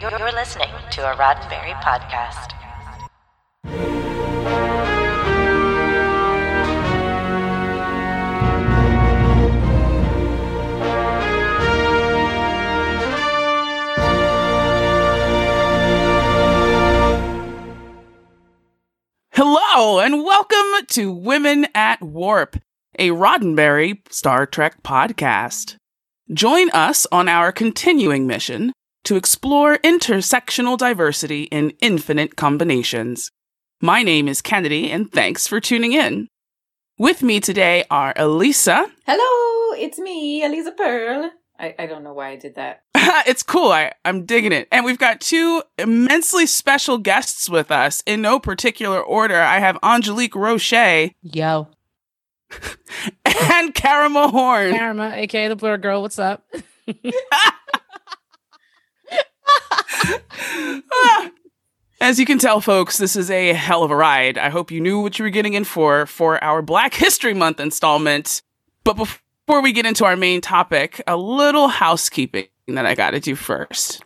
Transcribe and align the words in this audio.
You're, 0.00 0.12
listening 0.12 0.68
to 0.92 1.10
a 1.10 1.16
Roddenberry 1.16 1.74
podcast. 1.82 2.52
Hello, 19.32 19.98
and 19.98 20.22
welcome 20.22 20.86
to 20.90 21.10
Women 21.10 21.66
at 21.74 22.00
Warp, 22.00 22.56
a 23.00 23.08
Roddenberry 23.08 23.98
Star 24.12 24.46
Trek 24.46 24.84
podcast. 24.84 25.74
Join 26.32 26.70
us 26.70 27.04
on 27.10 27.28
our 27.28 27.50
continuing 27.50 28.28
mission 28.28 28.72
to 29.04 29.16
explore 29.16 29.78
intersectional 29.78 30.76
diversity 30.76 31.44
in 31.44 31.70
infinite 31.80 32.36
combinations. 32.36 33.30
My 33.80 34.02
name 34.02 34.28
is 34.28 34.42
Kennedy, 34.42 34.90
and 34.90 35.10
thanks 35.10 35.46
for 35.46 35.60
tuning 35.60 35.92
in. 35.92 36.28
With 36.98 37.22
me 37.22 37.40
today 37.40 37.84
are 37.90 38.12
Aliza. 38.14 38.90
Hello, 39.06 39.74
it's 39.80 39.98
me, 39.98 40.42
Aliza 40.42 40.76
Pearl. 40.76 41.30
I, 41.58 41.74
I 41.78 41.86
don't 41.86 42.04
know 42.04 42.12
why 42.12 42.30
I 42.30 42.36
did 42.36 42.54
that. 42.54 42.82
it's 43.26 43.42
cool. 43.42 43.72
I, 43.72 43.92
I'm 44.04 44.24
digging 44.24 44.52
it. 44.52 44.68
And 44.70 44.84
we've 44.84 44.98
got 44.98 45.20
two 45.20 45.62
immensely 45.76 46.46
special 46.46 46.98
guests 46.98 47.48
with 47.48 47.70
us 47.70 48.02
in 48.06 48.22
no 48.22 48.38
particular 48.38 49.00
order. 49.00 49.40
I 49.40 49.58
have 49.58 49.78
Angelique 49.82 50.36
Roche 50.36 50.72
Yo. 51.22 51.68
and 53.24 53.74
Karama 53.74 54.30
Horne. 54.30 54.72
Karama, 54.72 55.12
aka 55.14 55.48
the 55.48 55.56
Blerd 55.56 55.82
Gurl, 55.82 56.02
what's 56.02 56.18
up? 56.18 56.44
As 62.00 62.20
you 62.20 62.26
can 62.26 62.38
tell, 62.38 62.60
folks, 62.60 62.98
this 62.98 63.16
is 63.16 63.30
a 63.30 63.52
hell 63.52 63.82
of 63.82 63.90
a 63.90 63.96
ride. 63.96 64.38
I 64.38 64.50
hope 64.50 64.70
you 64.70 64.80
knew 64.80 65.00
what 65.00 65.18
you 65.18 65.24
were 65.24 65.30
getting 65.30 65.54
in 65.54 65.64
for 65.64 66.06
for 66.06 66.42
our 66.42 66.62
Black 66.62 66.94
History 66.94 67.34
Month 67.34 67.58
installment. 67.58 68.42
But 68.84 68.94
before 68.94 69.60
we 69.60 69.72
get 69.72 69.86
into 69.86 70.04
our 70.04 70.16
main 70.16 70.40
topic, 70.40 71.02
a 71.06 71.16
little 71.16 71.68
housekeeping 71.68 72.46
that 72.68 72.86
I 72.86 72.94
gotta 72.94 73.18
do 73.18 73.34
first. 73.34 74.02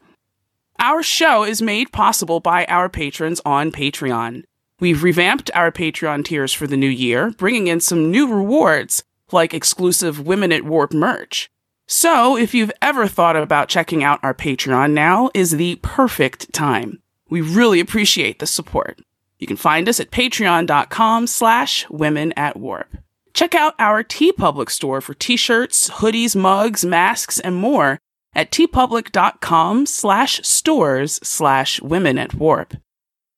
Our 0.79 1.03
show 1.03 1.45
is 1.45 1.61
made 1.61 1.93
possible 1.93 2.41
by 2.41 2.65
our 2.65 2.89
patrons 2.89 3.41
on 3.45 3.71
Patreon. 3.71 4.45
We've 4.81 5.03
revamped 5.03 5.51
our 5.55 5.71
Patreon 5.71 6.25
tiers 6.25 6.53
for 6.53 6.67
the 6.67 6.77
new 6.77 6.89
year, 6.89 7.31
bringing 7.31 7.69
in 7.69 7.81
some 7.81 8.11
new 8.11 8.33
rewards 8.33 9.05
like 9.31 9.55
exclusive 9.55 10.27
Women 10.27 10.51
at 10.51 10.65
Warp 10.65 10.93
merch. 10.93 11.51
So, 11.87 12.37
if 12.37 12.55
you've 12.55 12.73
ever 12.81 13.07
thought 13.07 13.37
about 13.37 13.69
checking 13.69 14.03
out 14.03 14.21
our 14.23 14.35
Patreon, 14.35 14.93
now 14.93 15.31
is 15.35 15.53
the 15.53 15.77
perfect 15.83 16.53
time. 16.53 17.03
We 17.29 17.41
really 17.41 17.81
appreciate 17.81 18.39
the 18.39 18.47
support. 18.47 19.01
You 19.39 19.47
can 19.47 19.57
find 19.57 19.89
us 19.89 19.99
at 19.99 20.11
patreon.com 20.11 21.27
slash 21.27 21.89
women 21.91 22.33
at 22.37 22.57
warp. 22.57 22.97
Check 23.35 23.55
out 23.55 23.75
our 23.79 24.03
T 24.03 24.33
TeePublic 24.33 24.71
store 24.71 25.01
for 25.01 25.15
t-shirts, 25.15 25.91
hoodies, 25.91 26.37
mugs, 26.37 26.85
masks, 26.85 27.41
and 27.41 27.57
more 27.57 27.99
at 28.35 28.51
teepublic.com 28.51 29.87
slash 29.87 30.41
stores 30.43 31.19
slash 31.23 31.81
women 31.83 32.19
at 32.19 32.35
warp. 32.35 32.75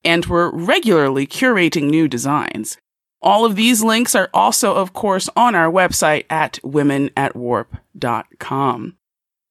And 0.03 0.25
we're 0.25 0.51
regularly 0.51 1.25
curating 1.25 1.89
new 1.89 2.07
designs. 2.07 2.77
All 3.25 3.43
of 3.43 3.55
these 3.55 3.83
links 3.83 4.13
are 4.13 4.29
also, 4.35 4.75
of 4.75 4.93
course, 4.93 5.27
on 5.35 5.55
our 5.55 5.71
website 5.71 6.25
at 6.29 6.59
womenatwarp.com. 6.63 8.97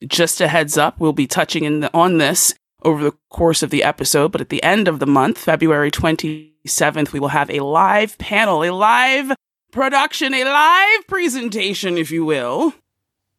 Just 0.06 0.40
a 0.40 0.46
heads 0.46 0.78
up, 0.78 1.00
we'll 1.00 1.12
be 1.12 1.26
touching 1.26 1.64
in 1.64 1.80
the, 1.80 1.92
on 1.92 2.18
this 2.18 2.54
over 2.84 3.02
the 3.02 3.16
course 3.30 3.64
of 3.64 3.70
the 3.70 3.82
episode, 3.82 4.30
but 4.30 4.40
at 4.40 4.50
the 4.50 4.62
end 4.62 4.86
of 4.86 5.00
the 5.00 5.06
month, 5.06 5.38
February 5.38 5.90
27th, 5.90 7.12
we 7.12 7.18
will 7.18 7.26
have 7.28 7.50
a 7.50 7.58
live 7.60 8.16
panel, 8.18 8.62
a 8.62 8.70
live 8.70 9.32
production, 9.72 10.34
a 10.34 10.44
live 10.44 11.06
presentation, 11.08 11.98
if 11.98 12.12
you 12.12 12.24
will, 12.24 12.74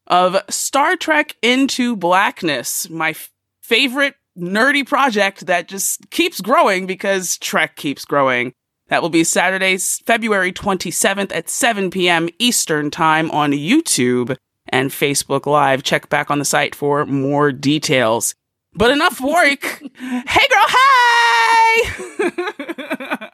of 0.06 0.36
Star 0.50 0.96
Trek 0.96 1.36
Into 1.40 1.96
Blackness, 1.96 2.90
my 2.90 3.10
f- 3.10 3.30
favorite 3.62 4.16
nerdy 4.38 4.86
project 4.86 5.46
that 5.46 5.66
just 5.66 6.10
keeps 6.10 6.42
growing 6.42 6.84
because 6.86 7.38
Trek 7.38 7.76
keeps 7.76 8.04
growing. 8.04 8.52
That 8.88 9.02
will 9.02 9.10
be 9.10 9.24
Saturday, 9.24 9.76
February 9.78 10.52
27th 10.52 11.34
at 11.34 11.48
7 11.48 11.90
p.m. 11.90 12.28
Eastern 12.38 12.88
Time 12.90 13.30
on 13.32 13.50
YouTube 13.52 14.36
and 14.68 14.90
Facebook 14.90 15.46
Live. 15.46 15.82
Check 15.82 16.08
back 16.08 16.30
on 16.30 16.38
the 16.38 16.44
site 16.44 16.72
for 16.74 17.04
more 17.06 17.50
details. 17.52 18.34
But 18.74 18.90
enough 18.92 19.20
work. 19.20 19.82
hey, 19.98 20.46
girl, 20.50 20.66
hey! 20.68 21.82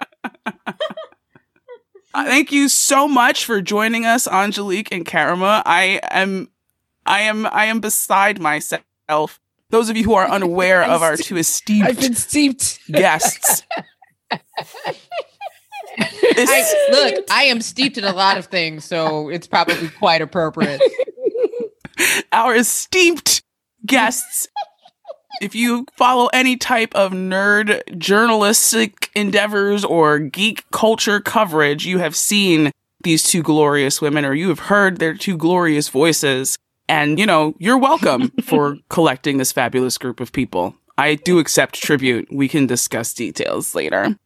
Uh, 2.14 2.26
Thank 2.26 2.52
you 2.52 2.68
so 2.68 3.08
much 3.08 3.46
for 3.46 3.62
joining 3.62 4.04
us, 4.04 4.28
Angelique 4.28 4.92
and 4.92 5.06
Karama. 5.06 5.62
I 5.64 5.98
am, 6.10 6.50
I 7.06 7.20
am, 7.22 7.46
I 7.46 7.64
am 7.64 7.80
beside 7.80 8.38
myself. 8.38 9.40
Those 9.70 9.88
of 9.88 9.96
you 9.96 10.04
who 10.04 10.12
are 10.12 10.28
unaware 10.28 10.82
of 10.82 11.02
our 11.02 11.16
two 11.16 11.38
esteemed 11.38 11.88
I've 11.88 11.98
been 11.98 12.14
steeped. 12.14 12.80
guests, 12.92 13.62
I, 15.98 16.88
look, 16.90 17.24
I 17.30 17.44
am 17.44 17.60
steeped 17.60 17.98
in 17.98 18.04
a 18.04 18.12
lot 18.12 18.38
of 18.38 18.46
things, 18.46 18.84
so 18.84 19.28
it's 19.28 19.46
probably 19.46 19.88
quite 19.88 20.22
appropriate. 20.22 20.80
our 22.32 22.54
esteemed 22.56 23.42
guests. 23.86 24.48
If 25.40 25.54
you 25.54 25.86
follow 25.96 26.28
any 26.32 26.56
type 26.56 26.94
of 26.94 27.12
nerd 27.12 27.98
journalistic 27.98 29.10
endeavors 29.14 29.84
or 29.84 30.18
geek 30.18 30.64
culture 30.70 31.20
coverage, 31.20 31.84
you 31.84 31.98
have 31.98 32.14
seen 32.14 32.70
these 33.02 33.24
two 33.24 33.42
glorious 33.42 34.00
women 34.00 34.24
or 34.24 34.34
you 34.34 34.48
have 34.48 34.60
heard 34.60 34.98
their 34.98 35.14
two 35.14 35.36
glorious 35.36 35.88
voices. 35.88 36.56
And, 36.88 37.18
you 37.18 37.26
know, 37.26 37.54
you're 37.58 37.78
welcome 37.78 38.30
for 38.42 38.76
collecting 38.88 39.38
this 39.38 39.52
fabulous 39.52 39.98
group 39.98 40.20
of 40.20 40.32
people. 40.32 40.76
I 40.98 41.14
do 41.16 41.38
accept 41.38 41.82
tribute. 41.82 42.28
We 42.30 42.48
can 42.48 42.66
discuss 42.66 43.12
details 43.14 43.74
later. 43.74 44.16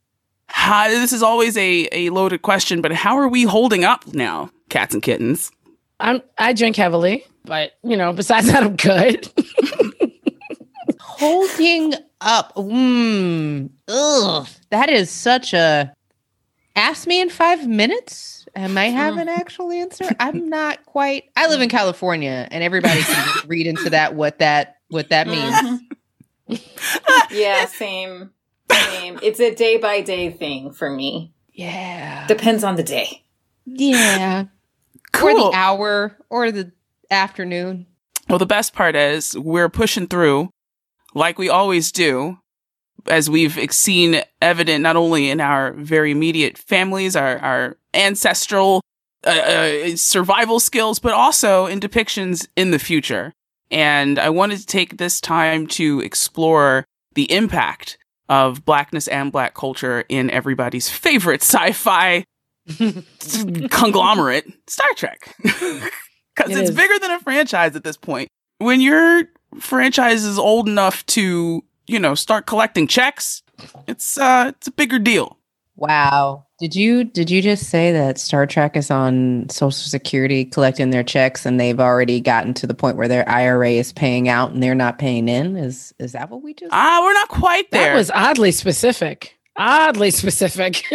How, 0.49 0.89
this 0.89 1.12
is 1.12 1.23
always 1.23 1.57
a, 1.57 1.89
a 1.93 2.11
loaded 2.11 2.43
question, 2.43 2.81
but 2.81 2.93
how 2.93 3.17
are 3.19 3.29
we 3.29 3.43
holding 3.45 3.84
up 3.84 4.07
now, 4.15 4.51
cats 4.69 4.95
and 4.95 5.03
kittens? 5.03 5.51
I'm 5.99 6.23
I 6.39 6.53
drink 6.53 6.77
heavily, 6.77 7.25
but 7.45 7.73
you 7.83 7.97
know, 7.97 8.12
besides 8.12 8.47
that, 8.53 8.62
I'm 8.62 8.77
good. 8.77 9.29
Holding 11.01 11.95
up. 12.21 12.55
Mm, 12.55 13.71
ugh, 13.89 14.49
that 14.71 14.91
is 14.91 15.11
such 15.11 15.55
a. 15.55 15.93
Ask 16.75 17.06
me 17.06 17.23
in 17.23 17.31
five 17.31 17.67
minutes. 17.67 18.47
Am 18.55 18.77
I 18.77 18.87
have 18.87 19.17
an 19.17 19.29
actual 19.29 19.71
answer? 19.73 20.05
I'm 20.21 20.49
not 20.51 20.85
quite. 20.85 21.25
I 21.37 21.47
live 21.49 21.62
in 21.62 21.71
California, 21.71 22.47
and 22.51 22.62
everybody 22.62 23.01
can 23.01 23.25
just 23.27 23.47
read 23.47 23.67
into 23.67 23.91
that 23.91 24.15
what 24.15 24.39
that 24.41 24.77
what 24.89 25.09
that 25.09 25.27
means. 26.49 26.61
yeah, 27.31 27.65
same. 27.67 28.31
Same. 28.71 29.19
It's 29.22 29.41
a 29.41 29.54
day 29.54 29.77
by 29.77 30.00
day 30.00 30.31
thing 30.31 30.72
for 30.72 30.91
me. 30.91 31.32
Yeah, 31.53 32.27
Depends 32.27 32.62
on 32.65 32.77
the 32.77 32.82
day. 32.82 33.25
yeah, 33.65 34.44
or 35.22 35.34
the 35.34 35.50
hour, 35.54 36.16
or 36.28 36.53
the 36.53 36.72
afternoon. 37.10 37.87
Well, 38.28 38.38
the 38.38 38.47
best 38.47 38.75
part 38.75 38.94
is 38.97 39.37
we're 39.38 39.69
pushing 39.71 40.06
through 40.06 40.50
like 41.15 41.38
we 41.38 41.49
always 41.49 41.91
do, 41.93 42.38
as 43.06 43.31
we've 43.31 43.72
seen 43.72 44.21
evident 44.43 44.82
not 44.82 44.97
only 44.97 45.31
in 45.31 45.41
our 45.41 45.72
very 45.72 46.10
immediate 46.10 46.59
families, 46.59 47.16
our, 47.16 47.38
our 47.38 47.78
ancestral 47.94 48.82
uh, 49.26 49.31
uh, 49.31 49.97
survival 49.97 50.60
skills, 50.60 50.99
but 50.99 51.12
also 51.15 51.65
in 51.66 51.81
depictions 51.81 52.47
in 52.55 52.71
the 52.71 52.78
future. 52.78 53.32
And 53.70 54.19
I 54.19 54.29
wanted 54.29 54.58
to 54.58 54.67
take 54.67 54.99
this 54.99 55.20
time 55.20 55.67
to 55.69 56.00
explore 56.00 56.85
the 57.14 57.32
impact 57.32 57.96
of 58.28 58.64
blackness 58.64 59.08
and 59.08 59.31
black 59.32 59.55
culture 59.55 60.05
in 60.08 60.31
everybody's 60.31 60.88
favorite 60.88 61.43
sci-fi 61.43 62.25
conglomerate, 63.70 64.46
Star 64.69 64.88
Trek. 64.96 65.34
Because 65.43 65.81
It 66.50 66.58
it's 66.58 66.70
is. 66.70 66.76
bigger 66.76 66.99
than 66.99 67.12
a 67.12 67.20
franchise 67.20 67.76
at 67.76 67.84
this 67.84 67.96
point. 67.96 68.28
When 68.58 68.81
your 68.81 69.25
franchise 69.61 70.25
is 70.25 70.38
old 70.38 70.69
enough 70.69 71.05
to, 71.06 71.62
you 71.87 71.99
know, 71.99 72.14
start 72.14 72.46
collecting 72.46 72.87
checks, 72.87 73.43
it's 73.87 74.19
uh 74.19 74.52
it's 74.56 74.67
a 74.67 74.72
bigger 74.72 74.99
deal. 74.99 75.38
Wow. 75.76 76.45
Did 76.58 76.75
you 76.75 77.05
did 77.05 77.31
you 77.31 77.43
just 77.43 77.69
say 77.69 77.93
that 77.93 78.19
Star 78.19 78.47
Trek 78.47 78.79
is 78.79 78.91
on 78.91 79.47
Social 79.50 79.73
Security 79.73 80.47
collecting 80.47 80.88
their 80.88 81.03
checks 81.03 81.44
and 81.44 81.61
they've 81.61 81.79
already 81.79 82.19
gotten 82.19 82.55
to 82.55 82.67
the 82.67 82.73
point 82.73 82.97
where 82.97 83.08
their 83.08 83.29
IRA 83.29 83.73
is 83.73 83.93
paying 83.93 84.26
out 84.31 84.53
and 84.53 84.62
they're 84.62 84.75
not 84.75 84.99
paying 84.99 85.29
in? 85.29 85.56
Is 85.56 85.93
is 85.99 86.12
that 86.12 86.31
what 86.31 86.43
we 86.43 86.55
just 86.55 86.73
Ah, 86.73 87.00
we're 87.03 87.12
not 87.12 87.29
quite 87.29 87.70
there. 87.73 87.91
That 87.91 87.97
was 87.97 88.11
oddly 88.11 88.53
specific. 88.53 89.37
Oddly 89.58 90.11
specific. 90.11 90.82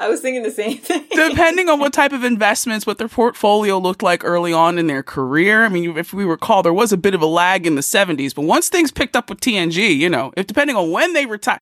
I 0.00 0.08
was 0.08 0.20
thinking 0.20 0.42
the 0.42 0.50
same 0.50 0.78
thing. 0.78 1.06
depending 1.10 1.68
on 1.68 1.80
what 1.80 1.92
type 1.92 2.12
of 2.12 2.22
investments, 2.22 2.86
what 2.86 2.98
their 2.98 3.08
portfolio 3.08 3.78
looked 3.78 4.02
like 4.02 4.24
early 4.24 4.52
on 4.52 4.78
in 4.78 4.86
their 4.86 5.02
career. 5.02 5.64
I 5.64 5.68
mean, 5.68 5.96
if 5.98 6.12
we 6.12 6.24
recall, 6.24 6.62
there 6.62 6.72
was 6.72 6.92
a 6.92 6.96
bit 6.96 7.14
of 7.14 7.22
a 7.22 7.26
lag 7.26 7.66
in 7.66 7.74
the 7.74 7.80
70s, 7.80 8.32
but 8.34 8.42
once 8.42 8.68
things 8.68 8.92
picked 8.92 9.16
up 9.16 9.28
with 9.28 9.40
TNG, 9.40 9.96
you 9.96 10.08
know, 10.08 10.32
if 10.36 10.46
depending 10.46 10.76
on 10.76 10.92
when 10.92 11.14
they 11.14 11.26
retire, 11.26 11.58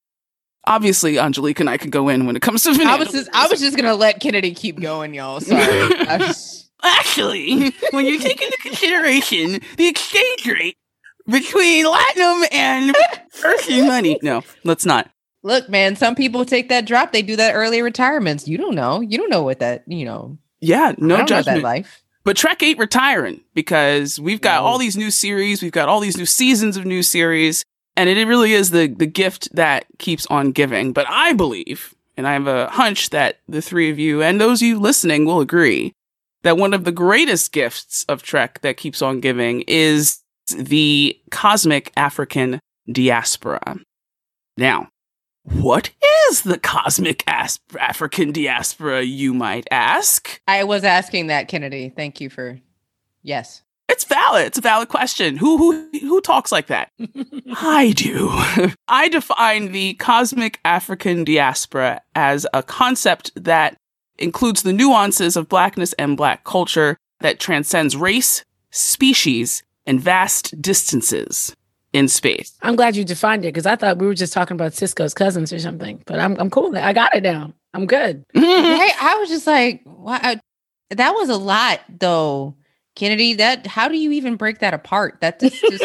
obviously 0.66 1.18
Angelique 1.18 1.60
and 1.60 1.70
I 1.70 1.76
could 1.76 1.90
go 1.90 2.08
in 2.08 2.26
when 2.26 2.36
it 2.36 2.42
comes 2.42 2.62
to 2.64 2.70
I 2.84 2.96
was 2.96 3.10
just 3.12 3.28
I 3.32 3.46
was 3.48 3.60
just 3.60 3.76
gonna 3.76 3.94
let 3.94 4.20
Kennedy 4.20 4.52
keep 4.52 4.80
going, 4.80 5.14
y'all. 5.14 5.40
Sorry. 5.40 5.60
I 5.62 6.34
Actually, 6.84 7.72
when 7.90 8.04
you 8.04 8.18
take 8.18 8.40
into 8.40 8.56
consideration 8.58 9.60
the 9.76 9.88
exchange 9.88 10.46
rate 10.46 10.76
between 11.26 11.86
Latinum 11.86 12.44
and 12.52 12.94
Earthian 13.40 13.86
money, 13.86 14.18
no, 14.22 14.42
let's 14.62 14.84
not. 14.84 15.10
Look, 15.42 15.68
man, 15.68 15.96
some 15.96 16.14
people 16.14 16.44
take 16.44 16.68
that 16.68 16.86
drop. 16.86 17.12
They 17.12 17.22
do 17.22 17.36
that 17.36 17.54
early 17.54 17.80
retirements. 17.82 18.46
You 18.46 18.58
don't 18.58 18.74
know. 18.74 19.00
You 19.00 19.16
don't 19.16 19.30
know 19.30 19.42
what 19.42 19.60
that, 19.60 19.84
you 19.86 20.04
know. 20.04 20.38
Yeah, 20.60 20.92
no 20.98 21.14
I 21.14 21.18
don't 21.18 21.28
that 21.28 21.44
judgment. 21.44 21.62
life. 21.62 22.02
But 22.24 22.36
Trek 22.36 22.62
ain't 22.62 22.78
retiring 22.78 23.40
because 23.54 24.20
we've 24.20 24.40
got 24.40 24.62
No. 24.62 24.66
all 24.68 24.78
these 24.78 24.96
new 24.96 25.10
series, 25.10 25.62
we've 25.62 25.72
got 25.72 25.88
all 25.88 26.00
these 26.00 26.16
new 26.16 26.26
seasons 26.26 26.76
of 26.76 26.84
new 26.84 27.02
series, 27.02 27.64
and 27.96 28.08
it 28.08 28.26
really 28.26 28.52
is 28.52 28.70
the 28.70 28.86
the 28.86 29.06
gift 29.06 29.54
that 29.54 29.86
keeps 29.98 30.26
on 30.26 30.52
giving. 30.52 30.92
But 30.92 31.06
I 31.08 31.32
believe, 31.32 31.94
and 32.16 32.26
I 32.26 32.32
have 32.32 32.46
a 32.46 32.68
hunch 32.68 33.10
that 33.10 33.40
the 33.48 33.62
three 33.62 33.90
of 33.90 33.98
you 33.98 34.22
and 34.22 34.40
those 34.40 34.60
of 34.62 34.68
you 34.68 34.78
listening 34.78 35.24
will 35.24 35.40
agree 35.40 35.92
that 36.42 36.56
one 36.56 36.74
of 36.74 36.84
the 36.84 36.92
greatest 36.92 37.52
gifts 37.52 38.04
of 38.08 38.22
Trek 38.22 38.60
that 38.60 38.76
keeps 38.76 39.02
on 39.02 39.20
giving 39.20 39.62
is 39.62 40.20
the 40.56 41.18
cosmic 41.30 41.92
African 41.96 42.60
diaspora. 42.90 43.78
Now, 44.56 44.88
what 45.42 45.90
is 46.28 46.42
the 46.42 46.58
cosmic 46.58 47.24
as- 47.26 47.58
African 47.78 48.32
diaspora, 48.32 49.02
you 49.02 49.34
might 49.34 49.66
ask? 49.70 50.40
I 50.46 50.64
was 50.64 50.84
asking 50.84 51.28
that, 51.28 51.48
Kennedy. 51.48 51.88
Thank 51.88 52.20
you 52.20 52.30
for 52.30 52.60
yes. 53.22 53.62
It's 53.88 54.04
valid. 54.04 54.46
It's 54.46 54.58
a 54.58 54.62
valid 54.62 54.88
question. 54.88 55.36
Who 55.36 55.56
who 55.58 55.88
who 56.00 56.20
talks 56.20 56.50
like 56.50 56.66
that? 56.66 56.90
I 57.56 57.92
do. 57.96 58.28
I 58.88 59.08
define 59.08 59.72
the 59.72 59.94
cosmic 59.94 60.58
African 60.64 61.22
diaspora 61.24 62.02
as 62.14 62.46
a 62.52 62.62
concept 62.62 63.30
that 63.36 63.76
includes 64.18 64.62
the 64.62 64.72
nuances 64.72 65.36
of 65.36 65.48
blackness 65.48 65.92
and 65.94 66.16
black 66.16 66.42
culture 66.44 66.96
that 67.20 67.38
transcends 67.38 67.96
race, 67.96 68.44
species, 68.70 69.62
and 69.86 70.00
vast 70.00 70.60
distances 70.60 71.54
in 71.92 72.08
space. 72.08 72.52
I'm 72.62 72.76
glad 72.76 72.96
you 72.96 73.04
defined 73.04 73.44
it 73.44 73.48
because 73.54 73.66
I 73.66 73.76
thought 73.76 73.98
we 73.98 74.06
were 74.06 74.14
just 74.14 74.32
talking 74.32 74.54
about 74.56 74.72
Sisko's 74.72 75.14
cousins 75.14 75.52
or 75.52 75.58
something. 75.60 76.02
But 76.06 76.18
I'm 76.18 76.36
I'm 76.40 76.50
cool. 76.50 76.76
I 76.76 76.92
got 76.92 77.14
it 77.14 77.20
down. 77.22 77.54
I'm 77.72 77.86
good. 77.86 78.24
Right? 78.34 78.92
I 79.00 79.16
was 79.20 79.28
just 79.28 79.46
like, 79.46 79.82
wow, 79.86 80.18
I- 80.20 80.40
that 80.90 81.12
was 81.12 81.28
a 81.28 81.36
lot, 81.36 81.80
though, 81.88 82.54
Kennedy. 82.96 83.34
That 83.34 83.66
how 83.68 83.86
do 83.88 83.96
you 83.96 84.10
even 84.12 84.34
break 84.34 84.58
that 84.58 84.74
apart? 84.74 85.18
That 85.20 85.38
just, 85.40 85.60
just 85.62 85.84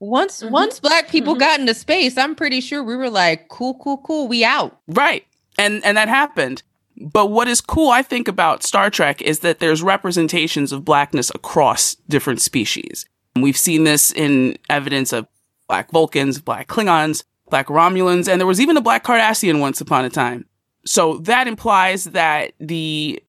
once 0.00 0.42
Mhm. 0.42 0.50
once 0.50 0.80
black 0.80 1.08
people 1.10 1.34
Mhm. 1.34 1.40
got 1.40 1.60
into 1.60 1.74
space, 1.74 2.16
I'm 2.16 2.34
pretty 2.34 2.60
sure 2.60 2.82
we 2.82 2.96
were 2.96 3.10
like, 3.10 3.48
cool, 3.48 3.74
cool, 3.74 3.98
cool, 3.98 4.28
we 4.28 4.44
out. 4.44 4.78
Right. 4.88 5.24
And 5.58 5.84
and 5.84 5.96
that 5.96 6.08
happened. 6.08 6.62
But 6.96 7.26
what 7.26 7.48
is 7.48 7.60
cool 7.60 7.90
I 7.90 8.02
think 8.02 8.28
about 8.28 8.62
Star 8.62 8.88
Trek 8.90 9.20
is 9.22 9.40
that 9.40 9.58
there's 9.58 9.82
representations 9.82 10.72
of 10.72 10.84
blackness 10.84 11.30
across 11.34 11.96
different 12.08 12.40
species. 12.40 13.06
We've 13.34 13.56
seen 13.56 13.84
this 13.84 14.12
in 14.12 14.56
evidence 14.70 15.12
of 15.12 15.26
black 15.68 15.90
Vulcans, 15.90 16.38
black 16.40 16.68
Klingons, 16.68 17.24
black 17.50 17.66
Romulans, 17.68 18.28
and 18.28 18.40
there 18.40 18.46
was 18.46 18.60
even 18.60 18.76
a 18.76 18.80
black 18.82 19.04
Cardassian 19.04 19.58
once 19.60 19.80
upon 19.80 20.04
a 20.04 20.10
time. 20.10 20.44
So 20.84 21.18
that 21.18 21.46
implies 21.48 22.04
that 22.04 22.52
the 22.60 23.22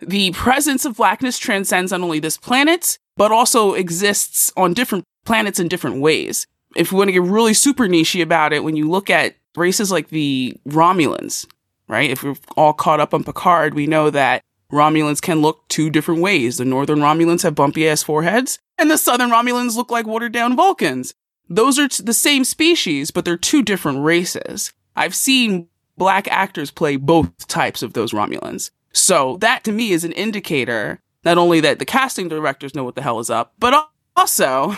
the 0.00 0.30
presence 0.32 0.84
of 0.84 0.96
blackness 0.96 1.38
transcends 1.38 1.92
not 1.92 2.00
only 2.00 2.20
this 2.20 2.36
planet, 2.36 2.98
but 3.16 3.32
also 3.32 3.74
exists 3.74 4.52
on 4.56 4.74
different 4.74 5.04
planets 5.24 5.58
in 5.58 5.68
different 5.68 6.00
ways. 6.00 6.46
If 6.76 6.92
we 6.92 6.98
want 6.98 7.08
to 7.08 7.12
get 7.12 7.22
really 7.22 7.54
super 7.54 7.88
niche 7.88 8.14
about 8.16 8.52
it, 8.52 8.62
when 8.62 8.76
you 8.76 8.88
look 8.88 9.10
at 9.10 9.36
races 9.56 9.90
like 9.90 10.08
the 10.08 10.56
Romulans, 10.68 11.46
right? 11.88 12.10
If 12.10 12.22
we're 12.22 12.36
all 12.56 12.72
caught 12.72 13.00
up 13.00 13.12
on 13.12 13.24
Picard, 13.24 13.74
we 13.74 13.86
know 13.86 14.10
that 14.10 14.42
Romulans 14.72 15.20
can 15.20 15.40
look 15.40 15.66
two 15.68 15.90
different 15.90 16.20
ways. 16.20 16.58
The 16.58 16.64
northern 16.64 16.98
Romulans 16.98 17.42
have 17.42 17.54
bumpy 17.54 17.88
ass 17.88 18.02
foreheads, 18.02 18.58
and 18.76 18.90
the 18.90 18.98
southern 18.98 19.30
Romulans 19.30 19.76
look 19.76 19.90
like 19.90 20.06
watered 20.06 20.32
down 20.32 20.56
Vulcans. 20.56 21.14
Those 21.48 21.78
are 21.78 21.88
t- 21.88 22.02
the 22.02 22.12
same 22.12 22.44
species, 22.44 23.10
but 23.10 23.24
they're 23.24 23.38
two 23.38 23.62
different 23.62 24.04
races. 24.04 24.72
I've 24.94 25.14
seen 25.14 25.68
black 25.96 26.28
actors 26.28 26.70
play 26.70 26.96
both 26.96 27.48
types 27.48 27.82
of 27.82 27.94
those 27.94 28.12
Romulans. 28.12 28.70
So 28.98 29.36
that 29.38 29.64
to 29.64 29.72
me 29.72 29.92
is 29.92 30.04
an 30.04 30.12
indicator 30.12 31.00
not 31.24 31.38
only 31.38 31.60
that 31.60 31.78
the 31.78 31.84
casting 31.84 32.28
directors 32.28 32.74
know 32.74 32.84
what 32.84 32.94
the 32.94 33.02
hell 33.02 33.18
is 33.20 33.30
up, 33.30 33.54
but 33.58 33.88
also 34.16 34.76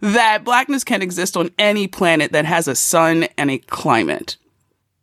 that 0.00 0.44
blackness 0.44 0.84
can 0.84 1.02
exist 1.02 1.36
on 1.36 1.50
any 1.58 1.86
planet 1.86 2.32
that 2.32 2.44
has 2.44 2.68
a 2.68 2.74
sun 2.74 3.24
and 3.38 3.50
a 3.50 3.58
climate. 3.58 4.36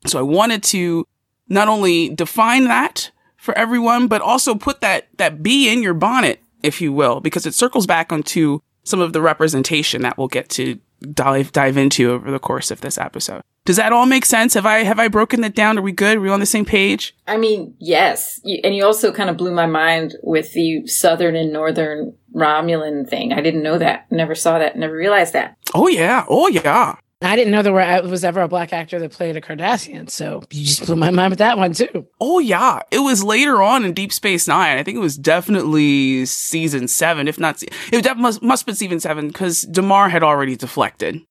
So 0.05 0.19
I 0.19 0.23
wanted 0.23 0.63
to 0.63 1.05
not 1.47 1.67
only 1.67 2.09
define 2.09 2.65
that 2.65 3.11
for 3.37 3.57
everyone, 3.57 4.07
but 4.07 4.21
also 4.21 4.55
put 4.55 4.81
that, 4.81 5.07
that 5.17 5.41
bee 5.41 5.71
in 5.71 5.81
your 5.81 5.93
bonnet, 5.93 6.41
if 6.61 6.81
you 6.81 6.93
will, 6.93 7.19
because 7.19 7.45
it 7.45 7.53
circles 7.53 7.87
back 7.87 8.11
onto 8.11 8.59
some 8.83 8.99
of 8.99 9.13
the 9.13 9.21
representation 9.21 10.01
that 10.01 10.17
we'll 10.17 10.27
get 10.27 10.49
to 10.49 10.79
dive, 11.13 11.51
dive 11.51 11.77
into 11.77 12.11
over 12.11 12.31
the 12.31 12.39
course 12.39 12.71
of 12.71 12.81
this 12.81 12.97
episode. 12.97 13.41
Does 13.63 13.75
that 13.75 13.93
all 13.93 14.07
make 14.07 14.25
sense? 14.25 14.55
Have 14.55 14.65
I, 14.65 14.79
have 14.79 14.99
I 14.99 15.07
broken 15.07 15.41
that 15.41 15.53
down? 15.53 15.77
Are 15.77 15.83
we 15.83 15.91
good? 15.91 16.17
Are 16.17 16.21
we 16.21 16.29
on 16.29 16.39
the 16.39 16.45
same 16.45 16.65
page? 16.65 17.15
I 17.27 17.37
mean, 17.37 17.75
yes. 17.79 18.39
You, 18.43 18.59
and 18.63 18.75
you 18.75 18.83
also 18.83 19.11
kind 19.11 19.29
of 19.29 19.37
blew 19.37 19.51
my 19.51 19.67
mind 19.67 20.15
with 20.23 20.53
the 20.53 20.87
southern 20.87 21.35
and 21.35 21.53
northern 21.53 22.15
Romulan 22.33 23.07
thing. 23.07 23.33
I 23.33 23.41
didn't 23.41 23.63
know 23.63 23.77
that. 23.77 24.11
Never 24.11 24.33
saw 24.33 24.57
that. 24.57 24.77
Never 24.77 24.95
realized 24.95 25.33
that. 25.33 25.57
Oh 25.73 25.87
yeah. 25.87 26.25
Oh 26.27 26.47
yeah. 26.47 26.95
I 27.23 27.35
didn't 27.35 27.51
know 27.51 27.61
there 27.61 27.71
were, 27.71 27.81
uh, 27.81 28.01
was 28.07 28.23
ever 28.23 28.41
a 28.41 28.47
black 28.47 28.73
actor 28.73 28.99
that 28.99 29.11
played 29.11 29.35
a 29.35 29.41
Cardassian. 29.41 30.09
So 30.09 30.41
you 30.49 30.65
just 30.65 30.85
blew 30.85 30.95
my 30.95 31.09
mind 31.11 31.31
with 31.31 31.39
that 31.39 31.57
one 31.57 31.73
too. 31.73 32.07
Oh 32.19 32.39
yeah, 32.39 32.81
it 32.89 32.99
was 32.99 33.23
later 33.23 33.61
on 33.61 33.85
in 33.85 33.93
Deep 33.93 34.11
Space 34.11 34.47
Nine. 34.47 34.77
I 34.77 34.83
think 34.83 34.95
it 34.95 35.01
was 35.01 35.17
definitely 35.17 36.25
season 36.25 36.87
seven, 36.87 37.27
if 37.27 37.39
not. 37.39 37.61
It 37.91 38.17
must 38.17 38.41
must 38.41 38.61
have 38.61 38.65
been 38.65 38.75
season 38.75 38.99
seven 38.99 39.27
because 39.27 39.61
Damar 39.61 40.09
had 40.09 40.23
already 40.23 40.55
deflected. 40.55 41.21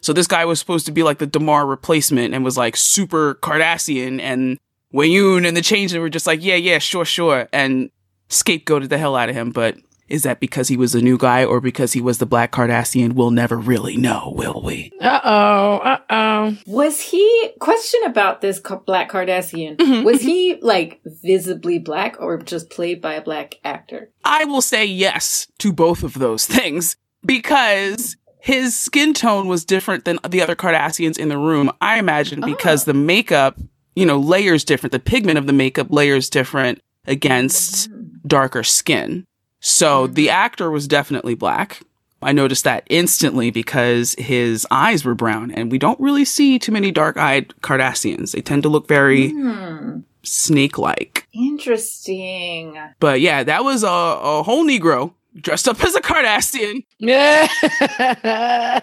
So 0.00 0.12
this 0.12 0.26
guy 0.26 0.44
was 0.44 0.58
supposed 0.58 0.86
to 0.86 0.92
be 0.92 1.02
like 1.04 1.18
the 1.18 1.26
Damar 1.26 1.66
replacement 1.66 2.34
and 2.34 2.44
was 2.44 2.56
like 2.56 2.76
super 2.76 3.36
Cardassian, 3.36 4.20
and 4.20 4.58
Weyoun 4.92 5.46
and 5.46 5.56
the 5.56 5.62
Changeling 5.62 6.02
were 6.02 6.10
just 6.10 6.26
like, 6.26 6.42
yeah, 6.42 6.56
yeah, 6.56 6.78
sure, 6.78 7.04
sure, 7.04 7.48
and 7.52 7.90
scapegoated 8.28 8.88
the 8.88 8.98
hell 8.98 9.14
out 9.14 9.28
of 9.28 9.36
him. 9.36 9.50
But 9.50 9.76
is 10.12 10.24
that 10.24 10.40
because 10.40 10.68
he 10.68 10.76
was 10.76 10.94
a 10.94 11.00
new 11.00 11.16
guy 11.16 11.42
or 11.42 11.58
because 11.60 11.94
he 11.94 12.00
was 12.02 12.18
the 12.18 12.26
Black 12.26 12.52
Cardassian? 12.52 13.14
We'll 13.14 13.30
never 13.30 13.56
really 13.56 13.96
know, 13.96 14.32
will 14.36 14.60
we? 14.62 14.92
Uh 15.00 15.20
oh. 15.24 15.76
Uh 15.78 15.98
oh. 16.10 16.56
Was 16.66 17.00
he, 17.00 17.50
question 17.60 18.00
about 18.04 18.42
this 18.42 18.60
Ca- 18.60 18.76
Black 18.76 19.10
Cardassian, 19.10 19.76
Mhm, 19.78 20.04
was 20.04 20.20
he 20.20 20.58
like 20.60 21.00
visibly 21.04 21.78
black 21.78 22.16
or 22.20 22.36
just 22.38 22.68
played 22.68 23.00
by 23.00 23.14
a 23.14 23.22
black 23.22 23.54
actor? 23.64 24.10
I 24.24 24.44
will 24.44 24.60
say 24.60 24.84
yes 24.84 25.46
to 25.60 25.72
both 25.72 26.02
of 26.02 26.14
those 26.14 26.44
things 26.46 26.96
because 27.24 28.16
his 28.40 28.78
skin 28.78 29.14
tone 29.14 29.48
was 29.48 29.64
different 29.64 30.04
than 30.04 30.18
the 30.28 30.42
other 30.42 30.56
Cardassians 30.56 31.18
in 31.18 31.28
the 31.30 31.38
room. 31.38 31.70
I 31.80 31.98
imagine 31.98 32.40
because 32.42 32.84
the 32.84 32.92
makeup, 32.94 33.58
you 33.96 34.04
know, 34.04 34.18
layers 34.18 34.64
different. 34.64 34.92
The 34.92 34.98
pigment 34.98 35.38
of 35.38 35.46
the 35.46 35.52
makeup 35.52 35.86
layers 35.90 36.28
different 36.28 36.82
against 37.06 37.88
darker 38.26 38.62
skin. 38.62 39.26
So 39.62 40.06
the 40.06 40.28
actor 40.28 40.70
was 40.70 40.86
definitely 40.88 41.34
black. 41.34 41.80
I 42.20 42.32
noticed 42.32 42.64
that 42.64 42.84
instantly 42.90 43.50
because 43.50 44.14
his 44.18 44.66
eyes 44.70 45.04
were 45.04 45.14
brown 45.14 45.50
and 45.50 45.72
we 45.72 45.78
don't 45.78 45.98
really 45.98 46.24
see 46.24 46.58
too 46.58 46.70
many 46.72 46.90
dark 46.92 47.16
eyed 47.16 47.54
Cardassians. 47.62 48.32
They 48.32 48.40
tend 48.42 48.62
to 48.64 48.68
look 48.68 48.86
very 48.86 49.30
Hmm. 49.30 50.00
snake 50.22 50.78
like. 50.78 51.26
Interesting. 51.32 52.78
But 53.00 53.20
yeah, 53.20 53.42
that 53.44 53.64
was 53.64 53.82
a, 53.82 53.88
a 53.88 54.42
whole 54.42 54.64
Negro 54.64 55.14
dressed 55.40 55.66
up 55.68 55.82
as 55.82 55.94
a 55.94 56.00
Cardassian. 56.00 56.84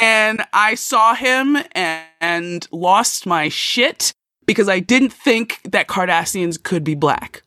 And 0.00 0.42
I 0.54 0.76
saw 0.76 1.14
him 1.14 1.58
and, 1.72 2.04
and 2.20 2.66
lost 2.72 3.26
my 3.26 3.50
shit 3.50 4.14
because 4.46 4.66
I 4.68 4.80
didn't 4.80 5.12
think 5.12 5.60
that 5.64 5.88
Cardassians 5.88 6.62
could 6.62 6.84
be 6.84 6.94
black. 6.94 7.42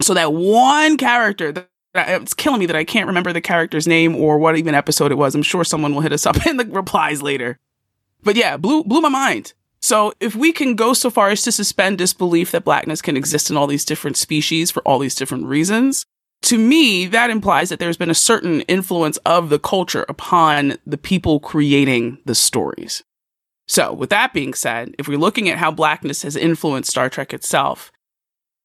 So 0.00 0.14
that 0.14 0.32
one 0.32 0.96
character 0.96 1.52
that 1.52 1.68
it's 1.94 2.34
killing 2.34 2.60
me 2.60 2.66
that 2.66 2.76
I 2.76 2.84
can't 2.84 3.06
remember 3.06 3.32
the 3.32 3.40
character's 3.40 3.86
name 3.86 4.14
or 4.14 4.38
what 4.38 4.56
even 4.56 4.74
episode 4.74 5.10
it 5.10 5.16
was. 5.16 5.34
I'm 5.34 5.42
sure 5.42 5.64
someone 5.64 5.94
will 5.94 6.02
hit 6.02 6.12
us 6.12 6.26
up 6.26 6.46
in 6.46 6.56
the 6.56 6.66
replies 6.66 7.22
later. 7.22 7.58
But 8.22 8.36
yeah, 8.36 8.56
blew 8.56 8.84
blew 8.84 9.00
my 9.00 9.08
mind. 9.08 9.54
So 9.80 10.12
if 10.20 10.34
we 10.34 10.52
can 10.52 10.74
go 10.74 10.92
so 10.92 11.08
far 11.08 11.30
as 11.30 11.42
to 11.42 11.52
suspend 11.52 11.98
disbelief 11.98 12.50
that 12.50 12.64
blackness 12.64 13.00
can 13.00 13.16
exist 13.16 13.48
in 13.48 13.56
all 13.56 13.66
these 13.66 13.84
different 13.84 14.16
species 14.16 14.70
for 14.70 14.82
all 14.82 14.98
these 14.98 15.14
different 15.14 15.46
reasons, 15.46 16.04
to 16.42 16.58
me, 16.58 17.06
that 17.06 17.30
implies 17.30 17.68
that 17.68 17.78
there's 17.78 17.96
been 17.96 18.10
a 18.10 18.14
certain 18.14 18.62
influence 18.62 19.16
of 19.18 19.50
the 19.50 19.58
culture 19.58 20.04
upon 20.08 20.78
the 20.86 20.98
people 20.98 21.40
creating 21.40 22.18
the 22.24 22.34
stories. 22.34 23.02
So, 23.66 23.92
with 23.92 24.10
that 24.10 24.32
being 24.32 24.54
said, 24.54 24.94
if 24.98 25.08
we're 25.08 25.18
looking 25.18 25.48
at 25.48 25.58
how 25.58 25.70
blackness 25.70 26.22
has 26.22 26.36
influenced 26.36 26.90
Star 26.90 27.10
Trek 27.10 27.34
itself, 27.34 27.92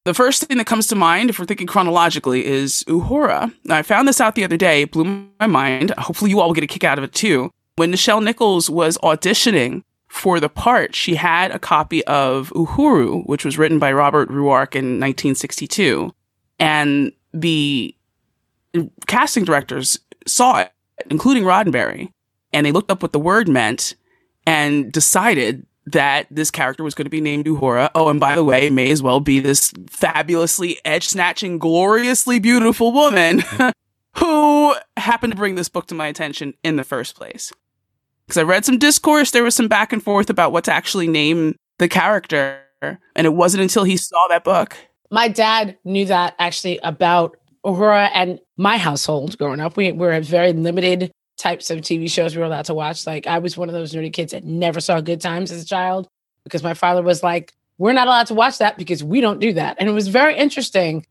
the 0.05 0.13
first 0.13 0.43
thing 0.43 0.57
that 0.57 0.67
comes 0.67 0.88
to 0.88 0.95
mind, 0.95 1.29
if 1.29 1.39
we're 1.39 1.45
thinking 1.45 1.67
chronologically, 1.67 2.45
is 2.45 2.83
Uhura. 2.88 3.53
Now, 3.63 3.77
I 3.77 3.83
found 3.83 4.07
this 4.07 4.19
out 4.19 4.36
the 4.36 4.43
other 4.43 4.57
day, 4.57 4.83
blew 4.83 5.27
my 5.39 5.48
mind. 5.48 5.91
Hopefully, 5.98 6.31
you 6.31 6.39
all 6.39 6.48
will 6.48 6.55
get 6.55 6.63
a 6.63 6.67
kick 6.67 6.83
out 6.83 6.98
of 6.98 7.03
it 7.03 7.13
too. 7.13 7.51
When 7.75 7.91
Nichelle 7.91 8.24
Nichols 8.24 8.69
was 8.69 8.98
auditioning 9.00 9.83
for 10.07 10.39
the 10.39 10.50
part, 10.50 10.93
she 10.93 11.15
had 11.15 11.51
a 11.51 11.60
copy 11.60 12.03
of 12.05 12.50
Uhuru, 12.50 13.25
which 13.27 13.45
was 13.45 13.57
written 13.57 13.79
by 13.79 13.91
Robert 13.91 14.29
Ruark 14.29 14.75
in 14.75 15.00
1962. 15.00 16.13
And 16.60 17.12
the 17.33 17.95
casting 19.07 19.45
directors 19.45 20.00
saw 20.27 20.60
it, 20.60 20.72
including 21.10 21.43
Roddenberry, 21.43 22.12
and 22.51 22.65
they 22.65 22.72
looked 22.72 22.91
up 22.91 23.01
what 23.01 23.13
the 23.13 23.19
word 23.19 23.48
meant 23.48 23.95
and 24.45 24.91
decided 24.91 25.65
that 25.86 26.28
this 26.32 26.52
character 26.52 26.84
was 26.84 26.96
going 26.96 27.06
to 27.06 27.10
be 27.10 27.22
named 27.22 27.46
Uhura. 27.46 27.90
Oh, 27.94 28.10
and 28.10 28.20
by 28.20 28.36
the 28.36 28.44
way, 28.44 28.70
may 28.70 28.92
as 28.92 29.04
well 29.04 29.20
be 29.20 29.40
this 29.40 29.74
fabulously 29.90 30.80
edge 30.86 31.08
snatching, 31.08 31.60
gloriously 31.60 32.40
beautiful 32.40 32.92
woman 32.92 33.44
who 34.18 34.75
happened 34.98 35.34
to 35.34 35.38
bring 35.38 35.56
this 35.56 35.70
book 35.70 35.88
to 35.88 35.96
my 35.96 36.08
attention 36.08 36.54
in 36.63 36.75
the 36.75 36.84
first 36.84 37.16
place. 37.16 37.52
Because 38.25 38.38
I 38.38 38.44
read 38.44 38.66
some 38.66 38.78
discourse, 38.80 39.32
there 39.32 39.44
was 39.44 39.56
some 39.56 39.68
back 39.68 39.92
and 39.92 40.02
forth 40.02 40.30
about 40.30 40.52
what 40.52 40.63
to 40.66 40.74
actually 40.74 41.08
name 41.08 41.56
the 41.80 41.90
character. 41.90 42.60
And 42.82 43.25
it 43.25 43.34
wasn't 43.34 43.63
until 43.63 43.84
he 43.84 43.98
saw 43.98 44.28
that 44.30 44.44
book. 44.44 44.78
My 45.12 45.28
dad 45.28 45.78
knew 45.84 46.06
that 46.06 46.36
actually 46.40 46.80
about 46.80 47.38
Uhura 47.66 48.10
and 48.13 48.40
my 48.58 48.78
household 48.78 49.38
growing 49.38 49.60
up. 49.60 49.78
We 49.78 49.92
were 49.92 50.12
a 50.12 50.22
very 50.22 50.54
limited 50.54 51.12
types 51.38 51.70
of 51.70 51.80
TV 51.80 52.10
shows 52.10 52.36
we 52.36 52.40
were 52.40 52.46
allowed 52.46 52.66
to 52.66 52.74
watch. 52.74 53.06
Like 53.08 53.28
I 53.28 53.40
was 53.40 53.58
one 53.58 53.70
of 53.70 53.74
those 53.74 53.94
nerdy 53.94 54.12
kids 54.12 54.32
that 54.32 54.44
never 54.44 54.80
saw 54.80 55.02
Good 55.02 55.22
Times 55.22 55.52
as 55.52 55.63
a 55.63 55.66
child 55.66 56.08
because 56.44 56.63
my 56.63 56.74
father 56.74 57.02
was 57.02 57.24
like, 57.24 57.54
"We're 57.78 57.94
not 57.94 58.08
allowed 58.08 58.28
to 58.28 58.34
watch 58.34 58.58
that 58.60 58.78
because 58.78 59.04
we 59.04 59.22
don't 59.22 59.40
do 59.40 59.54
that." 59.54 59.78
And 59.80 59.90
it 59.90 59.94
was 59.94 60.08
very 60.08 60.38
interesting 60.38 61.06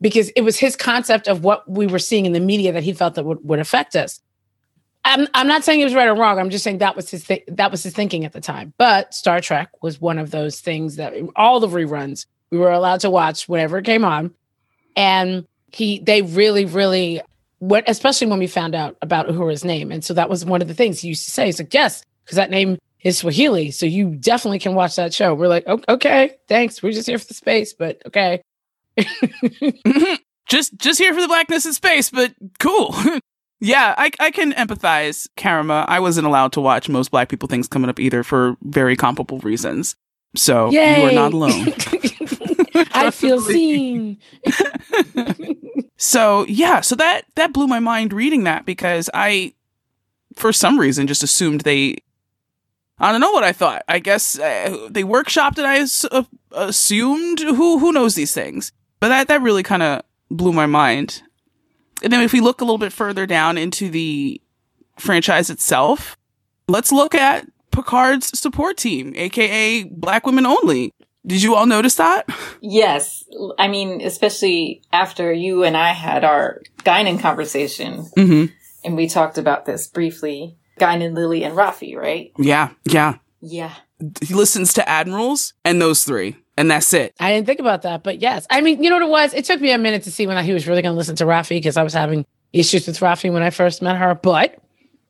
because 0.00 0.30
it 0.30 0.42
was 0.42 0.58
his 0.58 0.76
concept 0.76 1.28
of 1.28 1.44
what 1.44 1.68
we 1.68 1.86
were 1.86 1.98
seeing 1.98 2.26
in 2.26 2.32
the 2.32 2.40
media 2.40 2.72
that 2.72 2.82
he 2.82 2.92
felt 2.92 3.14
that 3.14 3.24
would, 3.24 3.38
would 3.42 3.58
affect 3.58 3.96
us. 3.96 4.20
I'm, 5.04 5.26
I'm 5.34 5.46
not 5.46 5.64
saying 5.64 5.80
it 5.80 5.84
was 5.84 5.94
right 5.94 6.08
or 6.08 6.14
wrong. 6.14 6.38
I'm 6.38 6.50
just 6.50 6.64
saying 6.64 6.78
that 6.78 6.94
was 6.94 7.10
his 7.10 7.24
th- 7.24 7.44
that 7.48 7.70
was 7.70 7.82
his 7.82 7.94
thinking 7.94 8.24
at 8.24 8.32
the 8.32 8.40
time. 8.40 8.74
But 8.78 9.14
Star 9.14 9.40
Trek 9.40 9.70
was 9.82 10.00
one 10.00 10.18
of 10.18 10.30
those 10.30 10.60
things 10.60 10.96
that 10.96 11.14
all 11.34 11.60
the 11.60 11.68
reruns 11.68 12.26
we 12.50 12.58
were 12.58 12.70
allowed 12.70 13.00
to 13.00 13.10
watch 13.10 13.48
whenever 13.48 13.78
it 13.78 13.84
came 13.84 14.04
on, 14.04 14.34
and 14.96 15.46
he 15.72 16.00
they 16.00 16.22
really 16.22 16.64
really 16.64 17.22
what 17.58 17.84
especially 17.88 18.26
when 18.28 18.38
we 18.38 18.46
found 18.46 18.74
out 18.74 18.96
about 19.02 19.28
Uhura's 19.28 19.64
name. 19.64 19.90
And 19.90 20.04
so 20.04 20.14
that 20.14 20.30
was 20.30 20.44
one 20.44 20.62
of 20.62 20.68
the 20.68 20.74
things 20.74 21.00
he 21.00 21.08
used 21.08 21.24
to 21.24 21.30
say. 21.30 21.46
He's 21.46 21.58
like, 21.58 21.74
yes, 21.74 22.02
because 22.24 22.36
that 22.36 22.50
name 22.50 22.78
is 23.02 23.18
Swahili. 23.18 23.70
So 23.70 23.86
you 23.86 24.14
definitely 24.16 24.58
can 24.58 24.74
watch 24.74 24.96
that 24.96 25.14
show. 25.14 25.34
We're 25.34 25.48
like, 25.48 25.66
okay, 25.66 26.36
thanks. 26.48 26.82
We're 26.82 26.92
just 26.92 27.08
here 27.08 27.18
for 27.18 27.26
the 27.26 27.34
space, 27.34 27.72
but 27.72 28.02
okay. 28.06 28.42
just 30.48 30.76
just 30.78 30.98
here 30.98 31.14
for 31.14 31.20
the 31.20 31.28
blackness 31.28 31.66
in 31.66 31.72
space, 31.72 32.10
but 32.10 32.34
cool. 32.58 32.94
yeah, 33.60 33.94
I 33.96 34.10
I 34.18 34.30
can 34.30 34.52
empathize, 34.52 35.28
Karama. 35.36 35.84
I 35.88 36.00
wasn't 36.00 36.26
allowed 36.26 36.52
to 36.52 36.60
watch 36.60 36.88
most 36.88 37.10
black 37.10 37.28
people 37.28 37.48
things 37.48 37.68
coming 37.68 37.90
up 37.90 38.00
either 38.00 38.22
for 38.22 38.56
very 38.62 38.96
comparable 38.96 39.38
reasons. 39.40 39.94
So 40.36 40.70
Yay. 40.70 41.00
you 41.00 41.08
are 41.08 41.12
not 41.12 41.32
alone. 41.32 41.68
I 43.06 43.10
feel 43.10 43.40
seen. 43.40 44.18
so 45.96 46.44
yeah, 46.46 46.80
so 46.80 46.94
that 46.96 47.22
that 47.34 47.52
blew 47.52 47.66
my 47.66 47.80
mind 47.80 48.12
reading 48.12 48.44
that 48.44 48.64
because 48.64 49.10
I, 49.14 49.54
for 50.34 50.52
some 50.52 50.78
reason, 50.78 51.06
just 51.06 51.22
assumed 51.22 51.62
they. 51.62 51.98
I 53.00 53.12
don't 53.12 53.20
know 53.20 53.30
what 53.30 53.44
I 53.44 53.52
thought. 53.52 53.84
I 53.86 54.00
guess 54.00 54.38
uh, 54.38 54.88
they 54.90 55.04
workshopped 55.04 55.58
it. 55.58 55.64
I 55.64 56.16
uh, 56.16 56.24
assumed 56.52 57.40
who 57.40 57.78
who 57.78 57.92
knows 57.92 58.14
these 58.14 58.34
things, 58.34 58.72
but 59.00 59.08
that 59.08 59.28
that 59.28 59.42
really 59.42 59.62
kind 59.62 59.82
of 59.82 60.02
blew 60.30 60.52
my 60.52 60.66
mind. 60.66 61.22
And 62.02 62.12
then 62.12 62.22
if 62.22 62.32
we 62.32 62.40
look 62.40 62.60
a 62.60 62.64
little 62.64 62.78
bit 62.78 62.92
further 62.92 63.26
down 63.26 63.58
into 63.58 63.88
the 63.88 64.40
franchise 64.98 65.50
itself, 65.50 66.16
let's 66.68 66.92
look 66.92 67.14
at 67.14 67.46
Picard's 67.70 68.38
support 68.38 68.76
team, 68.76 69.12
aka 69.16 69.84
Black 69.84 70.26
Women 70.26 70.46
Only. 70.46 70.92
Did 71.26 71.42
you 71.42 71.54
all 71.54 71.66
notice 71.66 71.96
that? 71.96 72.26
Yes. 72.60 73.24
I 73.58 73.68
mean, 73.68 74.00
especially 74.00 74.82
after 74.92 75.32
you 75.32 75.64
and 75.64 75.76
I 75.76 75.92
had 75.92 76.24
our 76.24 76.62
Guinan 76.78 77.20
conversation 77.20 78.06
mm-hmm. 78.16 78.52
and 78.84 78.96
we 78.96 79.08
talked 79.08 79.38
about 79.38 79.66
this 79.66 79.86
briefly. 79.86 80.56
Guinan, 80.78 81.14
Lily, 81.14 81.44
and 81.44 81.56
Raffi, 81.56 81.96
right? 81.96 82.32
Yeah. 82.38 82.70
Yeah. 82.84 83.16
Yeah. 83.40 83.74
He 84.22 84.32
listens 84.32 84.72
to 84.74 84.88
admirals 84.88 85.54
and 85.64 85.82
those 85.82 86.04
three. 86.04 86.36
And 86.56 86.70
that's 86.70 86.92
it. 86.92 87.14
I 87.20 87.32
didn't 87.32 87.46
think 87.46 87.60
about 87.60 87.82
that, 87.82 88.02
but 88.02 88.20
yes. 88.20 88.46
I 88.50 88.60
mean, 88.60 88.82
you 88.82 88.90
know 88.90 88.96
what 88.96 89.02
it 89.02 89.10
was? 89.10 89.34
It 89.34 89.44
took 89.44 89.60
me 89.60 89.70
a 89.70 89.78
minute 89.78 90.04
to 90.04 90.10
see 90.10 90.26
when 90.26 90.42
he 90.44 90.52
was 90.52 90.66
really 90.66 90.82
going 90.82 90.92
to 90.92 90.98
listen 90.98 91.16
to 91.16 91.24
Raffi 91.24 91.50
because 91.50 91.76
I 91.76 91.82
was 91.84 91.92
having 91.92 92.26
issues 92.52 92.86
with 92.86 92.98
Raffi 92.98 93.32
when 93.32 93.42
I 93.42 93.50
first 93.50 93.82
met 93.82 93.96
her. 93.96 94.14
But, 94.14 94.58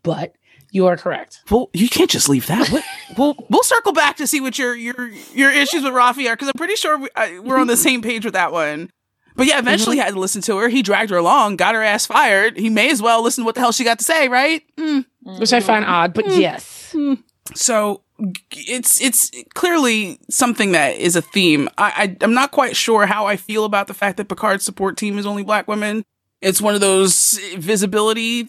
but 0.02 0.34
you 0.70 0.86
are 0.86 0.96
correct. 0.96 1.40
Well, 1.50 1.70
you 1.72 1.88
can't 1.88 2.10
just 2.10 2.28
leave 2.28 2.46
that. 2.46 2.68
we'll 3.16 3.36
we'll 3.48 3.62
circle 3.62 3.92
back 3.92 4.16
to 4.18 4.26
see 4.26 4.40
what 4.40 4.58
your 4.58 4.74
your 4.74 5.08
your 5.34 5.50
issues 5.50 5.82
with 5.82 5.92
Raffi 5.92 6.28
are 6.28 6.36
because 6.36 6.48
I'm 6.48 6.54
pretty 6.56 6.76
sure 6.76 6.98
we, 6.98 7.08
are 7.16 7.58
on 7.58 7.66
the 7.66 7.76
same 7.76 8.02
page 8.02 8.24
with 8.24 8.34
that 8.34 8.52
one. 8.52 8.90
But 9.36 9.46
yeah, 9.46 9.58
eventually 9.60 9.96
mm-hmm. 9.96 10.04
had 10.04 10.14
to 10.14 10.20
listen 10.20 10.42
to 10.42 10.58
her. 10.58 10.68
He 10.68 10.82
dragged 10.82 11.10
her 11.10 11.16
along, 11.16 11.56
got 11.56 11.76
her 11.76 11.82
ass 11.82 12.06
fired. 12.06 12.58
He 12.58 12.68
may 12.68 12.90
as 12.90 13.00
well 13.00 13.22
listen 13.22 13.42
to 13.42 13.46
what 13.46 13.54
the 13.54 13.60
hell 13.60 13.70
she 13.70 13.84
got 13.84 13.98
to 13.98 14.04
say, 14.04 14.26
right? 14.28 14.62
Mm. 14.76 15.04
Which 15.38 15.52
I 15.52 15.60
find 15.60 15.84
odd, 15.84 16.12
but 16.12 16.24
mm. 16.24 16.40
yes. 16.40 16.92
Mm. 16.92 17.22
So 17.54 18.02
it's 18.50 19.00
it's 19.00 19.30
clearly 19.54 20.18
something 20.28 20.72
that 20.72 20.96
is 20.96 21.14
a 21.14 21.22
theme. 21.22 21.68
I, 21.78 22.16
I 22.20 22.24
am 22.24 22.34
not 22.34 22.50
quite 22.50 22.74
sure 22.74 23.06
how 23.06 23.26
I 23.26 23.36
feel 23.36 23.64
about 23.64 23.86
the 23.86 23.94
fact 23.94 24.16
that 24.16 24.28
Picard's 24.28 24.64
support 24.64 24.96
team 24.96 25.18
is 25.18 25.26
only 25.26 25.44
black 25.44 25.68
women. 25.68 26.04
It's 26.40 26.60
one 26.60 26.74
of 26.74 26.80
those 26.80 27.38
visibility 27.56 28.48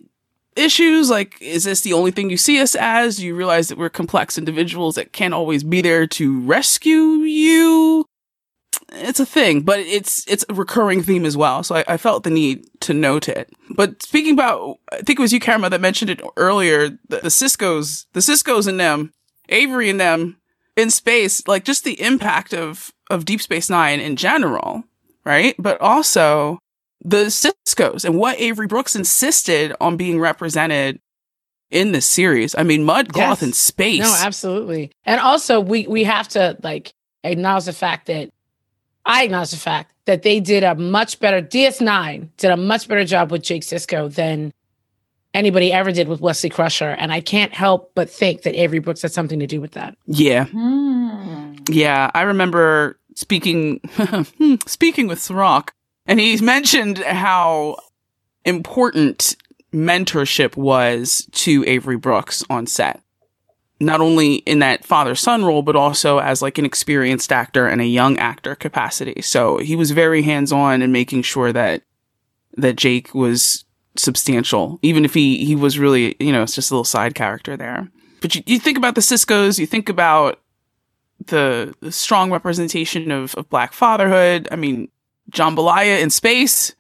issues? 0.56 1.10
Like, 1.10 1.42
is 1.42 1.64
this 1.64 1.82
the 1.82 1.94
only 1.94 2.12
thing 2.12 2.30
you 2.30 2.38
see 2.38 2.60
us 2.62 2.76
as? 2.76 3.18
Do 3.18 3.26
you 3.26 3.36
realize 3.36 3.68
that 3.70 3.78
we're 3.78 3.90
complex 3.90 4.38
individuals 4.38 4.96
that 4.96 5.14
can't 5.14 5.34
always 5.34 5.64
be 5.64 5.82
there 5.82 6.08
to 6.08 6.40
rescue 6.42 7.22
you? 7.24 8.06
It's 8.92 9.20
a 9.20 9.26
thing, 9.26 9.62
but 9.62 9.80
it's 9.80 10.28
it's 10.28 10.46
a 10.50 10.54
recurring 10.54 11.04
theme 11.04 11.26
as 11.26 11.38
well. 11.38 11.64
So 11.64 11.76
I, 11.76 11.86
I 11.88 11.98
felt 11.98 12.24
the 12.24 12.30
need 12.30 12.66
to 12.82 12.94
note 12.94 13.28
it. 13.28 13.52
But 13.70 14.02
speaking 14.02 14.34
about, 14.34 14.78
I 14.92 14.98
think 14.98 15.20
it 15.20 15.22
was 15.22 15.34
you, 15.34 15.40
Karama, 15.40 15.70
that 15.70 15.82
mentioned 15.82 16.10
it 16.10 16.22
earlier. 16.38 16.90
The, 17.08 17.18
the 17.18 17.30
Siskos, 17.30 18.06
the 18.14 18.20
Siskos 18.20 18.68
in 18.68 18.78
them, 18.78 19.14
Avery 19.50 19.90
and 19.90 20.00
them 20.00 20.38
in 20.76 20.90
space, 20.90 21.48
like 21.48 21.66
just 21.66 21.84
the 21.84 22.02
impact 22.02 22.54
of 22.54 22.92
of 23.10 23.26
Deep 23.26 23.42
Space 23.42 23.70
Nine 23.70 24.00
in 24.00 24.16
general, 24.16 24.84
right? 25.24 25.56
But 25.60 25.80
also 25.82 26.60
the 27.02 27.26
Siskos 27.26 28.04
and 28.04 28.18
what 28.18 28.40
Avery 28.40 28.68
Brooks 28.68 28.96
insisted 28.96 29.74
on 29.80 29.98
being 29.98 30.20
represented 30.20 31.00
in 31.72 31.92
this 31.92 32.06
series. 32.06 32.56
I 32.56 32.64
mean, 32.64 32.84
mud 32.84 33.14
cloth 33.14 33.42
yes. 33.42 33.44
in 33.44 33.54
space. 33.54 34.02
No, 34.02 34.16
absolutely. 34.20 34.92
And 35.06 35.20
also, 35.22 35.60
we 35.60 35.88
we 35.88 36.04
have 36.04 36.28
to 36.30 36.58
like 36.64 36.94
acknowledge 37.24 37.66
the 37.66 37.74
fact 37.74 38.08
that 38.08 38.32
I 39.06 39.24
acknowledge 39.24 39.52
the 39.52 39.58
fact 39.58 39.94
that 40.06 40.24
they 40.24 40.40
did 40.40 40.64
a 40.64 40.76
much 40.76 41.20
better 41.20 41.42
DS9 41.42 42.30
did 42.38 42.52
a 42.52 42.58
much 42.58 42.88
better 42.88 43.06
job 43.06 43.32
with 43.32 43.44
Jake 43.44 43.64
Sisko 43.64 44.14
than 44.14 44.54
anybody 45.34 45.72
ever 45.72 45.92
did 45.92 46.08
with 46.08 46.22
Wesley 46.22 46.50
Crusher. 46.50 46.90
And 46.90 47.12
I 47.12 47.22
can't 47.22 47.54
help 47.54 47.92
but 47.96 48.10
think 48.10 48.44
that 48.44 48.56
Avery 48.56 48.80
Brooks 48.80 49.02
had 49.02 49.12
something 49.12 49.40
to 49.40 49.48
do 49.48 49.62
with 49.62 49.72
that. 49.72 49.96
Yeah. 50.06 50.46
Hmm. 50.46 51.56
Yeah. 51.70 52.10
I 52.14 52.22
remember 52.22 53.00
speaking 53.16 53.82
speaking 54.66 55.08
with 55.08 55.20
Cirroc 55.20 55.74
and 56.10 56.20
he's 56.20 56.42
mentioned 56.42 56.98
how 56.98 57.78
important 58.44 59.38
mentorship 59.72 60.58
was 60.58 61.28
to 61.34 61.64
Avery 61.68 61.98
Brooks 61.98 62.44
on 62.50 62.66
set. 62.66 63.00
Not 63.80 64.02
only 64.02 64.38
in 64.38 64.58
that 64.58 64.84
father 64.84 65.14
son 65.14 65.46
role, 65.46 65.62
but 65.62 65.76
also 65.76 66.18
as 66.18 66.42
like 66.42 66.58
an 66.58 66.66
experienced 66.66 67.32
actor 67.32 67.68
and 67.68 67.80
a 67.80 67.86
young 67.86 68.18
actor 68.18 68.56
capacity. 68.56 69.22
So 69.22 69.60
he 69.60 69.76
was 69.76 69.92
very 69.92 70.24
hands 70.24 70.52
on 70.52 70.82
in 70.82 70.92
making 70.92 71.22
sure 71.22 71.54
that, 71.54 71.84
that 72.58 72.76
Jake 72.76 73.14
was 73.14 73.66
substantial, 73.96 74.80
even 74.82 75.06
if 75.06 75.14
he, 75.14 75.46
he 75.46 75.56
was 75.56 75.78
really, 75.78 76.16
you 76.20 76.32
know, 76.32 76.42
it's 76.42 76.56
just 76.56 76.72
a 76.72 76.74
little 76.74 76.84
side 76.84 77.14
character 77.14 77.56
there. 77.56 77.88
But 78.20 78.34
you, 78.34 78.42
you 78.48 78.60
think 78.60 78.80
about 78.80 78.96
the 78.96 79.02
Siskos, 79.02 79.60
you 79.60 79.68
think 79.68 79.90
about 79.90 80.42
the, 81.28 81.76
the 81.82 81.92
strong 81.92 82.32
representation 82.32 83.12
of, 83.12 83.36
of 83.36 83.48
black 83.52 83.74
fatherhood. 83.74 84.48
I 84.52 84.56
mean, 84.56 84.90
jambalaya 85.30 86.02
in 86.02 86.10
space. 86.10 86.76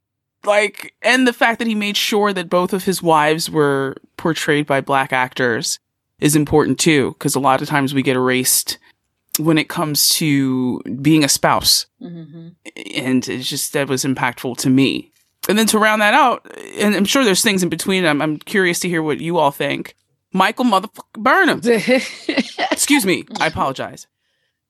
Like, 0.45 0.93
and 1.01 1.27
the 1.27 1.33
fact 1.33 1.59
that 1.59 1.67
he 1.67 1.75
made 1.75 1.97
sure 1.97 2.31
that 2.31 2.49
both 2.49 2.73
of 2.73 2.85
his 2.85 3.03
wives 3.03 3.49
were 3.49 3.97
portrayed 4.17 4.65
by 4.65 4.81
black 4.81 5.11
actors 5.11 5.79
is 6.19 6.35
important 6.35 6.79
too, 6.79 7.11
because 7.11 7.35
a 7.35 7.39
lot 7.39 7.61
of 7.61 7.67
times 7.67 7.93
we 7.93 8.01
get 8.01 8.15
erased 8.15 8.77
when 9.37 9.57
it 9.57 9.69
comes 9.69 10.09
to 10.09 10.79
being 11.01 11.23
a 11.23 11.29
spouse. 11.29 11.87
Mm-hmm. 12.01 12.49
And 12.95 13.27
it's 13.27 13.49
just, 13.49 13.73
that 13.73 13.89
was 13.89 14.03
impactful 14.03 14.57
to 14.57 14.69
me. 14.69 15.11
And 15.47 15.57
then 15.57 15.67
to 15.67 15.79
round 15.79 16.01
that 16.01 16.13
out, 16.13 16.45
and 16.77 16.95
I'm 16.95 17.05
sure 17.05 17.23
there's 17.23 17.41
things 17.41 17.63
in 17.63 17.69
between, 17.69 18.05
I'm, 18.05 18.21
I'm 18.21 18.37
curious 18.37 18.79
to 18.81 18.89
hear 18.89 19.01
what 19.01 19.19
you 19.19 19.37
all 19.37 19.51
think. 19.51 19.95
Michael 20.31 20.65
motherfucker 20.65 21.13
Burnham. 21.17 21.61
Excuse 22.71 23.05
me. 23.05 23.25
I 23.39 23.47
apologize. 23.47 24.07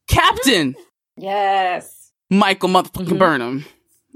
Captain 0.08 0.76
Yes. 1.20 1.99
Michael 2.30 2.70
motherfucking 2.70 3.08
Mhm. 3.08 3.20
Burnham. 3.20 3.66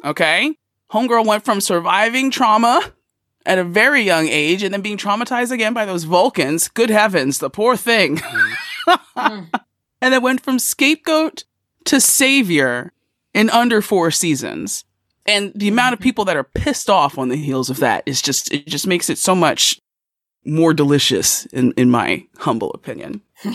Okay? 0.06 0.56
Homegirl 0.92 1.26
went 1.26 1.44
from 1.46 1.60
surviving 1.62 2.30
trauma 2.32 2.94
at 3.46 3.58
a 3.58 3.64
very 3.64 4.02
young 4.02 4.28
age 4.28 4.64
and 4.64 4.74
then 4.74 4.82
being 4.82 4.98
traumatized 4.98 5.52
again 5.52 5.74
by 5.74 5.86
those 5.86 6.04
Vulcans. 6.04 6.68
Good 6.70 6.90
heavens, 6.90 7.40
the 7.40 7.50
poor 7.50 7.76
thing. 7.76 8.22
Mm. 9.16 9.50
and 10.02 10.14
then 10.14 10.22
went 10.22 10.42
from 10.44 10.60
scapegoat 10.60 11.46
to 11.86 12.02
savior 12.02 12.92
in 13.34 13.50
under 13.50 13.82
four 13.82 14.12
seasons. 14.12 14.84
And 15.26 15.54
the 15.56 15.70
amount 15.70 15.94
of 15.94 16.02
people 16.02 16.26
that 16.26 16.36
are 16.36 16.44
pissed 16.44 16.90
off 16.90 17.18
on 17.18 17.30
the 17.30 17.38
heels 17.38 17.70
of 17.70 17.78
that 17.78 18.04
is 18.06 18.22
just, 18.22 18.52
it 18.52 18.68
just 18.68 18.86
makes 18.86 19.10
it 19.10 19.18
so 19.18 19.34
much 19.34 19.80
more 20.46 20.74
delicious 20.74 21.46
in, 21.48 21.72
in 21.78 21.90
my 21.90 22.26
humble 22.40 22.72
opinion. 22.72 23.22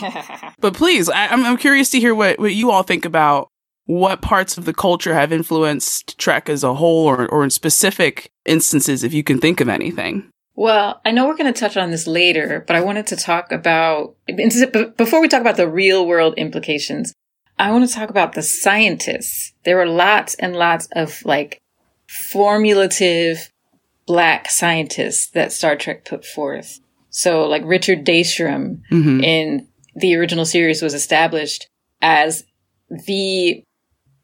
But 0.60 0.72
please, 0.72 1.10
I, 1.10 1.26
I'm, 1.26 1.44
I'm 1.44 1.58
curious 1.58 1.90
to 1.90 2.00
hear 2.00 2.14
what, 2.14 2.38
what 2.38 2.54
you 2.54 2.70
all 2.70 2.82
think 2.82 3.04
about 3.04 3.50
what 3.88 4.20
parts 4.20 4.58
of 4.58 4.66
the 4.66 4.74
culture 4.74 5.14
have 5.14 5.32
influenced 5.32 6.18
Trek 6.18 6.50
as 6.50 6.62
a 6.62 6.74
whole 6.74 7.06
or, 7.06 7.26
or 7.26 7.42
in 7.42 7.48
specific 7.48 8.30
instances, 8.44 9.02
if 9.02 9.14
you 9.14 9.24
can 9.24 9.38
think 9.38 9.62
of 9.62 9.68
anything. 9.70 10.28
Well, 10.54 11.00
I 11.06 11.10
know 11.10 11.26
we're 11.26 11.38
going 11.38 11.50
to 11.50 11.58
touch 11.58 11.78
on 11.78 11.90
this 11.90 12.06
later, 12.06 12.62
but 12.66 12.76
I 12.76 12.82
wanted 12.82 13.06
to 13.06 13.16
talk 13.16 13.50
about, 13.50 14.14
before 14.26 15.22
we 15.22 15.28
talk 15.28 15.40
about 15.40 15.56
the 15.56 15.66
real 15.66 16.06
world 16.06 16.34
implications, 16.36 17.14
I 17.58 17.70
want 17.70 17.88
to 17.88 17.94
talk 17.94 18.10
about 18.10 18.34
the 18.34 18.42
scientists. 18.42 19.54
There 19.64 19.76
were 19.76 19.86
lots 19.86 20.34
and 20.34 20.54
lots 20.54 20.86
of 20.92 21.24
like 21.24 21.58
formulative 22.08 23.50
black 24.06 24.50
scientists 24.50 25.28
that 25.30 25.50
Star 25.50 25.76
Trek 25.76 26.04
put 26.04 26.26
forth. 26.26 26.78
So 27.08 27.46
like 27.46 27.62
Richard 27.64 28.04
Daystrom 28.04 28.82
Mm-hmm. 28.90 29.24
in 29.24 29.68
the 29.96 30.14
original 30.16 30.44
series 30.44 30.82
was 30.82 30.92
established 30.92 31.68
as 32.02 32.44
the 32.90 33.64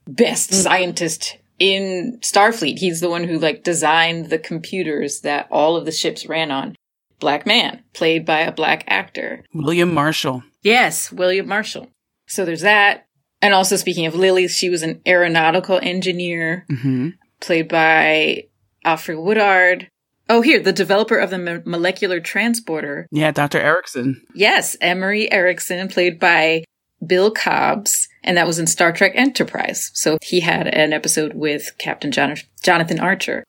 best 0.06 0.52
scientist 0.52 1.38
in 1.58 2.18
Starfleet. 2.20 2.78
He's 2.78 3.00
the 3.00 3.10
one 3.10 3.24
who 3.24 3.38
like 3.38 3.62
designed 3.64 4.26
the 4.30 4.38
computers 4.38 5.20
that 5.20 5.48
all 5.50 5.76
of 5.76 5.84
the 5.84 5.92
ships 5.92 6.26
ran 6.26 6.50
on. 6.50 6.76
Black 7.20 7.46
man, 7.46 7.82
played 7.94 8.26
by 8.26 8.40
a 8.40 8.52
black 8.52 8.84
actor. 8.88 9.44
William 9.54 9.94
Marshall. 9.94 10.42
Yes, 10.62 11.10
William 11.12 11.46
Marshall. 11.46 11.88
So 12.26 12.44
there's 12.44 12.62
that. 12.62 13.06
And 13.40 13.54
also 13.54 13.76
speaking 13.76 14.06
of 14.06 14.14
Lily, 14.14 14.48
she 14.48 14.68
was 14.70 14.82
an 14.82 15.00
aeronautical 15.06 15.78
engineer 15.82 16.66
Mm-hmm. 16.70 17.10
played 17.40 17.68
by 17.68 18.44
Alfre 18.84 19.22
Woodard. 19.22 19.88
Oh, 20.28 20.40
here, 20.40 20.58
the 20.60 20.72
developer 20.72 21.16
of 21.18 21.28
the 21.30 21.38
mo- 21.38 21.62
molecular 21.66 22.18
transporter. 22.20 23.06
Yeah, 23.10 23.30
Dr. 23.30 23.58
Erickson. 23.60 24.22
Yes, 24.34 24.76
Emery 24.80 25.30
Erickson, 25.30 25.88
played 25.88 26.18
by 26.18 26.64
Bill 27.06 27.30
Cobbs, 27.30 28.08
and 28.24 28.36
that 28.36 28.46
was 28.46 28.58
in 28.58 28.66
Star 28.66 28.92
Trek 28.92 29.12
Enterprise. 29.14 29.90
So 29.94 30.18
he 30.22 30.40
had 30.40 30.66
an 30.66 30.92
episode 30.92 31.34
with 31.34 31.72
Captain 31.78 32.10
Jon- 32.10 32.36
Jonathan 32.62 32.98
Archer. 32.98 33.44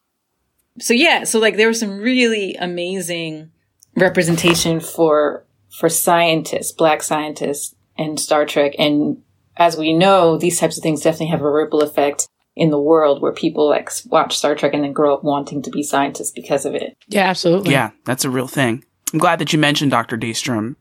So 0.79 0.93
yeah, 0.93 1.23
so 1.23 1.39
like 1.39 1.55
there 1.55 1.69
was 1.69 1.79
some 1.79 1.97
really 1.97 2.55
amazing 2.55 3.51
representation 3.95 4.79
for 4.79 5.45
for 5.79 5.89
scientists, 5.89 6.71
black 6.71 7.01
scientists 7.01 7.75
in 7.97 8.17
Star 8.17 8.45
Trek, 8.45 8.73
and 8.77 9.21
as 9.57 9.77
we 9.77 9.93
know, 9.93 10.37
these 10.37 10.59
types 10.59 10.77
of 10.77 10.83
things 10.83 11.01
definitely 11.01 11.27
have 11.27 11.41
a 11.41 11.49
ripple 11.49 11.81
effect 11.81 12.27
in 12.55 12.69
the 12.69 12.79
world 12.79 13.21
where 13.21 13.33
people 13.33 13.69
like 13.69 13.89
watch 14.07 14.37
Star 14.37 14.55
Trek 14.55 14.73
and 14.73 14.83
then 14.83 14.93
grow 14.93 15.13
up 15.13 15.23
wanting 15.23 15.61
to 15.61 15.69
be 15.69 15.83
scientists 15.83 16.31
because 16.31 16.65
of 16.65 16.75
it. 16.75 16.95
yeah, 17.07 17.29
absolutely. 17.29 17.71
Yeah, 17.71 17.91
that's 18.05 18.25
a 18.25 18.29
real 18.29 18.47
thing. 18.47 18.83
I'm 19.13 19.19
glad 19.19 19.39
that 19.39 19.53
you 19.53 19.59
mentioned 19.59 19.91
Dr. 19.91 20.17
Daystrom 20.17 20.75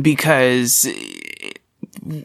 because 0.00 0.86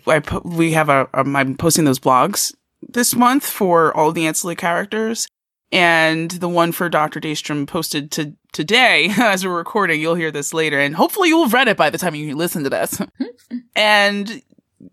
I 0.08 0.20
po- 0.20 0.42
we 0.44 0.74
have 0.74 0.90
a, 0.90 1.08
um, 1.14 1.36
I'm 1.36 1.56
posting 1.56 1.86
those 1.86 2.00
blogs 2.00 2.54
this 2.88 3.16
month 3.16 3.46
for 3.46 3.96
all 3.96 4.12
the 4.12 4.28
ancillary 4.28 4.56
characters 4.56 5.28
and 5.72 6.32
the 6.32 6.50
one 6.50 6.72
for 6.72 6.90
Dr. 6.90 7.20
Daystrom 7.20 7.68
posted 7.68 8.12
to 8.12 8.34
today 8.52 9.10
as 9.18 9.46
we're 9.46 9.58
recording. 9.58 10.00
You'll 10.00 10.16
hear 10.16 10.32
this 10.32 10.54
later 10.54 10.80
and 10.80 10.96
hopefully 10.96 11.30
you'll 11.30 11.44
have 11.44 11.54
read 11.54 11.68
it 11.68 11.78
by 11.78 11.90
the 11.90 11.98
time 11.98 12.16
you 12.16 12.36
listen 12.36 12.64
to 12.64 12.70
this. 12.70 13.02
and 13.76 14.42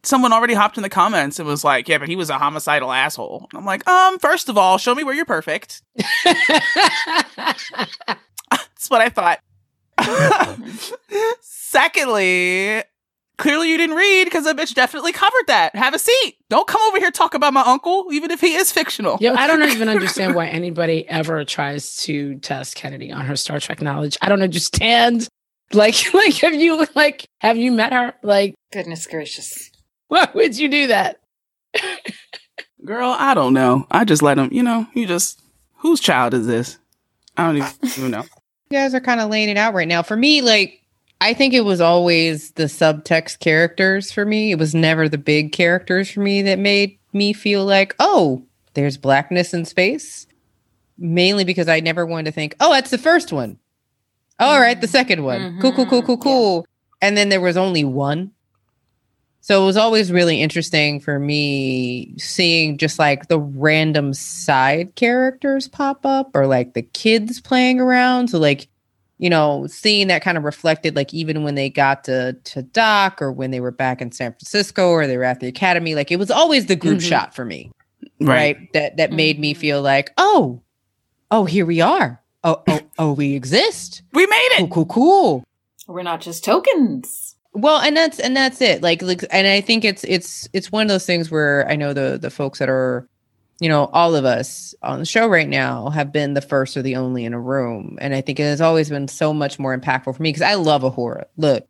someone 0.02 0.32
already 0.32 0.54
hopped 0.54 0.76
in 0.76 0.82
the 0.82 0.88
comments 0.88 1.38
and 1.38 1.46
was 1.46 1.64
like, 1.64 1.88
yeah, 1.88 1.98
but 1.98 2.08
he 2.08 2.16
was 2.16 2.30
a 2.30 2.38
homicidal 2.38 2.92
asshole. 2.92 3.48
I'm 3.54 3.64
like, 3.64 3.86
um, 3.88 4.18
first 4.18 4.48
of 4.48 4.56
all, 4.56 4.78
show 4.78 4.94
me 4.94 5.04
where 5.04 5.14
you're 5.14 5.24
perfect. 5.24 5.82
That's 6.24 7.70
what 8.88 9.00
I 9.00 9.08
thought. 9.08 9.40
Secondly, 11.40 12.82
clearly 13.40 13.70
you 13.70 13.76
didn't 13.76 13.96
read 13.96 14.24
because 14.24 14.44
the 14.44 14.52
bitch 14.52 14.74
definitely 14.74 15.12
covered 15.12 15.46
that. 15.48 15.74
Have 15.74 15.94
a 15.94 15.98
seat. 15.98 16.36
Don't 16.48 16.68
come 16.68 16.80
over 16.88 16.98
here 16.98 17.10
talk 17.10 17.34
about 17.34 17.52
my 17.52 17.62
uncle, 17.62 18.06
even 18.12 18.30
if 18.30 18.40
he 18.40 18.54
is 18.54 18.70
fictional. 18.70 19.18
Yo, 19.20 19.34
I 19.34 19.46
don't 19.48 19.62
even 19.70 19.88
understand 19.88 20.34
why 20.34 20.46
anybody 20.46 21.08
ever 21.08 21.44
tries 21.44 21.96
to 22.02 22.36
test 22.38 22.76
Kennedy 22.76 23.10
on 23.10 23.24
her 23.24 23.34
Star 23.34 23.58
Trek 23.58 23.82
knowledge. 23.82 24.16
I 24.22 24.28
don't 24.28 24.42
understand. 24.42 25.28
Like, 25.72 25.96
like 26.14 26.34
have 26.36 26.54
you 26.54 26.86
like 26.94 27.26
have 27.40 27.56
you 27.56 27.72
met 27.72 27.92
her? 27.92 28.14
Like, 28.22 28.54
Goodness 28.72 29.06
gracious. 29.06 29.70
why 30.08 30.28
would 30.34 30.56
you 30.58 30.68
do 30.68 30.86
that? 30.88 31.20
Girl, 32.84 33.14
I 33.18 33.34
don't 33.34 33.52
know. 33.52 33.86
I 33.90 34.04
just 34.04 34.22
let 34.22 34.38
him, 34.38 34.48
you 34.52 34.62
know, 34.62 34.86
you 34.94 35.06
just, 35.06 35.40
whose 35.76 36.00
child 36.00 36.34
is 36.34 36.46
this? 36.46 36.78
I 37.36 37.46
don't 37.46 37.56
even, 37.58 37.72
even 37.96 38.10
know. 38.12 38.24
You 38.72 38.78
guys 38.78 38.94
are 38.94 39.00
kind 39.00 39.20
of 39.20 39.28
laying 39.30 39.48
it 39.48 39.56
out 39.56 39.74
right 39.74 39.88
now. 39.88 40.00
For 40.00 40.16
me, 40.16 40.42
like, 40.42 40.79
I 41.20 41.34
think 41.34 41.52
it 41.52 41.64
was 41.64 41.80
always 41.80 42.52
the 42.52 42.64
subtext 42.64 43.40
characters 43.40 44.10
for 44.10 44.24
me. 44.24 44.52
It 44.52 44.58
was 44.58 44.74
never 44.74 45.08
the 45.08 45.18
big 45.18 45.52
characters 45.52 46.10
for 46.10 46.20
me 46.20 46.42
that 46.42 46.58
made 46.58 46.98
me 47.12 47.32
feel 47.32 47.64
like, 47.64 47.94
oh, 47.98 48.42
there's 48.74 48.96
blackness 48.96 49.52
in 49.52 49.64
space. 49.64 50.26
Mainly 50.96 51.44
because 51.44 51.68
I 51.68 51.80
never 51.80 52.06
wanted 52.06 52.26
to 52.26 52.32
think, 52.32 52.54
oh, 52.60 52.72
that's 52.72 52.90
the 52.90 52.98
first 52.98 53.32
one. 53.32 53.58
All 54.38 54.60
right, 54.60 54.80
the 54.80 54.88
second 54.88 55.22
one. 55.24 55.58
Cool, 55.60 55.72
cool, 55.72 55.86
cool, 55.86 56.02
cool, 56.02 56.16
Mhm. 56.16 56.22
cool. 56.22 56.66
And 57.02 57.16
then 57.16 57.28
there 57.28 57.40
was 57.40 57.56
only 57.56 57.84
one. 57.84 58.30
So 59.42 59.62
it 59.62 59.66
was 59.66 59.76
always 59.78 60.12
really 60.12 60.40
interesting 60.40 61.00
for 61.00 61.18
me 61.18 62.14
seeing 62.18 62.76
just 62.76 62.98
like 62.98 63.28
the 63.28 63.38
random 63.40 64.12
side 64.12 64.94
characters 64.96 65.66
pop 65.68 66.04
up 66.04 66.30
or 66.34 66.46
like 66.46 66.74
the 66.74 66.82
kids 66.82 67.40
playing 67.40 67.80
around. 67.80 68.28
So 68.28 68.38
like, 68.38 68.68
you 69.22 69.28
know, 69.28 69.66
seeing 69.68 70.08
that 70.08 70.22
kind 70.22 70.38
of 70.38 70.44
reflected 70.44 70.96
like 70.96 71.12
even 71.12 71.44
when 71.44 71.54
they 71.54 71.68
got 71.68 72.04
to 72.04 72.32
to 72.44 72.62
Doc 72.62 73.20
or 73.20 73.30
when 73.30 73.50
they 73.50 73.60
were 73.60 73.70
back 73.70 74.00
in 74.00 74.10
San 74.12 74.32
Francisco 74.32 74.88
or 74.88 75.06
they 75.06 75.16
were 75.18 75.24
at 75.24 75.40
the 75.40 75.46
academy, 75.46 75.94
like 75.94 76.10
it 76.10 76.16
was 76.18 76.30
always 76.30 76.66
the 76.66 76.74
group 76.76 76.98
Mhm. 76.98 77.08
shot 77.08 77.34
for 77.34 77.44
me. 77.44 77.70
Right. 78.20 78.56
Right. 78.58 78.72
That 78.72 78.96
that 78.96 79.12
made 79.12 79.38
me 79.38 79.52
Mhm. 79.54 79.58
feel 79.58 79.82
like, 79.82 80.10
oh, 80.16 80.62
oh, 81.30 81.44
here 81.44 81.66
we 81.66 81.82
are. 81.82 82.20
Oh, 82.44 82.62
oh, 82.66 82.80
oh, 82.98 83.12
we 83.12 83.34
exist. 83.34 84.00
We 84.14 84.26
made 84.26 84.48
Cool, 84.56 84.64
it. 84.66 84.70
cool, 84.72 84.86
cool. 84.86 85.44
We're 85.86 86.02
not 86.02 86.22
just 86.22 86.42
tokens. 86.42 87.36
Well, 87.52 87.78
and 87.80 87.94
that's 87.96 88.18
and 88.20 88.34
that's 88.34 88.60
it. 88.62 88.80
Like, 88.82 89.02
like, 89.02 89.22
and 89.30 89.46
I 89.46 89.60
think 89.60 89.84
it's 89.84 90.02
it's 90.04 90.48
it's 90.54 90.72
one 90.72 90.82
of 90.82 90.88
those 90.88 91.04
things 91.04 91.30
where 91.30 91.68
I 91.68 91.76
know 91.76 91.92
the 91.92 92.16
the 92.18 92.30
folks 92.30 92.58
that 92.60 92.70
are, 92.70 93.06
you 93.60 93.68
know, 93.68 93.90
all 93.92 94.16
of 94.16 94.24
us 94.24 94.74
on 94.82 94.98
the 94.98 95.04
show 95.04 95.28
right 95.28 95.48
now 95.48 95.90
have 95.90 96.12
been 96.12 96.34
the 96.34 96.40
first 96.40 96.76
or 96.76 96.82
the 96.82 96.96
only 96.96 97.24
in 97.24 97.34
a 97.34 97.40
room, 97.40 97.98
and 98.00 98.14
I 98.14 98.22
think 98.22 98.40
it 98.40 98.44
has 98.44 98.60
always 98.60 98.88
been 98.88 99.06
so 99.06 99.32
much 99.32 99.58
more 99.58 99.76
impactful 99.76 100.16
for 100.16 100.22
me 100.22 100.30
because 100.30 100.42
I 100.42 100.54
love 100.54 100.82
a 100.82 100.90
horror. 100.90 101.26
Look, 101.36 101.66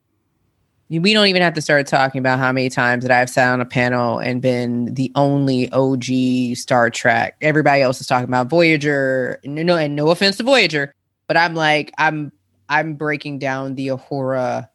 we 0.88 1.12
don't 1.12 1.26
even 1.26 1.42
have 1.42 1.55
to 1.55 1.61
start 1.61 1.87
talking 1.87 2.18
about 2.18 2.38
how 2.38 2.50
many 2.50 2.68
times 2.68 3.05
that 3.05 3.12
I've 3.12 3.31
sat 3.31 3.53
on 3.53 3.61
a 3.61 3.64
panel 3.64 4.18
and 4.18 4.42
been 4.42 4.94
the 4.94 5.12
only 5.14 5.70
OG 5.70 6.57
Star 6.57 6.90
Trek. 6.90 7.37
Everybody 7.40 7.83
else 7.83 8.00
is 8.00 8.09
talking 8.09 8.29
about 8.29 8.48
Voyager. 8.48 9.38
No, 9.44 9.76
and 9.76 9.94
no 9.94 10.11
offense 10.11 10.37
to 10.38 10.42
Voyager, 10.42 10.94
but 11.26 11.37
I'm 11.37 11.55
like, 11.55 11.92
I'm 11.98 12.33
I'm 12.68 12.94
breaking 12.94 13.40
down 13.40 13.74
the 13.74 13.88
Uhura 13.88 14.68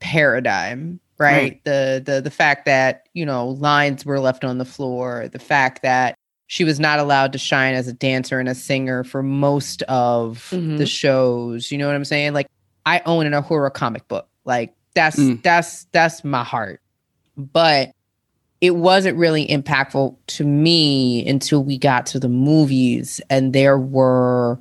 paradigm, 0.00 1.00
right? 1.18 1.32
Right. 1.42 1.64
The 1.64 2.02
the 2.04 2.20
the 2.20 2.30
fact 2.30 2.64
that, 2.66 3.08
you 3.14 3.24
know, 3.26 3.48
lines 3.48 4.04
were 4.04 4.20
left 4.20 4.44
on 4.44 4.58
the 4.58 4.64
floor, 4.64 5.28
the 5.28 5.38
fact 5.38 5.82
that 5.82 6.16
she 6.46 6.64
was 6.64 6.78
not 6.78 6.98
allowed 6.98 7.32
to 7.32 7.38
shine 7.38 7.74
as 7.74 7.88
a 7.88 7.92
dancer 7.92 8.38
and 8.38 8.48
a 8.48 8.54
singer 8.54 9.02
for 9.04 9.22
most 9.22 9.82
of 9.84 10.48
Mhm. 10.52 10.78
the 10.78 10.86
shows. 10.86 11.70
You 11.72 11.78
know 11.78 11.86
what 11.86 11.96
I'm 11.96 12.04
saying? 12.04 12.34
Like 12.34 12.46
I 12.86 13.00
own 13.06 13.26
an 13.26 13.32
Uhura 13.32 13.72
comic 13.72 14.06
book. 14.08 14.28
Like 14.44 14.74
that's 14.94 15.16
Mm. 15.18 15.42
that's 15.42 15.84
that's 15.92 16.22
my 16.24 16.44
heart. 16.44 16.80
But 17.36 17.92
it 18.60 18.76
wasn't 18.76 19.16
really 19.18 19.46
impactful 19.46 20.16
to 20.26 20.44
me 20.44 21.26
until 21.28 21.62
we 21.64 21.76
got 21.78 22.06
to 22.06 22.18
the 22.20 22.28
movies 22.28 23.20
and 23.30 23.52
there 23.52 23.78
were 23.78 24.58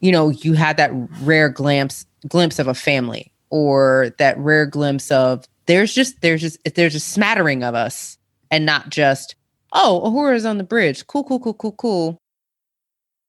you 0.00 0.10
know, 0.10 0.30
you 0.30 0.54
had 0.54 0.76
that 0.78 0.90
rare 1.22 1.48
glimpse 1.48 2.06
glimpse 2.28 2.58
of 2.58 2.66
a 2.68 2.74
family 2.74 3.32
or 3.50 4.12
that 4.18 4.36
rare 4.38 4.66
glimpse 4.66 5.10
of 5.10 5.44
there's 5.66 5.94
just 5.94 6.20
there's 6.20 6.40
just 6.40 6.58
there's 6.74 6.94
a 6.94 7.00
smattering 7.00 7.62
of 7.62 7.74
us 7.74 8.18
and 8.50 8.66
not 8.66 8.90
just 8.90 9.34
oh 9.72 10.02
Uhura's 10.04 10.44
on 10.44 10.58
the 10.58 10.64
bridge 10.64 11.06
cool 11.06 11.24
cool 11.24 11.40
cool 11.40 11.54
cool 11.54 11.72
cool 11.72 12.18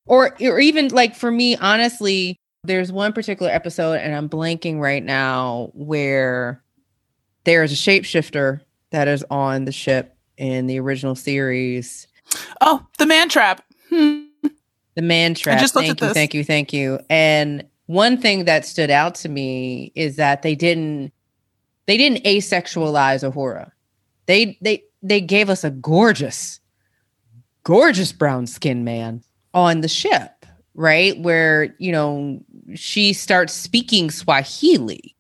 or 0.06 0.36
or 0.42 0.60
even 0.60 0.88
like 0.90 1.16
for 1.16 1.32
me 1.32 1.56
honestly 1.58 2.38
There's 2.66 2.94
one 2.94 3.12
particular 3.12 3.52
episode, 3.52 3.96
and 3.96 4.16
I'm 4.16 4.30
blanking 4.30 4.80
right 4.80 5.04
now, 5.04 5.70
where 5.74 6.64
there's 7.44 7.74
a 7.74 7.76
shapeshifter 7.76 8.62
that 8.92 9.10
is 9.10 9.26
on 9.30 9.66
the 9.66 9.74
ship 9.74 10.16
in 10.38 10.68
the 10.68 10.80
original 10.80 11.14
series. 11.14 12.08
Oh, 12.62 12.86
the 13.00 13.06
man 13.06 13.28
trap. 13.28 13.66
Hmm. 13.90 14.24
The 14.96 15.02
man 15.02 15.34
trap. 15.34 15.58
I 15.58 15.62
just 15.62 15.76
looked 15.76 15.88
thank 15.88 15.98
at 15.98 16.06
you, 16.06 16.08
this. 16.08 16.14
thank 16.14 16.34
you, 16.34 16.44
thank 16.46 16.72
you. 16.72 17.00
And 17.10 17.66
one 17.88 18.18
thing 18.18 18.46
that 18.46 18.66
stood 18.66 18.90
out 18.90 19.16
to 19.16 19.28
me 19.28 19.92
is 19.94 20.16
that 20.16 20.42
they 20.42 20.56
didn't 20.56 21.12
they 21.86 21.98
didn't 21.98 22.24
asexualize 22.24 23.30
Uhura. 23.30 23.72
They 24.26 24.58
they 24.62 24.84
they 25.02 25.20
gave 25.22 25.50
us 25.50 25.64
a 25.64 25.70
gorgeous, 25.70 26.60
gorgeous 27.64 28.12
brown 28.12 28.48
skinned 28.48 28.86
man 28.86 29.22
on 29.54 29.82
the 29.82 29.88
ship, 29.88 30.46
right? 30.76 31.20
Where, 31.20 31.76
you 31.78 31.92
know, 31.92 32.42
she 32.76 33.14
starts 33.14 33.54
speaking 33.54 34.10
Swahili. 34.12 35.16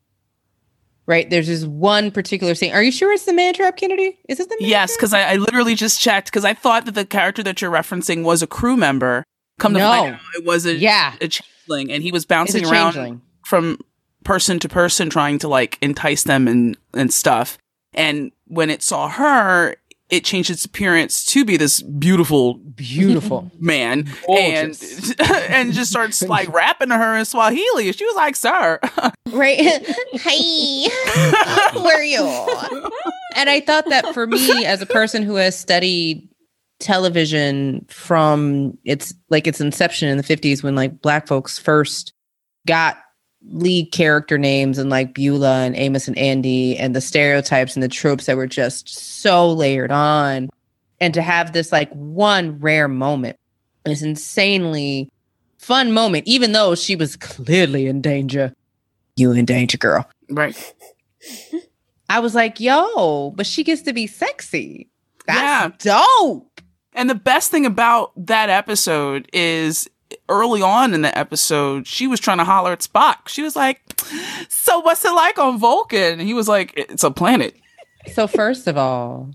Right? 1.06 1.30
There's 1.30 1.47
this 1.47 1.65
one 1.65 2.12
particular 2.12 2.56
scene. 2.56 2.71
Are 2.71 2.82
you 2.82 2.91
sure 2.91 3.12
it's 3.12 3.26
the 3.26 3.34
man 3.34 3.54
trap, 3.54 3.76
Kennedy? 3.76 4.17
Is 4.30 4.39
it 4.39 4.47
the 4.47 4.56
man 4.62 4.69
Yes, 4.69 4.95
because 4.95 5.13
I, 5.13 5.34
I 5.34 5.36
literally 5.36 5.76
just 5.76 5.99
checked 5.99 6.28
because 6.28 6.45
I 6.45 6.54
thought 6.54 6.86
that 6.86 6.93
the 6.95 7.04
character 7.06 7.43
that 7.43 7.62
you're 7.62 7.71
referencing 7.71 8.23
was 8.23 8.41
a 8.41 8.47
crew 8.47 8.78
member. 8.78 9.26
Come 9.60 9.73
to 9.73 9.80
No. 9.80 9.89
find 9.89 10.13
out, 10.15 10.21
it 10.38 10.45
was 10.45 10.65
a 10.65 10.76
Yeah. 10.76 11.13
a 11.19 11.28
changeling, 11.28 11.91
and 11.91 12.02
he 12.04 12.13
was 12.13 12.26
bouncing 12.26 12.65
around 12.65 13.19
from 13.45 13.80
person 14.23 14.59
to 14.59 14.69
person 14.69 15.09
trying 15.09 15.39
to 15.39 15.47
like 15.47 15.77
entice 15.81 16.23
them 16.23 16.47
and 16.47 16.77
and 16.93 17.13
stuff. 17.13 17.57
And 17.93 18.31
when 18.47 18.69
it 18.69 18.81
saw 18.81 19.07
her, 19.09 19.75
it 20.09 20.23
changed 20.25 20.49
its 20.49 20.65
appearance 20.65 21.25
to 21.25 21.45
be 21.45 21.57
this 21.57 21.81
beautiful 21.81 22.55
Beautiful. 22.55 23.51
man 23.59 24.07
Gorgeous. 24.27 25.12
and 25.19 25.21
and 25.49 25.73
just 25.73 25.91
starts 25.91 26.21
like 26.23 26.51
rapping 26.53 26.89
to 26.89 26.97
her 26.97 27.15
in 27.15 27.25
Swahili. 27.25 27.91
She 27.91 28.05
was 28.05 28.15
like, 28.15 28.36
"Sir, 28.36 28.79
right? 29.31 29.86
Hi, 30.21 31.79
where 31.81 31.99
are 31.99 32.03
you? 32.03 32.91
And 33.36 33.49
I 33.49 33.59
thought 33.59 33.89
that 33.89 34.13
for 34.13 34.27
me, 34.27 34.65
as 34.65 34.81
a 34.81 34.86
person 34.86 35.23
who 35.23 35.36
has 35.36 35.57
studied 35.57 36.27
television 36.79 37.86
from 37.89 38.77
its 38.83 39.13
like 39.29 39.47
its 39.47 39.62
inception 39.62 40.09
in 40.09 40.17
the 40.17 40.23
50s 40.23 40.62
when 40.63 40.75
like 40.75 41.01
black 41.01 41.27
folks 41.27 41.57
first 41.57 42.13
got 42.67 42.97
lead 43.49 43.91
character 43.91 44.38
names 44.38 44.77
and 44.77 44.89
like 44.89 45.13
Beulah 45.13 45.63
and 45.63 45.75
Amos 45.75 46.08
and 46.08 46.17
Andy 46.17 46.77
and 46.77 46.95
the 46.95 47.01
stereotypes 47.01 47.75
and 47.75 47.84
the 47.84 47.88
tropes 47.89 48.25
that 48.25 48.38
were 48.38 48.47
just 48.47 48.88
so 48.88 49.51
layered 49.51 49.91
on 49.91 50.49
and 51.01 51.13
to 51.13 51.21
have 51.21 51.51
this 51.53 51.71
like 51.71 51.91
one 51.91 52.60
rare 52.60 52.88
moment 52.88 53.38
this 53.86 54.01
insanely 54.01 55.10
fun 55.58 55.91
moment 55.91 56.25
even 56.25 56.53
though 56.53 56.73
she 56.75 56.95
was 56.95 57.15
clearly 57.17 57.86
in 57.88 58.01
danger 58.01 58.53
you 59.17 59.32
in 59.34 59.43
danger 59.45 59.77
girl 59.77 60.10
right? 60.29 60.73
I 62.10 62.19
was 62.19 62.36
like, 62.36 62.60
yo, 62.60 63.32
but 63.32 63.45
she 63.45 63.63
gets 63.63 63.82
to 63.84 63.93
be 63.93 64.08
sexy. 64.08 64.88
That's 65.25 65.82
Yeah. 65.84 65.95
dope. 65.97 66.62
And 66.93 67.10
the 67.10 67.15
best 67.15 67.49
thing 67.49 67.65
about 67.65 68.12
that 68.27 68.49
episode 68.49 69.27
is 69.34 69.89
early 70.34 70.62
on 70.62 70.93
in 70.93 71.02
the 71.02 71.17
episode, 71.17 71.88
she 71.88 72.08
was 72.08 72.19
trying 72.19 72.39
to 72.39 72.43
holler 72.43 72.72
at 72.72 72.80
Spock. 72.80 73.28
She 73.28 73.41
was 73.41 73.56
like, 73.56 73.82
So 74.50 74.80
what's 74.80 75.06
it 75.06 75.12
like 75.12 75.38
on 75.38 75.60
Vulcan? 75.60 76.19
And 76.19 76.22
he 76.22 76.34
was 76.34 76.48
like, 76.48 76.74
It's 76.76 77.04
a 77.04 77.12
planet. 77.12 77.56
So, 78.13 78.28
first 78.28 78.67
of 78.67 78.78
all, 78.78 79.30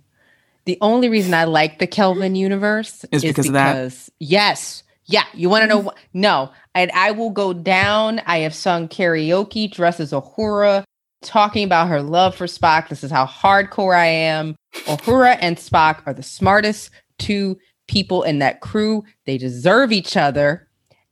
the 0.67 0.77
only 0.83 1.09
reason 1.09 1.33
I 1.33 1.45
like 1.45 1.79
the 1.79 1.87
Kelvin 1.87 2.35
universe 2.35 3.07
Is 3.11 3.23
because 3.23 3.47
of 3.47 3.55
that? 3.55 3.73
because- 3.75 4.11
yes. 4.19 4.83
Yeah. 5.07 5.25
You 5.33 5.49
want 5.49 5.63
to 5.63 5.69
know? 5.69 5.79
What? 5.79 5.97
No. 6.13 6.51
And 6.75 6.91
I 6.91 7.13
will 7.13 7.31
go 7.31 7.55
down. 7.55 8.21
I 8.27 8.41
have 8.41 8.55
sung 8.55 8.89
karaoke 8.89 9.73
dressed 9.73 10.01
as 10.01 10.13
Uhura, 10.13 10.85
talking 11.23 11.65
about 11.65 11.89
her 11.89 12.03
love 12.03 12.35
for 12.35 12.45
Spock. 12.47 12.89
This 12.91 13.03
is 13.03 13.11
how 13.11 13.25
hardcore 13.25 13.97
I 13.97 14.05
am. 14.07 14.55
Uhura 14.85 15.39
and 15.41 15.57
Spock 15.57 16.03
are 16.05 16.13
the 16.13 16.23
smartest 16.23 16.91
two 17.19 17.59
people 17.89 18.23
in 18.23 18.41
that 18.41 18.61
crew. 18.61 19.03
They 19.25 19.39
deserve 19.39 19.93
each 19.93 20.15
other. 20.15 20.68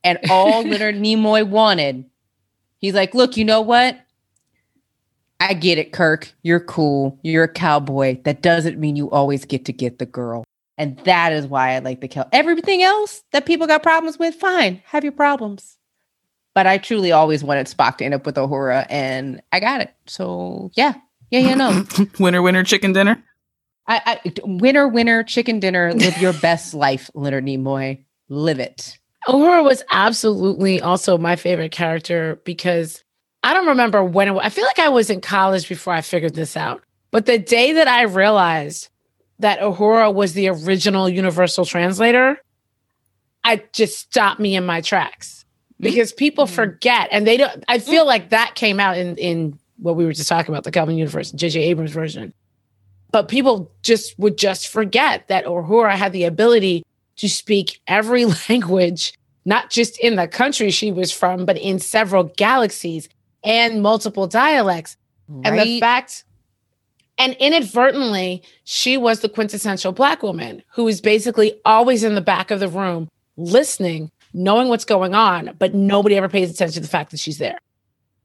And 0.07 0.21
all 0.31 0.62
Leonard 0.66 0.95
Nimoy 0.95 1.47
wanted, 1.47 2.05
he's 2.79 2.95
like, 2.95 3.12
look, 3.12 3.37
you 3.37 3.45
know 3.45 3.61
what? 3.61 3.99
I 5.40 5.53
get 5.53 5.79
it, 5.79 5.92
Kirk. 5.92 6.33
You're 6.42 6.61
cool. 6.61 7.19
You're 7.23 7.45
a 7.45 7.53
cowboy. 7.53 8.23
That 8.23 8.40
doesn't 8.40 8.79
mean 8.79 8.95
you 8.95 9.11
always 9.11 9.45
get 9.45 9.64
to 9.66 9.73
get 9.73 9.99
the 9.99 10.07
girl. 10.07 10.45
And 10.79 10.97
that 11.01 11.33
is 11.33 11.47
why 11.47 11.73
I 11.73 11.81
like 11.81 12.01
the 12.01 12.09
kill. 12.09 12.27
Everything 12.33 12.83
else 12.83 13.25
that 13.33 13.47
people 13.47 13.66
got 13.66 13.83
problems 13.83 14.19
with, 14.19 14.37
fine, 14.37 14.81
have 14.87 15.03
your 15.03 15.12
problems. 15.12 15.77
But 16.55 16.66
I 16.66 16.79
truly 16.79 17.12
always 17.12 17.42
wanted 17.42 17.66
Spock 17.66 17.99
to 17.99 18.05
end 18.05 18.14
up 18.14 18.25
with 18.25 18.37
Uhura, 18.37 18.87
and 18.88 19.42
I 19.53 19.61
got 19.61 19.81
it. 19.81 19.92
So 20.07 20.71
yeah, 20.75 20.95
yeah, 21.31 21.40
yeah, 21.40 21.55
no. 21.55 21.85
winner, 22.19 22.40
winner, 22.40 22.62
chicken 22.62 22.92
dinner. 22.92 23.23
I, 23.88 24.21
I 24.25 24.33
winner, 24.45 24.88
winner, 24.88 25.23
chicken 25.23 25.61
dinner. 25.61 25.92
Live 25.92 26.16
your 26.19 26.33
best 26.33 26.73
life, 26.73 27.11
Leonard 27.14 27.45
Nimoy. 27.45 28.05
Live 28.29 28.59
it. 28.59 28.99
Uhura 29.26 29.64
was 29.64 29.82
absolutely 29.90 30.80
also 30.80 31.18
my 31.18 31.36
favorite 31.36 31.72
character 31.72 32.40
because 32.44 33.02
I 33.42 33.54
don't 33.54 33.66
remember 33.66 34.04
when 34.04 34.28
it 34.28 34.32
was. 34.32 34.42
I 34.44 34.50
feel 34.50 34.64
like 34.64 34.78
I 34.78 34.88
was 34.88 35.10
in 35.10 35.20
college 35.20 35.68
before 35.68 35.92
I 35.92 36.00
figured 36.00 36.34
this 36.34 36.56
out. 36.56 36.82
But 37.10 37.26
the 37.26 37.38
day 37.38 37.72
that 37.72 37.88
I 37.88 38.02
realized 38.02 38.88
that 39.38 39.60
Uhura 39.60 40.12
was 40.12 40.32
the 40.32 40.48
original 40.48 41.08
universal 41.08 41.64
translator, 41.64 42.38
I 43.44 43.62
just 43.72 43.98
stopped 43.98 44.40
me 44.40 44.56
in 44.56 44.64
my 44.64 44.80
tracks 44.80 45.44
because 45.80 46.12
people 46.12 46.46
mm-hmm. 46.46 46.54
forget 46.54 47.08
and 47.10 47.26
they 47.26 47.36
don't. 47.36 47.64
I 47.68 47.78
feel 47.78 48.02
mm-hmm. 48.02 48.08
like 48.08 48.30
that 48.30 48.54
came 48.54 48.80
out 48.80 48.96
in 48.96 49.16
in 49.16 49.58
what 49.78 49.96
we 49.96 50.04
were 50.04 50.12
just 50.12 50.28
talking 50.28 50.54
about 50.54 50.64
the 50.64 50.70
Kelvin 50.70 50.96
universe, 50.96 51.32
J.J. 51.32 51.62
Abrams 51.62 51.92
version. 51.92 52.32
But 53.12 53.28
people 53.28 53.70
just 53.82 54.18
would 54.18 54.38
just 54.38 54.68
forget 54.68 55.28
that 55.28 55.44
Uhura 55.44 55.92
had 55.92 56.12
the 56.12 56.24
ability 56.24 56.84
to 57.16 57.29
speak 57.29 57.81
every 57.87 58.24
language, 58.48 59.14
not 59.44 59.70
just 59.70 59.98
in 60.00 60.16
the 60.16 60.29
country 60.29 60.70
she 60.70 60.92
was 60.92 61.12
from, 61.12 61.44
but 61.44 61.59
in 61.59 61.79
several 61.79 62.24
galaxies 62.24 63.09
and 63.44 63.83
multiple 63.83 64.26
dialects. 64.26 64.96
And 65.44 65.59
the 65.59 65.81
fact, 65.81 66.24
and 67.18 67.35
inadvertently, 67.35 68.42
she 68.64 68.96
was 68.96 69.20
the 69.20 69.29
quintessential 69.29 69.92
Black 69.92 70.22
woman 70.22 70.62
who 70.74 70.87
is 70.88 71.00
basically 71.00 71.59
always 71.64 72.05
in 72.05 72.14
the 72.14 72.20
back 72.20 72.50
of 72.50 72.61
the 72.61 72.68
room, 72.68 73.09
listening, 73.37 74.11
knowing 74.35 74.68
what's 74.68 74.85
going 74.85 75.14
on, 75.14 75.55
but 75.59 75.74
nobody 75.74 76.16
ever 76.16 76.29
pays 76.29 76.50
attention 76.50 76.74
to 76.74 76.81
the 76.81 76.88
fact 76.88 77.11
that 77.11 77.20
she's 77.20 77.38
there. 77.38 77.59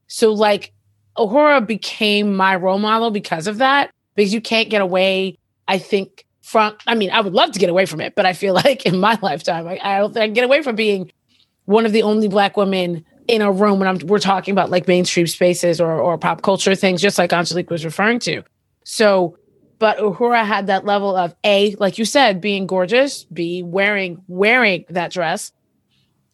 So, 0.08 0.32
like, 0.32 0.72
Uhura 1.16 1.66
became 1.66 2.36
my 2.36 2.54
role 2.56 2.78
model 2.78 3.10
because 3.10 3.46
of 3.46 3.58
that, 3.58 3.90
because 4.14 4.34
you 4.34 4.40
can't 4.40 4.68
get 4.68 4.82
away, 4.82 5.38
I 5.68 5.78
think, 5.78 6.26
from, 6.42 6.76
I 6.86 6.94
mean, 6.94 7.10
I 7.10 7.20
would 7.20 7.32
love 7.32 7.52
to 7.52 7.58
get 7.58 7.70
away 7.70 7.86
from 7.86 8.00
it, 8.00 8.14
but 8.14 8.26
I 8.26 8.32
feel 8.32 8.54
like 8.64 8.84
in 8.84 8.98
my 9.00 9.18
lifetime, 9.22 9.66
I, 9.66 9.78
I 9.82 9.98
don't 9.98 10.12
think 10.12 10.22
I 10.22 10.26
can 10.26 10.34
get 10.34 10.44
away 10.44 10.62
from 10.62 10.76
being 10.76 11.10
one 11.64 11.86
of 11.86 11.92
the 11.92 12.02
only 12.02 12.28
Black 12.28 12.56
women 12.56 13.04
in 13.28 13.40
a 13.40 13.52
room 13.52 13.78
when 13.78 13.88
I'm, 13.88 13.98
we're 14.06 14.18
talking 14.18 14.52
about 14.52 14.70
like 14.70 14.88
mainstream 14.88 15.26
spaces 15.26 15.80
or, 15.80 15.92
or 15.92 16.18
pop 16.18 16.42
culture 16.42 16.74
things, 16.74 17.00
just 17.00 17.18
like 17.18 17.32
Angelique 17.32 17.70
was 17.70 17.84
referring 17.84 18.18
to. 18.20 18.42
So, 18.84 19.38
but 19.78 19.98
Uhura 19.98 20.44
had 20.44 20.66
that 20.66 20.84
level 20.84 21.16
of 21.16 21.34
A, 21.44 21.74
like 21.76 21.98
you 21.98 22.04
said, 22.04 22.40
being 22.40 22.66
gorgeous, 22.66 23.24
B, 23.24 23.62
wearing, 23.62 24.22
wearing 24.26 24.84
that 24.90 25.12
dress, 25.12 25.52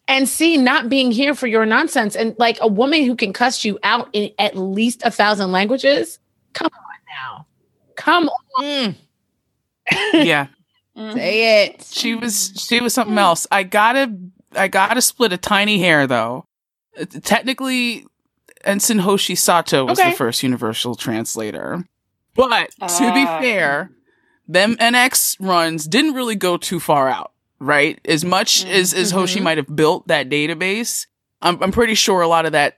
and 0.07 0.27
C, 0.27 0.57
not 0.57 0.89
being 0.89 1.11
here 1.11 1.35
for 1.35 1.45
your 1.45 1.65
nonsense. 1.67 2.15
And 2.15 2.35
like 2.39 2.57
a 2.61 2.67
woman 2.67 3.05
who 3.05 3.15
can 3.15 3.31
cuss 3.31 3.63
you 3.63 3.77
out 3.83 4.09
in 4.11 4.31
at 4.39 4.57
least 4.57 5.03
a 5.05 5.11
thousand 5.11 5.51
languages. 5.51 6.19
Come 6.53 6.69
on 6.73 6.95
now. 7.07 7.45
Come 7.95 8.29
on. 8.29 8.63
Mm, 8.63 8.95
Yeah. 10.13 10.47
say 10.97 11.65
it. 11.65 11.83
She 11.89 12.15
was 12.15 12.51
she 12.67 12.79
was 12.81 12.93
something 12.93 13.17
else. 13.17 13.47
I 13.51 13.63
gotta 13.63 14.15
I 14.53 14.67
gotta 14.67 15.01
split 15.01 15.31
a 15.33 15.37
tiny 15.37 15.79
hair 15.79 16.07
though. 16.07 16.45
Uh, 16.99 17.05
Technically, 17.23 18.05
Ensign 18.65 18.99
Hoshi 18.99 19.35
Sato 19.35 19.85
was 19.85 19.99
Okay. 19.99 20.09
the 20.11 20.15
first 20.17 20.43
universal 20.43 20.95
translator. 20.95 21.85
But 22.35 22.71
to 22.97 23.13
be 23.13 23.23
Ah. 23.27 23.39
fair, 23.39 23.91
them 24.47 24.75
NX 24.77 25.37
runs 25.39 25.87
didn't 25.87 26.13
really 26.15 26.35
go 26.35 26.57
too 26.57 26.79
far 26.79 27.07
out, 27.09 27.31
right? 27.59 27.99
As 28.05 28.25
much 28.25 28.65
as, 28.65 28.93
as 28.93 29.11
Hoshi 29.11 29.39
Mhm. 29.39 29.43
might 29.43 29.57
have 29.57 29.75
built 29.75 30.07
that 30.07 30.29
database, 30.29 31.05
I'm, 31.41 31.61
I'm 31.61 31.71
pretty 31.71 31.93
sure 31.95 32.21
a 32.21 32.27
lot 32.27 32.45
of 32.45 32.51
that 32.53 32.77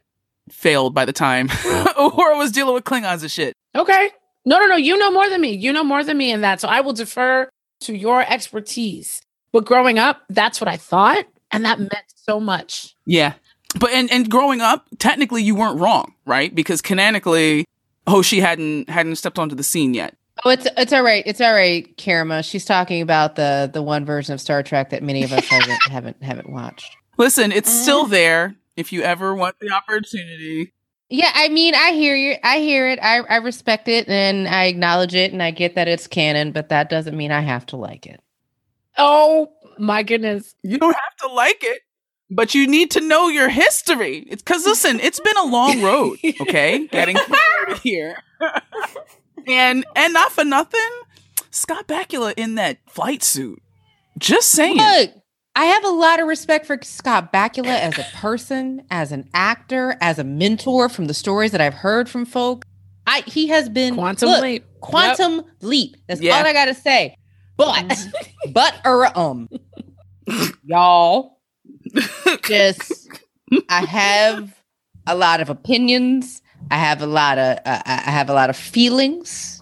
failed 0.50 0.94
by 0.94 1.06
the 1.06 1.14
time 1.14 1.48
Uhura 1.50 2.38
was 2.38 2.52
dealing 2.52 2.74
with 2.74 2.84
Klingons 2.84 3.22
and 3.22 3.32
shit. 3.32 3.56
Okay. 3.76 4.10
No, 4.46 4.60
no, 4.60 4.68
no. 4.68 4.76
You 4.76 4.98
know 4.98 5.12
more 5.12 5.30
than 5.30 5.42
me. 5.42 5.52
You 5.52 5.72
know 5.72 5.84
more 5.84 6.04
than 6.04 6.18
me 6.18 6.32
in 6.32 6.42
that. 6.42 6.62
So 6.62 6.68
I 6.68 6.82
will 6.82 6.94
defer 6.94 7.50
to 7.82 7.96
your 7.96 8.22
expertise. 8.22 9.22
But 9.52 9.66
growing 9.66 10.00
up, 10.00 10.22
that's 10.30 10.62
what 10.62 10.68
I 10.68 10.78
thought. 10.78 11.26
And 11.52 11.66
that 11.66 11.80
meant 11.80 12.06
so 12.16 12.40
much. 12.40 12.96
Yeah. 13.06 13.34
But 13.80 13.92
and, 13.92 14.12
and 14.12 14.30
growing 14.30 14.62
up, 14.62 14.86
technically 15.00 15.44
you 15.44 15.56
weren't 15.56 15.80
wrong, 15.80 16.14
right? 16.26 16.54
Because 16.54 16.82
canonically, 16.82 17.66
Hoshi 18.08 18.40
hadn't 18.40 18.90
hadn't 18.90 19.16
stepped 19.16 19.40
onto 19.40 19.56
the 19.56 19.64
scene 19.64 19.94
yet. 19.94 20.16
Oh, 20.44 20.50
it's 20.50 20.68
it's 20.78 20.92
all 20.92 21.04
right. 21.04 21.24
It's 21.26 21.40
all 21.40 21.54
right, 21.54 21.96
Karama. 21.98 22.44
She's 22.44 22.66
talking 22.66 23.02
about 23.02 23.36
the 23.36 23.70
the 23.72 23.82
one 23.82 24.06
version 24.06 24.34
of 24.34 24.42
Star 24.42 24.64
Trek 24.64 24.90
that 24.90 25.04
many 25.04 25.24
of 25.24 25.32
us 25.32 25.46
haven't 25.50 25.80
haven't 25.90 26.24
haven't 26.24 26.50
watched. 26.50 26.96
Listen, 27.18 27.52
it's 27.52 27.72
still 27.72 28.06
mm. 28.08 28.10
there. 28.10 28.56
if 28.76 28.92
you 28.92 29.04
ever 29.04 29.36
want 29.36 29.60
the 29.60 29.70
opportunity. 29.72 30.74
Yeah, 31.12 31.30
I 31.36 31.50
mean, 31.50 31.76
I 31.76 31.92
hear 31.92 32.16
you. 32.16 32.36
I 32.42 32.60
hear 32.60 32.88
it. 32.88 32.98
I, 33.02 33.18
I 33.18 33.36
respect 33.38 33.90
it 33.90 34.08
and 34.08 34.48
I 34.48 34.66
acknowledge 34.66 35.14
it 35.14 35.34
and 35.34 35.44
I 35.44 35.52
get 35.52 35.76
that 35.76 35.90
it's 35.90 36.08
canon, 36.08 36.54
but 36.54 36.70
that 36.70 36.90
doesn't 36.90 37.18
mean 37.18 37.34
I 37.34 37.42
have 37.42 37.66
to 37.68 37.76
like 37.76 38.08
it. 38.08 38.22
Oh 38.98 39.52
my 39.78 40.04
goodness. 40.04 40.56
You 40.64 40.78
don't 40.78 40.96
have 40.96 41.16
to 41.18 41.28
like 41.28 41.60
it, 41.64 41.82
but 42.30 42.56
you 42.56 42.66
need 42.66 42.92
to 42.92 43.02
know 43.02 43.28
your 43.28 43.50
history. 43.50 44.20
It's 44.30 44.42
because 44.42 44.66
listen, 44.66 45.02
it's 45.02 45.20
been 45.20 45.36
a 45.36 45.46
long 45.46 45.82
road, 45.82 46.18
okay? 46.40 46.88
Getting 46.92 47.18
here. 47.84 48.16
and 49.48 49.86
and 49.98 50.14
not 50.14 50.32
for 50.32 50.46
nothing, 50.46 50.80
Scott 51.50 51.88
Bakula 51.88 52.34
in 52.38 52.56
that 52.56 52.78
flight 52.88 53.22
suit. 53.22 53.62
Just 54.18 54.50
saying. 54.50 54.78
Look, 54.78 55.12
I 55.56 55.66
have 55.66 55.84
a 55.84 55.90
lot 55.90 56.20
of 56.20 56.28
respect 56.28 56.66
for 56.66 56.78
Scott 56.82 57.34
Bakula 57.34 57.78
as 57.78 57.98
a 57.98 58.06
person, 58.16 58.84
as 58.90 59.12
an 59.12 59.30
actor, 59.34 59.98
as 60.00 60.18
a 60.18 60.24
mentor 60.24 60.88
from 60.88 61.06
the 61.06 61.14
stories 61.14 61.52
that 61.52 61.60
I've 61.60 61.74
heard 61.74 62.10
from 62.10 62.26
folk. 62.26 62.64
I 63.06 63.22
he 63.28 63.48
has 63.48 63.68
been 63.68 63.96
Quantum 63.96 64.30
look, 64.30 64.42
leap. 64.42 64.66
Quantum 64.80 65.44
leap. 65.62 65.98
That's 66.08 66.22
Yeah. 66.22 66.38
all 66.38 66.46
I 66.46 66.54
gotta 66.54 66.74
say. 66.74 67.16
But 67.58 68.08
but 68.54 68.76
er 68.86 69.12
um 69.16 69.50
y'all 70.64 71.40
just 72.44 73.10
I 73.68 73.82
have 73.86 74.56
a 75.08 75.16
lot 75.16 75.42
of 75.42 75.50
opinions. 75.50 76.42
I 76.70 76.78
have 76.78 77.02
a 77.02 77.08
lot 77.08 77.38
of 77.38 77.58
uh, 77.66 77.82
I 77.86 78.12
have 78.12 78.30
a 78.30 78.34
lot 78.34 78.50
of 78.50 78.56
feelings 78.56 79.62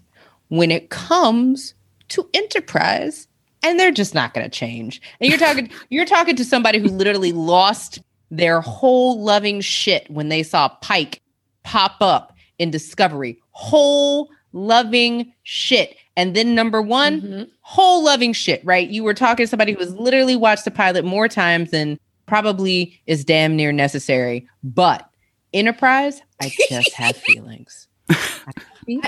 when 0.50 0.70
it 0.70 0.90
comes 0.90 1.74
to 2.10 2.30
enterprise 2.34 3.28
and 3.64 3.80
they're 3.80 3.92
just 3.92 4.14
not 4.16 4.34
going 4.34 4.50
to 4.50 4.50
change. 4.50 5.02
And 5.20 5.30
you're 5.30 5.40
talking 5.40 5.70
you're 5.90 6.06
talking 6.06 6.36
to 6.36 6.46
somebody 6.46 6.80
who 6.80 6.88
literally 6.88 7.32
lost 7.32 8.00
their 8.32 8.62
whole 8.62 9.22
loving 9.22 9.60
shit 9.62 10.10
when 10.10 10.30
they 10.30 10.44
saw 10.44 10.70
Pike 10.70 11.22
pop 11.64 11.96
up 12.02 12.34
in 12.60 12.72
Discovery. 12.72 13.40
Whole 13.52 14.30
loving 14.54 15.34
shit. 15.44 15.96
And 16.18 16.36
then 16.36 16.54
number 16.54 16.82
one, 16.82 17.22
Mhm. 17.22 17.50
whole 17.62 18.04
loving 18.04 18.34
shit, 18.34 18.64
right? 18.66 18.88
You 18.90 19.04
were 19.04 19.14
talking 19.14 19.46
to 19.46 19.50
somebody 19.50 19.72
who 19.74 19.80
has 19.80 19.94
literally 19.96 20.36
watched 20.36 20.66
the 20.66 20.72
pilot 20.72 21.06
more 21.06 21.28
times 21.28 21.72
than 21.72 21.98
probably 22.26 23.00
is 23.08 23.24
damn 23.26 23.56
near 23.56 23.72
necessary. 23.72 24.48
But 24.64 25.08
Enterprise, 25.54 26.22
I 26.42 26.52
just 26.70 26.94
have 26.94 27.16
feelings. 27.28 27.88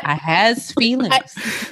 I 0.03 0.13
has 0.13 0.71
feelings. 0.73 1.09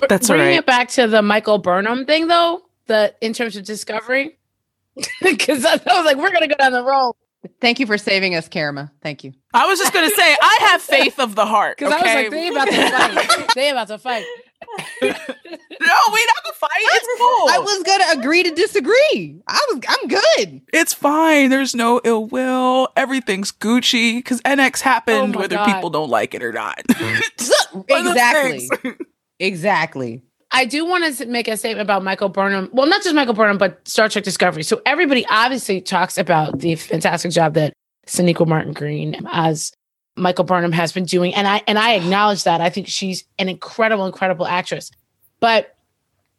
That's 0.07 0.27
Bringing 0.27 0.45
all 0.45 0.51
right. 0.51 0.59
it 0.59 0.65
back 0.65 0.89
to 0.89 1.07
the 1.07 1.21
Michael 1.21 1.57
Burnham 1.59 2.05
thing, 2.05 2.27
though, 2.27 2.61
the 2.89 3.15
in 3.21 3.31
terms 3.31 3.55
of 3.55 3.63
discovery, 3.63 4.37
because 5.21 5.63
I, 5.65 5.73
I 5.73 5.95
was 5.97 6.05
like, 6.05 6.17
we're 6.17 6.31
gonna 6.33 6.49
go 6.49 6.55
down 6.55 6.73
the 6.73 6.83
road. 6.83 7.13
Thank 7.61 7.79
you 7.79 7.85
for 7.85 7.97
saving 7.97 8.35
us, 8.35 8.49
Karama. 8.49 8.91
Thank 9.01 9.23
you. 9.23 9.31
I 9.53 9.65
was 9.65 9.79
just 9.79 9.93
gonna 9.93 10.09
say, 10.09 10.35
I 10.41 10.57
have 10.71 10.81
faith 10.81 11.17
of 11.19 11.35
the 11.35 11.45
heart. 11.45 11.77
Because 11.79 11.93
Okay? 11.93 12.11
I 12.11 12.23
was 12.23 12.23
like, 12.23 12.31
they 12.31 12.49
about 12.49 12.67
to 12.67 12.89
fight. 12.91 13.51
they 13.55 13.69
about 13.69 13.87
to 13.87 13.97
fight. 13.97 14.25
no, 15.01 15.07
we 15.09 15.11
not 15.11 16.43
gonna 16.43 16.53
fight. 16.55 16.69
It's 16.75 17.07
cool. 17.17 17.49
I 17.49 17.59
was 17.59 17.83
gonna 17.83 18.19
agree 18.19 18.43
to 18.43 18.51
disagree. 18.51 19.41
I 19.47 19.65
was 19.69 19.79
I'm 19.87 20.07
good. 20.09 20.61
It's 20.73 20.93
fine. 20.93 21.49
There's 21.49 21.73
no 21.73 22.01
ill 22.03 22.25
will. 22.25 22.89
Everything's 22.97 23.53
Gucci 23.53 24.17
because 24.17 24.41
NX 24.41 24.81
happened 24.81 25.35
Oh 25.37 25.39
whether 25.39 25.55
God. 25.55 25.73
people 25.73 25.89
don't 25.91 26.09
like 26.09 26.33
it 26.33 26.43
or 26.43 26.51
not. 26.51 26.81
It's 26.89 27.67
one 27.71 27.85
of 27.89 28.03
those 28.03 28.11
exactly. 28.15 28.69
Exactly. 29.39 30.23
I 30.51 30.65
do 30.65 30.85
want 30.85 31.15
to 31.17 31.25
make 31.27 31.47
a 31.47 31.57
statement 31.57 31.81
about 31.81 32.03
Michael 32.03 32.29
Burnham. 32.29 32.69
Well, 32.73 32.87
not 32.87 33.03
just 33.03 33.15
Michael 33.15 33.33
Burnham, 33.33 33.57
but 33.57 33.87
Star 33.87 34.09
Trek 34.09 34.23
Discovery. 34.23 34.63
So 34.63 34.81
everybody 34.85 35.25
obviously 35.29 35.79
talks 35.79 36.17
about 36.17 36.59
the 36.59 36.75
fantastic 36.75 37.31
job 37.31 37.53
that 37.53 37.73
Sonequa 38.07 38.47
Martin 38.47 38.73
Green 38.73 39.27
as 39.31 39.71
Michael 40.15 40.45
Burnham 40.45 40.71
has 40.71 40.91
been 40.91 41.05
doing, 41.05 41.33
and 41.35 41.47
I 41.47 41.61
and 41.67 41.77
I 41.77 41.93
acknowledge 41.93 42.43
that. 42.43 42.61
I 42.61 42.69
think 42.69 42.87
she's 42.87 43.23
an 43.37 43.47
incredible, 43.47 44.05
incredible 44.05 44.47
actress. 44.47 44.91
But 45.39 45.75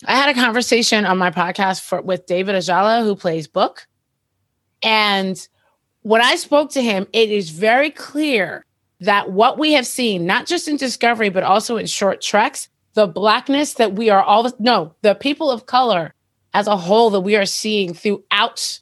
I 0.07 0.17
had 0.17 0.29
a 0.29 0.39
conversation 0.39 1.07
on 1.07 1.17
my 1.17 1.31
podcast 1.31 1.81
for, 1.83 2.03
with 2.03 2.27
David 2.27 2.55
Ajala, 2.57 3.03
who 3.03 3.15
plays 3.15 3.47
Book, 3.47 3.87
and 4.83 5.49
when 6.03 6.23
I 6.23 6.37
spoke 6.37 6.71
to 6.73 6.83
him, 6.83 7.07
it 7.13 7.31
is 7.31 7.51
very 7.51 7.91
clear 7.91 8.65
that 9.01 9.31
what 9.31 9.59
we 9.59 9.73
have 9.73 9.87
seen, 9.87 10.27
not 10.27 10.47
just 10.47 10.69
in 10.69 10.77
Discovery, 10.77 11.29
but 11.29 11.43
also 11.43 11.77
in 11.77 11.87
short 11.87 12.21
treks, 12.21 12.69
the 12.95 13.07
blackness 13.07 13.75
that 13.75 13.95
we 13.95 14.11
are 14.11 14.23
all 14.23 14.51
no, 14.59 14.95
the 15.03 15.15
people 15.15 15.51
of 15.51 15.67
color 15.67 16.15
as 16.55 16.67
a 16.67 16.77
whole 16.77 17.11
that 17.11 17.21
we 17.21 17.37
are 17.37 17.47
seeing 17.47 17.95
throughout 17.95 18.81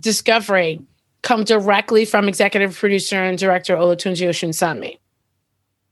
Discovery 0.00 0.80
come 1.22 1.44
directly 1.44 2.04
from 2.04 2.28
executive 2.28 2.76
producer 2.76 3.16
and 3.16 3.36
director 3.36 3.76
Olatunde 3.76 4.28
Osunsanmi. 4.28 4.98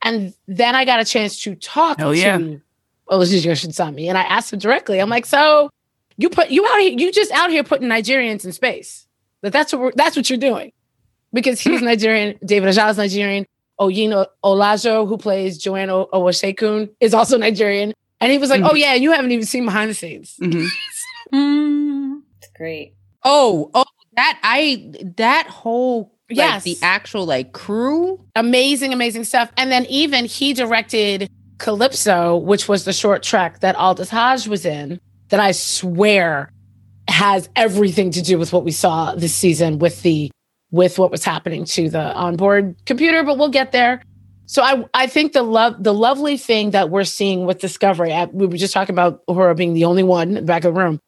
And 0.02 0.32
then 0.46 0.76
I 0.76 0.84
got 0.84 1.00
a 1.00 1.04
chance 1.04 1.40
to 1.42 1.56
talk 1.56 1.98
Hell 1.98 2.14
yeah. 2.14 2.38
to 2.38 2.60
Olatunde 3.10 3.46
Osunsanmi, 3.46 4.08
and 4.08 4.16
I 4.16 4.22
asked 4.22 4.52
him 4.52 4.58
directly. 4.58 5.00
I'm 5.00 5.10
like, 5.10 5.26
so 5.26 5.70
you 6.16 6.28
put 6.30 6.50
you 6.50 6.64
out 6.66 6.80
here, 6.80 6.92
you 6.92 7.12
just 7.12 7.32
out 7.32 7.50
here 7.50 7.64
putting 7.64 7.88
Nigerians 7.88 8.44
in 8.44 8.52
space. 8.52 9.06
That 9.42 9.52
that's 9.52 9.72
what 9.72 9.82
we're, 9.82 9.92
that's 9.96 10.16
what 10.16 10.30
you're 10.30 10.38
doing, 10.38 10.72
because 11.32 11.60
he's 11.60 11.82
Nigerian. 11.92 12.38
David 12.44 12.72
Ajala's 12.72 12.98
Nigerian. 12.98 13.46
Oyin 13.80 14.26
Oladejo, 14.44 15.06
who 15.08 15.16
plays 15.18 15.62
Joann 15.62 15.88
O- 15.90 16.08
Owosekun, 16.12 16.88
is 17.00 17.12
also 17.14 17.36
Nigerian. 17.38 17.92
And 18.20 18.32
he 18.32 18.38
was 18.38 18.48
like, 18.50 18.62
Mhm. 18.62 18.70
"Oh 18.70 18.74
yeah, 18.74 18.94
you 18.94 19.12
haven't 19.12 19.32
even 19.32 19.44
seen 19.46 19.64
behind 19.66 19.90
the 19.90 19.94
scenes." 19.94 20.34
Mhm. 20.40 20.66
Mm, 21.32 22.20
it's 22.38 22.48
great. 22.56 22.94
Oh, 23.24 23.70
oh, 23.74 23.84
that 24.16 24.38
I 24.44 24.92
that 25.16 25.48
whole 25.48 26.12
like, 26.30 26.36
Yes. 26.36 26.62
the 26.64 26.76
actual 26.82 27.26
like 27.26 27.52
crew. 27.52 28.20
Amazing, 28.36 28.92
amazing 28.92 29.24
stuff. 29.24 29.50
And 29.56 29.70
then 29.72 29.86
even 29.88 30.24
he 30.24 30.52
directed 30.52 31.28
Calypso, 31.58 32.36
which 32.36 32.68
was 32.68 32.84
the 32.84 32.92
short 32.92 33.22
track 33.24 33.60
that 33.60 33.74
Aldis 33.76 34.08
Hodge 34.10 34.46
was 34.46 34.64
in. 34.64 35.00
That 35.30 35.40
I 35.40 35.50
swear 35.52 36.52
has 37.08 37.48
everything 37.56 38.12
to 38.12 38.22
do 38.22 38.38
with 38.38 38.52
what 38.52 38.64
we 38.64 38.70
saw 38.70 39.14
this 39.16 39.34
season 39.34 39.78
with 39.80 40.02
the 40.02 40.30
with 40.70 40.98
what 40.98 41.10
was 41.10 41.24
happening 41.24 41.64
to 41.64 41.88
the 41.88 42.12
onboard 42.14 42.76
computer. 42.86 43.22
But 43.22 43.38
we'll 43.38 43.48
get 43.48 43.72
there. 43.72 44.02
So 44.46 44.62
I 44.62 44.84
I 44.94 45.06
think 45.06 45.32
the 45.32 45.42
love 45.42 45.82
the 45.82 45.94
lovely 45.94 46.36
thing 46.36 46.70
that 46.70 46.90
we're 46.90 47.04
seeing 47.04 47.46
with 47.46 47.58
Discovery, 47.58 48.12
I, 48.12 48.26
we 48.26 48.46
were 48.46 48.56
just 48.56 48.72
talking 48.72 48.94
about 48.94 49.24
Uhura 49.26 49.56
being 49.56 49.74
the 49.74 49.84
only 49.84 50.02
one 50.02 50.28
in 50.28 50.34
the 50.34 50.42
back 50.42 50.64
of 50.64 50.74
the 50.74 50.80
room, 50.80 51.00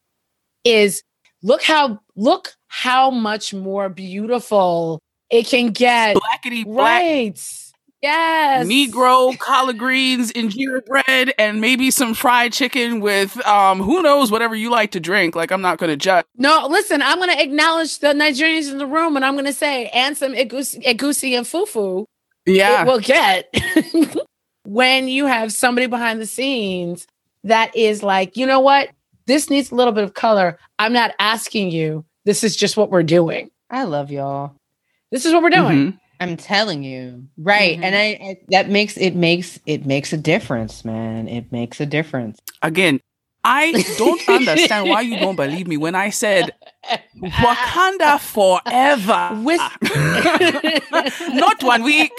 is 0.64 1.02
look 1.42 1.62
how 1.62 2.00
look 2.16 2.54
how 2.66 3.10
much 3.10 3.54
more 3.54 3.88
beautiful 3.88 5.00
it 5.30 5.46
can 5.46 5.68
get. 5.70 6.16
Blackety 6.16 6.64
black 6.64 7.02
Right. 7.02 7.67
Yes. 8.00 8.66
Negro 8.66 9.36
collard 9.38 9.76
greens, 9.78 10.32
injera 10.32 10.84
bread, 10.86 11.32
and 11.38 11.60
maybe 11.60 11.90
some 11.90 12.14
fried 12.14 12.52
chicken 12.52 13.00
with 13.00 13.36
um 13.46 13.80
who 13.80 14.02
knows 14.02 14.30
whatever 14.30 14.54
you 14.54 14.70
like 14.70 14.92
to 14.92 15.00
drink. 15.00 15.34
Like 15.34 15.50
I'm 15.50 15.62
not 15.62 15.78
gonna 15.78 15.96
judge. 15.96 16.24
No, 16.36 16.66
listen, 16.70 17.02
I'm 17.02 17.18
going 17.18 17.30
to 17.36 17.42
acknowledge 17.42 17.98
the 17.98 18.08
Nigerians 18.08 18.70
in 18.70 18.78
the 18.78 18.86
room 18.86 19.16
and 19.16 19.24
I'm 19.24 19.34
going 19.34 19.46
to 19.46 19.52
say, 19.52 19.86
and 19.88 20.16
some 20.16 20.32
egusi, 20.34 20.80
egusi 20.84 21.36
and 21.36 21.44
fufu 21.44 22.04
Yeah. 22.46 22.82
it 22.82 22.86
will 22.86 23.00
get 23.00 23.52
when 24.64 25.08
you 25.08 25.26
have 25.26 25.52
somebody 25.52 25.86
behind 25.88 26.20
the 26.20 26.26
scenes 26.26 27.06
that 27.44 27.74
is 27.74 28.02
like, 28.04 28.36
you 28.36 28.46
know 28.46 28.60
what? 28.60 28.90
This 29.26 29.50
needs 29.50 29.70
a 29.70 29.74
little 29.74 29.92
bit 29.92 30.04
of 30.04 30.14
color. 30.14 30.58
I'm 30.78 30.92
not 30.92 31.14
asking 31.18 31.70
you. 31.70 32.04
This 32.24 32.44
is 32.44 32.56
just 32.56 32.76
what 32.76 32.90
we're 32.90 33.02
doing. 33.02 33.50
I 33.70 33.82
love 33.84 34.10
y'all. 34.10 34.54
This 35.10 35.26
is 35.26 35.32
what 35.32 35.42
we're 35.42 35.50
doing. 35.50 35.92
Mhm. 35.94 35.98
I'm 36.20 36.36
telling 36.36 36.82
you, 36.82 37.24
right? 37.36 37.78
Mhm. 37.78 37.84
And 37.84 37.94
I, 37.94 38.06
I 38.20 38.36
that 38.48 38.68
makes 38.68 38.96
it 38.96 39.14
makes 39.14 39.58
it 39.66 39.86
makes 39.86 40.12
a 40.12 40.16
difference, 40.16 40.84
man. 40.84 41.28
It 41.28 41.52
makes 41.52 41.80
a 41.80 41.86
difference. 41.86 42.38
Again, 42.62 43.00
I 43.44 43.84
don't 43.96 44.28
understand 44.28 44.88
why 44.88 45.02
you 45.02 45.16
don't 45.18 45.36
believe 45.36 45.68
me 45.68 45.76
when 45.76 45.94
I 45.94 46.10
said 46.10 46.52
Wakanda 47.22 48.18
forever. 48.20 49.40
With 49.42 49.60
not 51.34 51.62
one 51.62 51.82
week, 51.84 52.12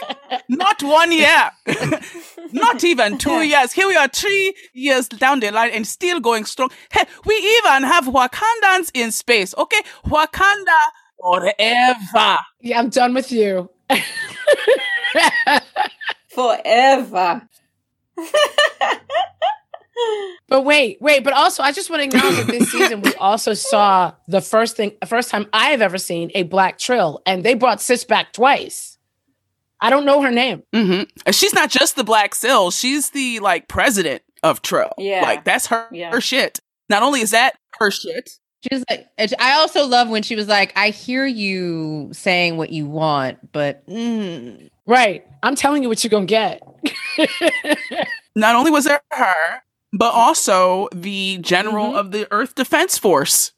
not 0.48 0.82
one 0.82 1.12
year, 1.12 1.52
not 2.54 2.84
even 2.84 3.18
two 3.18 3.42
years. 3.42 3.74
Here 3.74 3.88
we 3.88 3.96
are, 3.96 4.08
three 4.08 4.54
years 4.74 5.08
down 5.10 5.40
the 5.42 5.52
line 5.52 5.72
and 5.72 5.86
still 5.86 6.20
going 6.20 6.46
strong. 6.46 6.70
Hey, 6.92 7.04
we 7.26 7.36
even 7.36 7.84
have 7.84 8.06
Wakandans 8.06 8.92
in 8.94 9.12
space, 9.12 9.54
okay? 9.58 9.82
Wakanda 10.06 10.78
forever. 11.22 12.38
yeah, 12.62 12.80
I'm 12.80 12.90
done 12.90 13.14
with 13.14 13.32
you. 13.32 13.70
Forever. 16.30 17.48
But 20.48 20.62
wait, 20.64 20.98
wait, 21.02 21.26
but 21.26 21.34
also 21.34 21.62
I 21.62 21.74
just 21.74 21.90
want 21.90 22.02
to 22.02 22.08
acknowledge 22.08 22.38
that 22.38 22.48
this 22.48 22.72
season 22.72 23.02
we 23.02 23.14
also 23.16 23.54
saw 23.54 24.14
the 24.30 24.40
first 24.40 24.78
thing, 24.78 24.94
first 25.06 25.30
time 25.30 25.46
I 25.52 25.72
have 25.72 25.82
ever 25.82 25.98
seen 25.98 26.32
a 26.34 26.44
black 26.44 26.78
trill, 26.80 27.22
and 27.26 27.44
they 27.44 27.54
brought 27.54 27.82
Sis 27.82 28.06
back 28.06 28.32
twice. 28.32 28.98
I 29.82 29.90
don't 29.90 30.06
know 30.06 30.22
her 30.22 30.32
name. 30.32 30.64
hmm 30.74 31.02
And 31.26 31.36
she's 31.36 31.54
not 31.54 31.70
just 31.70 31.98
the 31.98 32.06
Black 32.06 32.34
Sill; 32.34 32.72
she's 32.72 33.10
the 33.10 33.40
like 33.40 33.68
president 33.68 34.24
of 34.42 34.62
Trill. 34.62 34.94
Yeah. 34.98 35.22
like 35.24 35.44
that's 35.44 35.68
her 35.68 35.88
Yeah. 35.92 36.12
her 36.12 36.22
shit. 36.22 36.60
Not 36.90 37.04
only 37.04 37.20
is 37.20 37.32
that 37.32 37.58
her 37.80 37.92
shit, 37.92 38.32
She 38.62 38.70
was 38.76 38.84
like, 38.90 39.08
I 39.40 39.54
also 39.54 39.86
love 39.86 40.10
when 40.10 40.22
she 40.22 40.36
was 40.36 40.48
like, 40.48 40.74
I 40.76 40.90
hear 40.90 41.26
you 41.26 42.10
saying 42.12 42.58
what 42.58 42.72
you 42.72 42.86
want, 42.86 43.52
but 43.54 43.88
mm, 43.88 44.70
Right. 44.86 45.26
I'm 45.44 45.56
telling 45.56 45.82
you 45.84 45.88
what 45.90 46.04
you're 46.04 46.10
gonna 46.10 46.26
get. 46.26 46.62
Not 48.36 48.56
only 48.56 48.72
was 48.72 48.86
there 48.86 49.02
her, 49.12 49.62
but 49.94 50.14
also 50.14 50.88
the 50.94 51.38
general 51.42 51.96
of 51.96 52.12
the 52.12 52.28
Earth 52.32 52.56
Defense 52.56 52.98
Force 52.98 53.52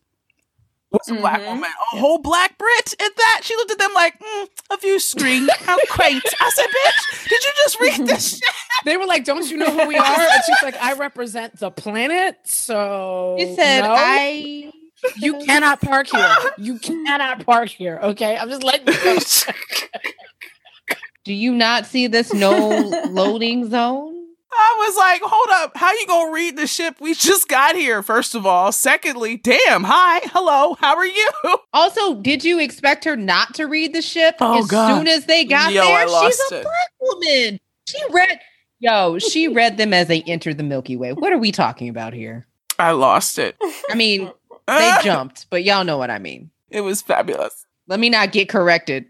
was 0.92 1.08
a 1.10 1.16
black 1.16 1.40
Mhm. 1.42 1.48
woman, 1.48 1.70
a 1.94 1.98
whole 1.98 2.18
black 2.20 2.58
Brit. 2.58 2.94
At 3.02 3.16
that, 3.16 3.42
she 3.44 3.56
looked 3.56 3.72
at 3.72 3.80
them 3.80 3.94
like 3.96 4.20
mm, 4.20 4.48
a 4.72 4.78
view 4.78 5.00
screen. 5.00 5.48
How 5.62 5.78
quaint! 5.90 6.24
I 6.40 6.50
said, 6.50 6.66
"Bitch, 6.68 7.30
did 7.30 7.44
you 7.44 7.52
just 7.64 7.80
read 7.80 8.08
this 8.08 8.38
shit?" 8.40 8.50
they 8.86 8.98
were 8.98 9.06
like, 9.06 9.24
"Don't 9.24 9.50
you 9.50 9.58
know 9.58 9.72
who 9.72 9.88
we 9.88 9.98
are?" 9.98 10.22
And 10.22 10.44
she's 10.46 10.62
like, 10.62 10.76
"I 10.82 10.94
represent 10.94 11.58
the 11.60 11.72
planet." 11.72 12.38
So 12.44 13.38
she 13.40 13.56
said, 13.56 13.82
no, 13.82 13.96
I. 13.98 14.72
you 15.18 15.40
cannot 15.46 15.82
park 15.82 16.08
here. 16.08 16.36
You 16.58 16.80
cannot 16.80 17.46
park 17.46 17.70
here. 17.70 18.00
Okay, 18.04 18.38
I'm 18.38 18.50
just 18.50 18.64
letting 18.64 18.94
you 18.94 19.16
know. 19.16 19.20
Do 21.24 21.34
you 21.34 21.54
not 21.54 21.86
see 21.86 22.08
this 22.08 22.34
no 22.34 22.60
loading 23.10 23.70
zone? 23.70 24.10
I 24.54 24.76
was 24.86 24.98
like, 24.98 25.22
hold 25.24 25.48
up, 25.64 25.78
how 25.78 25.94
you 25.94 26.06
gonna 26.08 26.34
read 26.34 26.58
the 26.58 26.68
ship 26.68 26.96
we 27.00 27.14
just 27.14 27.48
got 27.48 27.76
here, 27.76 28.04
first 28.04 28.36
of 28.36 28.46
all? 28.46 28.74
Secondly, 28.74 29.38
damn, 29.38 29.86
hi, 29.86 30.20
hello, 30.26 30.76
how 30.82 30.98
are 30.98 31.06
you? 31.06 31.30
Also, 31.74 32.16
did 32.16 32.44
you 32.44 32.60
expect 32.60 33.06
her 33.06 33.16
not 33.16 33.54
to 33.54 33.66
read 33.66 33.94
the 33.94 34.02
ship 34.02 34.36
Oh, 34.42 34.60
as 34.60 34.68
God. 34.68 34.98
soon 34.98 35.08
as 35.08 35.26
they 35.26 35.46
got 35.46 35.72
Yo, 35.72 35.82
I 35.84 36.06
there? 36.06 36.32
She's 36.32 36.52
a 36.52 36.56
it. 36.60 36.64
black 36.64 36.92
woman. 37.00 37.60
She 37.88 37.98
read, 38.12 38.40
yo, 38.80 39.20
she 39.20 39.48
read 39.48 39.78
them 39.78 39.94
as 39.94 40.08
they 40.08 40.22
entered 40.24 40.58
the 40.58 40.64
Milky 40.64 40.98
Way. 40.98 41.14
What 41.14 41.32
are 41.32 41.38
we 41.38 41.54
talking 41.54 41.88
about 41.88 42.14
here? 42.14 42.46
I 42.78 42.92
lost 42.92 43.40
it. 43.40 43.56
I 43.90 43.96
mean, 43.96 44.30
they 44.68 44.94
jumped, 45.04 45.48
but 45.50 45.64
y'all 45.64 45.84
know 45.84 45.98
what 45.98 46.10
I 46.10 46.20
mean. 46.20 46.52
It 46.70 46.82
was 46.82 47.02
fabulous. 47.02 47.66
Let 47.88 48.00
me 48.00 48.10
not 48.10 48.32
get 48.32 48.50
corrected. 48.50 49.06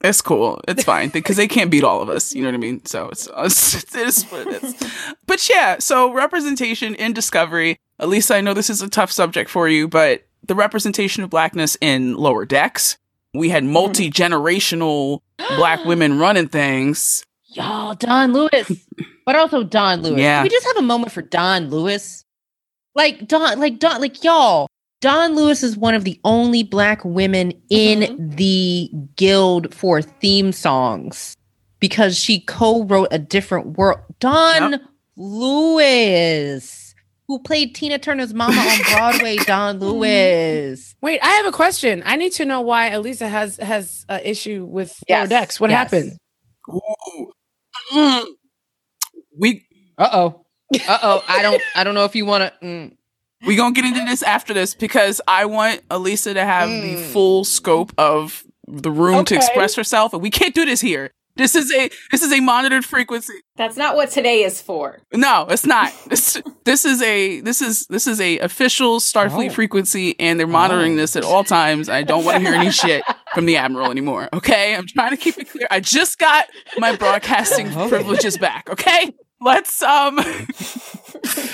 It's 0.00 0.22
cool. 0.22 0.60
It's 0.68 0.84
fine 0.84 1.08
because 1.08 1.36
they 1.36 1.48
can't 1.48 1.70
beat 1.70 1.82
all 1.82 2.00
of 2.00 2.08
us. 2.08 2.34
You 2.34 2.42
know 2.42 2.48
what 2.48 2.54
I 2.54 2.58
mean? 2.58 2.84
So 2.84 3.08
it's, 3.08 3.28
it's 3.36 3.74
it 3.94 4.06
is 4.06 4.24
what 4.24 4.46
it 4.46 4.62
is. 4.62 4.92
But 5.26 5.48
yeah, 5.48 5.78
so 5.78 6.12
representation 6.12 6.94
in 6.94 7.12
Discovery. 7.12 7.78
At 7.98 8.08
least 8.08 8.30
I 8.30 8.40
know 8.40 8.54
this 8.54 8.70
is 8.70 8.80
a 8.80 8.88
tough 8.88 9.10
subject 9.10 9.50
for 9.50 9.68
you, 9.68 9.88
but 9.88 10.26
the 10.46 10.54
representation 10.54 11.24
of 11.24 11.30
blackness 11.30 11.76
in 11.80 12.14
lower 12.14 12.44
decks. 12.44 12.96
We 13.34 13.48
had 13.48 13.64
mm-hmm. 13.64 13.72
multi 13.72 14.10
generational 14.10 15.20
black 15.56 15.84
women 15.84 16.18
running 16.18 16.48
things. 16.48 17.24
Y'all, 17.46 17.94
Dawnn 17.94 18.32
Lewis, 18.32 18.70
but 19.26 19.34
also 19.34 19.64
Dawnn 19.64 20.02
Lewis. 20.02 20.20
Yeah. 20.20 20.38
Can 20.38 20.44
we 20.44 20.48
just 20.50 20.66
have 20.66 20.76
a 20.76 20.82
moment 20.82 21.12
for 21.12 21.22
Dawnn 21.22 21.70
Lewis? 21.70 22.24
Like 22.98 23.28
Dawnn, 23.28 23.60
like 23.60 23.78
Dawnn, 23.78 24.00
like 24.00 24.24
y'all. 24.24 24.66
Dawnn 25.00 25.36
Lewis 25.36 25.62
is 25.62 25.76
one 25.76 25.94
of 25.94 26.02
the 26.02 26.18
only 26.24 26.64
black 26.64 27.04
women 27.04 27.52
in 27.70 28.32
the 28.34 28.90
guild 29.14 29.72
for 29.72 30.02
theme 30.02 30.50
songs 30.50 31.36
because 31.78 32.18
she 32.18 32.40
co-wrote 32.40 33.06
a 33.12 33.18
different 33.20 33.78
world. 33.78 34.00
Dawnn 34.18 34.72
Yep. 34.72 34.80
Lewis, 35.16 36.92
who 37.28 37.38
played 37.38 37.76
Tina 37.76 38.00
Turner's 38.00 38.34
mama 38.34 38.60
on 38.60 38.78
Broadway. 38.92 39.36
Dawnn 39.36 39.78
Lewis. 39.78 40.96
Wait, 41.00 41.20
I 41.22 41.28
have 41.28 41.46
a 41.46 41.52
question. 41.52 42.02
I 42.04 42.16
need 42.16 42.32
to 42.32 42.44
know 42.44 42.60
why 42.62 42.90
Aliza 42.90 43.28
has 43.30 43.58
has 43.58 44.04
an 44.08 44.22
issue 44.24 44.64
with 44.68 44.88
lower 45.08 45.20
Yes, 45.20 45.28
decks. 45.28 45.60
What 45.60 45.70
yes. 45.70 45.78
happened? 45.78 46.16
Ooh. 46.68 47.30
Mm. 47.94 48.24
We 49.38 49.64
Uh 49.96 50.08
oh. 50.12 50.46
Uh 50.88 50.98
oh. 51.02 51.24
I 51.28 51.42
don't. 51.42 51.62
I 51.76 51.84
don't 51.84 51.94
know 51.94 52.04
if 52.04 52.14
you 52.14 52.26
want 52.26 52.52
to. 52.60 52.66
Mm. 52.66 52.96
we 53.46 53.56
gonna 53.56 53.72
get 53.74 53.84
into 53.84 54.04
this 54.04 54.22
after 54.22 54.52
this 54.52 54.74
because 54.74 55.20
I 55.28 55.44
want 55.46 55.86
Aliza 55.88 56.34
to 56.34 56.44
have 56.44 56.68
the 56.68 56.96
Mm. 56.96 57.04
full 57.12 57.44
scope 57.44 57.92
of 57.98 58.44
the 58.66 58.90
room 58.90 59.24
to 59.26 59.34
express 59.34 59.74
herself, 59.76 60.12
and 60.12 60.22
we 60.22 60.30
can't 60.30 60.54
do 60.54 60.64
this 60.66 60.80
here. 60.80 61.10
This 61.36 61.54
is 61.54 61.72
a 61.72 61.88
this 62.10 62.22
is 62.24 62.32
a 62.32 62.40
monitored 62.40 62.84
frequency. 62.84 63.32
That's 63.56 63.76
not 63.76 63.94
what 63.94 64.10
today 64.10 64.42
is 64.42 64.60
for. 64.60 64.98
No, 65.14 65.46
it's 65.48 65.64
not. 65.64 65.92
This 66.10 66.42
this 66.64 66.84
is 66.84 67.00
a 67.00 67.40
this 67.40 67.62
is 67.62 67.86
this 67.86 68.08
is 68.08 68.20
a 68.20 68.40
official 68.40 68.98
Starfleet 68.98 69.50
Oh. 69.50 69.54
frequency, 69.54 70.18
and 70.18 70.38
they're 70.40 70.48
monitoring 70.48 70.94
Oh. 70.94 70.96
this 70.96 71.14
at 71.14 71.22
all 71.22 71.44
times. 71.44 71.88
I 71.88 72.02
don't 72.02 72.24
want 72.24 72.38
to 72.38 72.40
hear 72.50 72.58
any 72.58 72.72
shit 72.72 73.04
from 73.34 73.46
the 73.46 73.56
admiral 73.56 73.90
anymore. 73.92 74.28
Okay, 74.32 74.74
I'm 74.74 74.88
trying 74.88 75.10
to 75.12 75.16
keep 75.16 75.38
it 75.38 75.48
clear. 75.48 75.68
I 75.70 75.78
just 75.78 76.18
got 76.18 76.46
my 76.78 76.96
broadcasting 77.02 77.72
Oh. 77.74 77.88
privileges 77.88 78.36
back. 78.36 78.68
Okay, 78.68 79.14
let's 79.40 79.82
um 79.82 80.18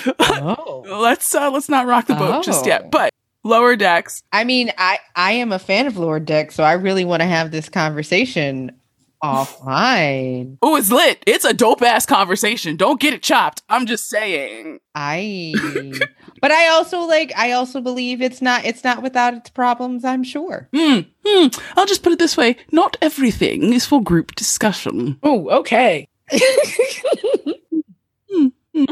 Oh. 0.07 0.85
let's 1.01 1.35
uh 1.35 1.51
let's 1.51 1.69
not 1.69 1.87
rock 1.87 2.07
the 2.07 2.15
boat 2.15 2.45
just 2.45 2.65
Oh. 2.65 2.69
yet. 2.69 2.91
But 2.91 3.11
lower 3.43 3.77
decks. 3.77 4.23
I 4.33 4.45
mean, 4.45 4.73
I 4.79 4.99
I 5.17 5.33
am 5.33 5.53
a 5.53 5.59
fan 5.59 5.87
of 5.87 5.97
Lower 5.97 6.21
decks 6.21 6.55
so 6.55 6.65
I 6.65 6.73
really 6.75 7.05
want 7.05 7.21
to 7.23 7.27
have 7.27 7.51
this 7.51 7.69
conversation 7.69 8.73
offline. 9.23 10.59
Oh, 10.61 10.77
it's 10.77 10.91
lit. 10.91 11.23
It's 11.27 11.45
a 11.47 11.55
dope 11.55 11.81
ass 11.83 12.05
conversation. 12.05 12.77
Don't 12.77 13.01
get 13.01 13.15
it 13.15 13.23
chopped. 13.23 13.63
I'm 13.71 13.87
just 13.87 14.09
saying. 14.11 14.81
I, 14.95 15.55
but 16.43 16.51
I 16.51 16.69
also 16.69 17.01
like. 17.01 17.33
I 17.37 17.53
also 17.53 17.81
believe 17.81 18.21
it's 18.21 18.43
not. 18.43 18.65
It's 18.67 18.85
not 18.85 19.03
without 19.03 19.33
its 19.35 19.49
problems. 19.49 20.05
I'm 20.05 20.25
sure. 20.25 20.69
Hmm. 20.75 21.01
Hmm. 21.25 21.47
I'll 21.77 21.87
just 21.87 22.03
put 22.03 22.13
it 22.13 22.19
this 22.19 22.37
way: 22.37 22.57
not 22.71 22.97
everything 23.01 23.73
is 23.73 23.87
for 23.87 24.03
group 24.03 24.35
discussion. 24.35 25.19
Oh, 25.23 25.49
okay. 25.61 26.07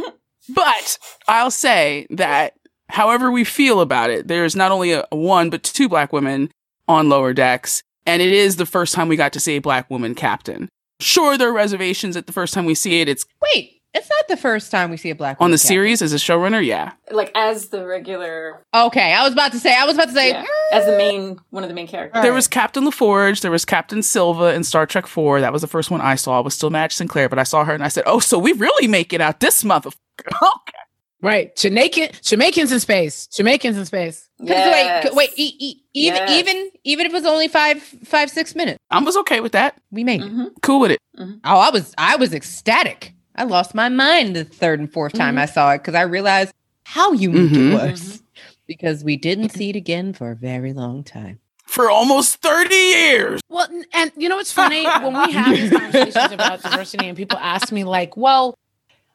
But 0.48 0.98
I'll 1.28 1.50
say 1.50 2.06
that 2.10 2.54
however 2.88 3.30
we 3.30 3.44
feel 3.44 3.80
about 3.80 4.10
it, 4.10 4.28
there's 4.28 4.56
not 4.56 4.72
only 4.72 4.92
a, 4.92 5.06
a 5.12 5.16
one, 5.16 5.50
but 5.50 5.62
two 5.62 5.88
black 5.88 6.12
women 6.12 6.50
on 6.88 7.08
lower 7.08 7.32
decks. 7.32 7.82
And 8.06 8.20
it 8.20 8.32
is 8.32 8.56
the 8.56 8.66
first 8.66 8.94
time 8.94 9.08
we 9.08 9.16
got 9.16 9.32
to 9.34 9.40
see 9.40 9.56
a 9.56 9.60
black 9.60 9.88
woman 9.88 10.14
captain. 10.14 10.68
Sure, 11.00 11.38
there 11.38 11.48
are 11.48 11.52
reservations 11.52 12.16
at 12.16 12.26
the 12.26 12.32
first 12.32 12.54
time 12.54 12.64
we 12.64 12.74
see 12.74 13.00
it. 13.00 13.08
It's 13.08 13.24
Wait, 13.54 13.81
it's 13.94 14.08
not 14.08 14.28
the 14.28 14.36
first 14.36 14.70
time 14.70 14.90
we 14.90 14.96
see 14.96 15.10
a 15.10 15.14
black 15.14 15.36
on 15.40 15.50
the 15.50 15.58
series 15.58 16.00
as 16.02 16.12
a 16.12 16.16
showrunner. 16.16 16.64
Yeah. 16.64 16.92
Like 17.10 17.30
as 17.34 17.68
the 17.68 17.86
regular, 17.86 18.64
Okay, 18.74 19.12
I 19.12 19.22
was 19.22 19.32
about 19.32 19.52
to 19.52 19.58
say. 19.58 19.74
I 19.76 19.84
was 19.84 19.96
about 19.96 20.08
to 20.08 20.14
say. 20.14 20.30
yeah, 20.30 20.44
as 20.72 20.86
the 20.86 20.96
main 20.96 21.38
one 21.50 21.62
of 21.62 21.68
the 21.68 21.74
main 21.74 21.86
characters. 21.86 22.16
All 22.16 22.22
There 22.22 22.30
right. 22.32 22.36
was 22.36 22.48
Captain 22.48 22.84
LaForge. 22.84 23.40
There 23.42 23.50
was 23.50 23.64
Captain 23.64 24.02
Silva 24.02 24.54
in 24.54 24.64
Star 24.64 24.86
Trek 24.86 25.06
4. 25.06 25.40
That 25.42 25.52
was 25.52 25.60
the 25.62 25.68
first 25.68 25.90
one 25.90 26.00
I 26.00 26.14
saw. 26.14 26.38
It 26.40 26.44
was 26.44 26.54
still 26.54 26.70
Madge 26.70 26.94
Sinclair, 26.94 27.28
but 27.28 27.38
I 27.38 27.42
saw 27.42 27.64
her 27.64 27.74
and 27.74 27.82
I 27.84 27.88
said, 27.88 28.04
oh, 28.06 28.18
so 28.20 28.38
we 28.38 28.52
really 28.52 28.88
make 28.88 29.12
it 29.12 29.20
out 29.20 29.40
this 29.40 29.62
motherfucker. 29.62 29.92
Okay. 30.42 30.78
Right. 31.24 31.54
Jamaican 31.54 32.08
Jamaicans 32.22 32.72
in 32.72 32.80
space. 32.80 33.28
Jamaicans 33.28 33.76
in 33.78 33.84
space. 33.86 34.28
'Cause 34.40 34.48
Yes. 34.48 35.04
Wait, 35.04 35.14
wait, 35.14 35.30
e- 35.36 35.56
e- 35.60 35.82
even 35.94 36.16
Yes. 36.16 36.30
even 36.40 36.70
even 36.82 37.06
if 37.06 37.12
it 37.12 37.14
was 37.14 37.24
only 37.26 37.46
five 37.46 37.80
five 38.04 38.28
six 38.28 38.56
minutes, 38.56 38.78
I 38.90 39.00
was 39.00 39.16
okay 39.18 39.38
with 39.38 39.52
that. 39.52 39.76
we 39.92 40.02
made 40.02 40.20
it. 40.22 40.32
Mhm. 40.32 40.48
Cool 40.62 40.80
with 40.80 40.90
it. 40.90 40.98
Oh, 41.18 41.30
I 41.44 41.70
was 41.70 41.94
I 41.96 42.16
was 42.16 42.34
ecstatic. 42.34 43.14
I 43.34 43.44
lost 43.44 43.74
my 43.74 43.88
mind 43.88 44.36
the 44.36 44.44
third 44.44 44.80
and 44.80 44.92
4th 44.92 45.14
time 45.14 45.38
I 45.38 45.46
saw 45.46 45.72
it 45.72 45.78
because 45.78 45.94
I 45.94 46.02
realized 46.02 46.52
how 46.84 47.12
unique 47.12 47.52
Mhm. 47.52 47.70
it 47.70 47.72
was. 47.72 48.22
Because 48.66 49.02
we 49.04 49.16
didn't 49.16 49.50
see 49.50 49.70
it 49.70 49.76
again 49.76 50.12
for 50.12 50.30
a 50.30 50.36
very 50.36 50.72
long 50.72 51.02
time. 51.02 51.40
For 51.66 51.90
almost 51.90 52.36
30 52.36 52.74
years. 52.74 53.40
Well, 53.48 53.66
and 53.92 54.12
you 54.16 54.28
know 54.28 54.36
what's 54.36 54.52
funny 54.52 54.84
when 54.84 55.14
we 55.26 55.32
have 55.32 55.56
these 55.56 55.70
conversations 55.70 56.32
about 56.32 56.62
diversity, 56.62 57.06
and 57.08 57.16
people 57.16 57.38
ask 57.38 57.72
me 57.72 57.84
like, 57.84 58.16
"Well, 58.16 58.54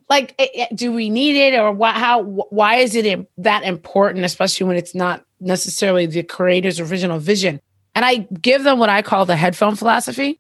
like, 0.10 0.34
eh, 0.40 0.48
eh, 0.56 0.66
do 0.74 0.92
we 0.92 1.10
need 1.10 1.36
it, 1.36 1.58
or 1.58 1.72
why? 1.72 1.92
How? 1.92 2.24
Why 2.24 2.76
is 2.78 2.96
it 2.96 3.06
im- 3.06 3.28
that 3.38 3.64
important, 3.64 4.26
especially 4.26 4.66
when 4.68 4.76
it's 4.78 4.96
not 4.96 5.24
necessarily 5.40 6.06
the 6.08 6.24
creator's 6.24 6.80
original 6.80 7.20
vision?" 7.20 7.60
And 7.96 8.04
I 8.06 8.28
give 8.42 8.64
them 8.64 8.80
what 8.80 8.90
I 8.90 9.02
call 9.02 9.26
the 9.26 9.36
headphone 9.36 9.76
philosophy, 9.76 10.40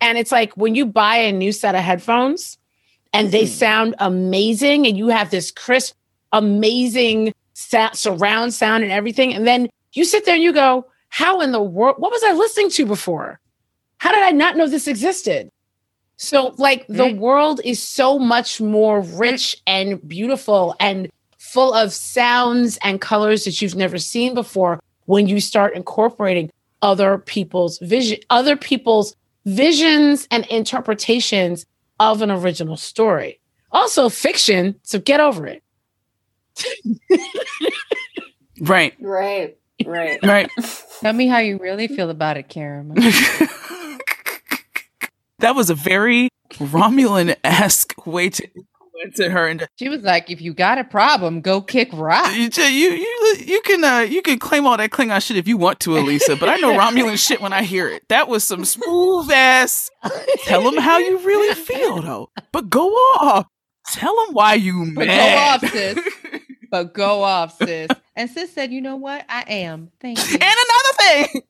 and 0.00 0.18
it's 0.18 0.32
like 0.32 0.56
when 0.56 0.74
you 0.74 0.86
buy 0.86 1.16
a 1.16 1.32
new 1.32 1.52
set 1.52 1.74
of 1.74 1.82
headphones, 1.82 2.58
and 3.12 3.32
they 3.32 3.46
sound 3.46 3.94
amazing, 3.98 4.86
and 4.86 4.96
you 4.96 5.08
have 5.08 5.30
this 5.30 5.50
crisp, 5.50 5.94
amazing 6.32 7.32
sa- 7.54 7.92
surround 7.92 8.54
sound 8.54 8.82
and 8.82 8.92
everything, 8.92 9.34
and 9.34 9.46
then 9.46 9.68
you 9.92 10.04
sit 10.04 10.24
there 10.24 10.34
and 10.34 10.42
you 10.42 10.52
go, 10.52 10.86
"How 11.08 11.40
in 11.40 11.52
the 11.52 11.60
world? 11.62 11.96
What 11.98 12.12
was 12.12 12.22
I 12.24 12.32
listening 12.32 12.70
to 12.70 12.86
before?" 12.86 13.38
how 13.98 14.12
did 14.12 14.22
I 14.22 14.30
not 14.30 14.56
know 14.56 14.66
this 14.66 14.88
existed? 14.88 15.50
So, 16.16 16.54
like, 16.56 16.86
the 16.86 17.04
Mm. 17.04 17.18
world 17.18 17.60
is 17.64 17.82
so 17.82 18.18
much 18.18 18.58
more 18.58 19.02
rich 19.02 19.56
and 19.66 20.00
beautiful 20.08 20.74
and 20.80 21.10
full 21.36 21.74
of 21.74 21.92
sounds 21.92 22.78
and 22.82 22.98
colors 22.98 23.44
that 23.44 23.60
you've 23.60 23.74
never 23.74 23.98
seen 23.98 24.32
before 24.32 24.80
when 25.04 25.26
you 25.28 25.38
start 25.38 25.74
incorporating 25.76 26.50
other 26.80 27.18
people's 27.18 27.78
vision, 27.80 28.20
other 28.30 28.56
people's 28.56 29.14
visions 29.44 30.26
and 30.30 30.46
interpretations 30.46 31.66
of 32.00 32.22
an 32.22 32.30
original 32.32 32.76
story. 32.76 33.38
Also, 33.72 34.08
fiction, 34.08 34.74
so 34.82 34.98
get 34.98 35.20
over 35.20 35.46
it. 35.46 35.62
Right. 38.60 38.94
Right. 39.00 39.56
Right. 39.84 40.18
Right. 40.24 40.50
Tell 41.00 41.12
me 41.14 41.26
how 41.28 41.38
you 41.38 41.56
really 41.58 41.88
feel 41.88 42.10
about 42.10 42.36
it, 42.36 42.48
Karen. 42.50 42.92
that 45.38 45.54
was 45.54 45.70
a 45.70 45.74
very 45.74 46.28
Romulan 46.54 47.36
esque 47.42 48.06
way 48.06 48.28
to 48.30 48.46
went 49.02 49.16
to 49.16 49.30
her 49.30 49.46
and 49.46 49.66
She 49.78 49.88
was 49.88 50.02
like, 50.02 50.30
if 50.30 50.40
you 50.40 50.52
got 50.54 50.78
a 50.78 50.84
problem, 50.84 51.40
go 51.40 51.60
kick 51.60 51.88
rock. 51.92 52.32
you 52.34 52.48
you 52.50 52.90
you, 52.92 53.36
you 53.46 53.60
can 53.62 53.82
uh, 53.84 54.00
you 54.00 54.22
can 54.22 54.38
claim 54.38 54.66
all 54.66 54.76
that 54.76 54.90
Klingon 54.90 55.22
shit 55.22 55.36
if 55.36 55.48
you 55.48 55.56
want 55.56 55.80
to, 55.80 55.90
Aliza. 55.90 56.38
But 56.38 56.48
I 56.48 56.56
know 56.56 56.72
Romulan 56.76 57.18
shit 57.26 57.40
when 57.40 57.52
I 57.52 57.62
hear 57.62 57.88
it. 57.88 58.02
That 58.08 58.28
was 58.28 58.44
some 58.44 58.64
smooth 58.64 59.30
ass. 59.30 59.90
Tell 60.44 60.62
them 60.62 60.76
how 60.82 60.98
you 60.98 61.18
really 61.18 61.54
feel 61.54 62.02
though. 62.02 62.30
But 62.52 62.70
go 62.70 62.88
off. 62.90 63.46
Tell 63.92 64.14
them 64.26 64.34
why 64.34 64.54
you 64.54 64.92
But 64.94 65.06
mad. 65.06 65.60
go 65.60 65.66
off, 65.66 65.72
sis. 65.72 65.98
But 66.70 66.94
go 66.94 67.24
off, 67.24 67.56
sis. 67.58 67.88
And 68.14 68.30
sis 68.30 68.52
said, 68.52 68.70
you 68.70 68.80
know 68.80 68.94
what? 68.94 69.24
I 69.28 69.42
am. 69.48 69.90
Thank 70.00 70.18
you. 70.18 70.34
and 70.40 70.42
another 70.42 70.96
thing. 71.32 71.42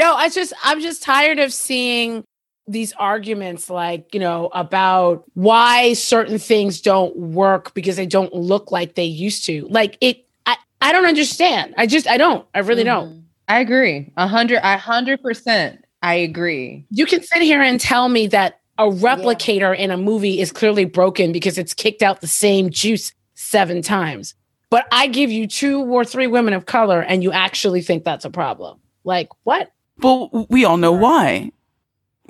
No, 0.00 0.14
I 0.14 0.28
just 0.28 0.52
I'm 0.64 0.80
just 0.80 1.04
tired 1.04 1.38
of 1.38 1.52
seeing 1.52 2.24
these 2.70 2.92
arguments 2.94 3.68
like, 3.68 4.14
you 4.14 4.20
know, 4.20 4.50
about 4.52 5.24
why 5.34 5.92
certain 5.94 6.38
things 6.38 6.80
don't 6.80 7.16
work 7.16 7.74
because 7.74 7.96
they 7.96 8.06
don't 8.06 8.34
look 8.34 8.70
like 8.70 8.94
they 8.94 9.04
used 9.04 9.44
to. 9.46 9.66
Like 9.68 9.96
it 10.00 10.26
I 10.46 10.56
I 10.80 10.92
don't 10.92 11.06
understand. 11.06 11.74
I 11.76 11.86
just 11.86 12.08
I 12.08 12.16
don't. 12.16 12.46
I 12.54 12.60
really 12.60 12.84
don't. 12.84 13.08
Mm-hmm. 13.08 13.20
I 13.48 13.58
agree. 13.60 14.12
A 14.16 14.28
hundred, 14.28 14.60
a 14.62 14.78
hundred 14.78 15.22
percent. 15.22 15.84
I 16.02 16.14
agree. 16.14 16.86
You 16.90 17.04
can 17.04 17.22
sit 17.22 17.42
here 17.42 17.60
and 17.60 17.80
tell 17.80 18.08
me 18.08 18.26
that 18.28 18.60
a 18.78 18.84
replicator 18.84 19.76
in 19.76 19.90
a 19.90 19.96
movie 19.98 20.40
is 20.40 20.52
clearly 20.52 20.86
broken 20.86 21.32
because 21.32 21.58
it's 21.58 21.74
kicked 21.74 22.02
out 22.02 22.20
the 22.20 22.26
same 22.26 22.70
juice 22.70 23.12
seven 23.34 23.82
times. 23.82 24.34
But 24.70 24.86
I 24.92 25.08
give 25.08 25.30
you 25.30 25.46
two 25.46 25.82
or 25.82 26.04
three 26.04 26.28
women 26.28 26.54
of 26.54 26.66
color 26.66 27.02
and 27.02 27.22
you 27.22 27.32
actually 27.32 27.82
think 27.82 28.04
that's 28.04 28.24
a 28.24 28.30
problem. 28.30 28.78
Like 29.04 29.28
what? 29.42 29.72
Well, 29.98 30.46
we 30.48 30.64
all 30.64 30.76
know 30.76 30.92
why. 30.92 31.50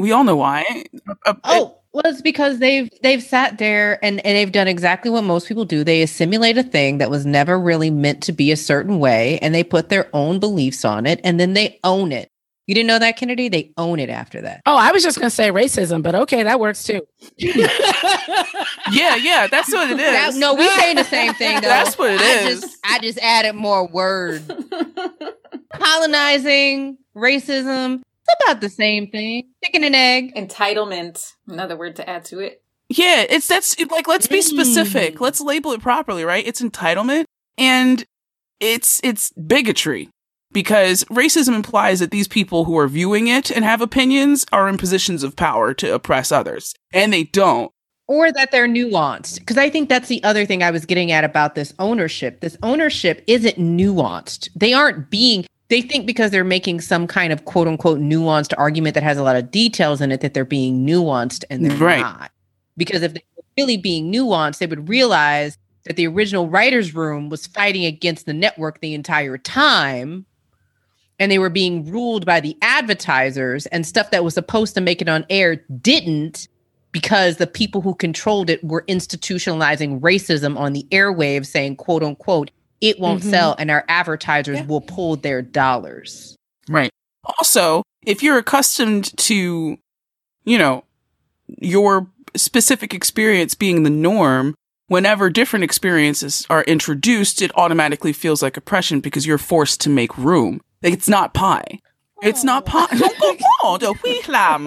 We 0.00 0.12
all 0.12 0.24
know 0.24 0.36
why. 0.36 0.64
Uh, 1.26 1.34
Oh, 1.44 1.76
well, 1.92 2.02
it's 2.06 2.22
because 2.22 2.58
they've 2.60 2.88
they've 3.02 3.22
sat 3.22 3.58
there 3.58 3.98
and, 4.04 4.24
and 4.24 4.36
they've 4.36 4.52
done 4.52 4.68
exactly 4.68 5.10
what 5.10 5.24
most 5.24 5.48
people 5.48 5.64
do. 5.64 5.82
They 5.82 6.02
assimilate 6.02 6.56
a 6.56 6.62
thing 6.62 6.98
that 6.98 7.10
was 7.10 7.26
never 7.26 7.58
really 7.58 7.90
meant 7.90 8.22
to 8.24 8.32
be 8.32 8.52
a 8.52 8.56
certain 8.56 8.98
way, 9.00 9.38
and 9.40 9.54
they 9.54 9.64
put 9.64 9.88
their 9.88 10.08
own 10.12 10.38
beliefs 10.38 10.84
on 10.84 11.04
it, 11.06 11.20
and 11.24 11.40
then 11.40 11.54
they 11.54 11.80
own 11.84 12.12
it. 12.12 12.30
You 12.66 12.74
didn't 12.76 12.86
know 12.86 13.00
that, 13.00 13.16
Kennedy? 13.16 13.48
They 13.48 13.72
own 13.76 13.98
it 13.98 14.08
after 14.10 14.40
that. 14.42 14.60
Oh, 14.66 14.76
I 14.76 14.92
was 14.92 15.02
just 15.02 15.18
gonna 15.18 15.30
say 15.30 15.50
racism, 15.50 16.02
but 16.04 16.14
okay, 16.14 16.44
that 16.44 16.60
works 16.60 16.84
too. 16.84 17.00
yeah, 17.38 19.16
yeah, 19.16 19.48
that's 19.50 19.72
what 19.72 19.90
it 19.90 19.98
is. 19.98 20.12
That- 20.12 20.34
no, 20.36 20.54
we 20.54 20.68
saying 20.68 20.94
the 20.94 21.02
same 21.04 21.34
thing. 21.34 21.56
Though. 21.56 21.68
That's 21.68 21.98
what 21.98 22.12
it 22.12 22.20
I 22.20 22.48
is. 22.48 22.60
Just, 22.60 22.78
I 22.84 22.98
just 23.00 23.18
added 23.18 23.54
more 23.56 23.88
words. 23.88 24.48
Colonizing, 25.72 26.98
racism. 27.16 28.02
It's 28.30 28.44
about 28.44 28.60
the 28.60 28.68
same 28.68 29.08
thing. 29.08 29.48
Chicken 29.64 29.84
and 29.84 29.94
egg. 29.96 30.34
Entitlement, 30.34 31.32
another 31.48 31.76
word 31.76 31.96
to 31.96 32.08
add 32.08 32.24
to 32.26 32.38
it. 32.40 32.62
Yeah, 32.88 33.24
it's 33.28 33.46
that's 33.46 33.78
like 33.90 34.08
let's 34.08 34.26
be 34.26 34.42
specific. 34.42 35.14
Mm. 35.16 35.20
Let's 35.20 35.40
label 35.40 35.72
it 35.72 35.80
properly, 35.80 36.24
right? 36.24 36.46
It's 36.46 36.60
entitlement 36.60 37.24
and 37.56 38.04
it's 38.58 39.00
it's 39.04 39.30
bigotry 39.32 40.08
because 40.52 41.04
racism 41.04 41.54
implies 41.54 42.00
that 42.00 42.10
these 42.10 42.26
people 42.28 42.64
who 42.64 42.76
are 42.76 42.88
viewing 42.88 43.28
it 43.28 43.50
and 43.50 43.64
have 43.64 43.80
opinions 43.80 44.44
are 44.52 44.68
in 44.68 44.76
positions 44.78 45.22
of 45.22 45.36
power 45.36 45.72
to 45.74 45.94
oppress 45.94 46.32
others, 46.32 46.74
and 46.92 47.12
they 47.12 47.24
don't. 47.24 47.70
or 48.08 48.32
that 48.32 48.50
they're 48.50 48.66
nuanced 48.66 49.38
because 49.38 49.56
i 49.56 49.70
think 49.70 49.88
that's 49.88 50.08
the 50.08 50.22
other 50.24 50.44
thing 50.44 50.62
i 50.64 50.70
was 50.72 50.84
getting 50.84 51.12
at 51.12 51.22
about 51.22 51.54
this 51.54 51.72
ownership 51.78 52.40
this 52.40 52.56
ownership 52.64 53.22
isn't 53.28 53.56
nuanced 53.56 54.48
they 54.56 54.72
aren't 54.72 55.08
being 55.10 55.46
they 55.70 55.80
think 55.80 56.04
because 56.06 56.30
they're 56.30 56.44
making 56.44 56.80
some 56.82 57.06
kind 57.06 57.32
of 57.32 57.46
quote 57.46 57.66
unquote 57.66 57.98
nuanced 58.00 58.52
argument 58.58 58.94
that 58.94 59.02
has 59.02 59.16
a 59.16 59.22
lot 59.22 59.36
of 59.36 59.50
details 59.50 60.00
in 60.02 60.12
it 60.12 60.20
that 60.20 60.34
they're 60.34 60.44
being 60.44 60.86
nuanced 60.86 61.44
and 61.48 61.64
they're 61.64 61.76
Right. 61.78 62.00
not 62.00 62.30
because 62.76 63.02
if 63.02 63.14
they 63.14 63.24
were 63.36 63.44
really 63.56 63.76
being 63.78 64.12
nuanced 64.12 64.58
they 64.58 64.66
would 64.66 64.88
realize 64.88 65.56
that 65.86 65.96
the 65.96 66.06
original 66.06 66.48
writers 66.48 66.94
room 66.94 67.30
was 67.30 67.46
fighting 67.46 67.86
against 67.86 68.26
the 68.26 68.34
network 68.34 68.80
the 68.80 68.92
entire 68.94 69.38
time 69.38 70.26
and 71.18 71.30
they 71.32 71.38
were 71.38 71.50
being 71.50 71.90
ruled 71.90 72.24
by 72.26 72.40
the 72.40 72.56
advertisers 72.62 73.66
and 73.66 73.86
stuff 73.86 74.10
that 74.10 74.24
was 74.24 74.34
supposed 74.34 74.74
to 74.74 74.80
make 74.80 75.00
it 75.02 75.08
on 75.08 75.24
air 75.30 75.56
didn't 75.80 76.48
because 76.92 77.36
the 77.36 77.46
people 77.46 77.80
who 77.80 77.94
controlled 77.94 78.50
it 78.50 78.62
were 78.64 78.84
institutionalizing 78.88 80.00
racism 80.00 80.58
on 80.58 80.72
the 80.72 80.84
airwaves 80.90 81.46
saying 81.46 81.76
quote 81.76 82.02
unquote 82.02 82.50
it 82.80 82.98
won't 82.98 83.22
Mhm. 83.22 83.30
sell 83.30 83.56
and 83.58 83.70
our 83.70 83.84
advertisers 83.88 84.58
Yeah. 84.58 84.66
will 84.66 84.80
pull 84.80 85.16
their 85.16 85.42
dollars 85.42 86.36
Right. 86.68 86.90
Also, 87.38 87.82
if 88.06 88.22
you're 88.22 88.38
accustomed 88.38 89.16
to, 89.18 89.76
you 90.44 90.58
know, 90.58 90.84
your 91.60 92.06
specific 92.36 92.94
experience 92.94 93.54
being 93.54 93.82
the 93.82 93.90
norm, 93.90 94.54
whenever 94.86 95.28
different 95.30 95.64
experiences 95.64 96.46
are 96.48 96.62
introduced, 96.64 97.42
it 97.42 97.50
automatically 97.56 98.12
feels 98.12 98.40
like 98.42 98.56
oppression 98.56 99.00
because 99.00 99.26
you're 99.26 99.36
forced 99.38 99.80
to 99.82 99.88
make 99.90 100.16
room. 100.16 100.60
Like 100.82 100.92
it's 100.92 101.08
not 101.08 101.34
pie. 101.34 101.80
It's 102.22 102.44
not 102.44 102.66
pie. 102.66 102.86
Oh, 103.62 103.76
the 103.78 103.94
wee 104.04 104.22
lamb. 104.28 104.66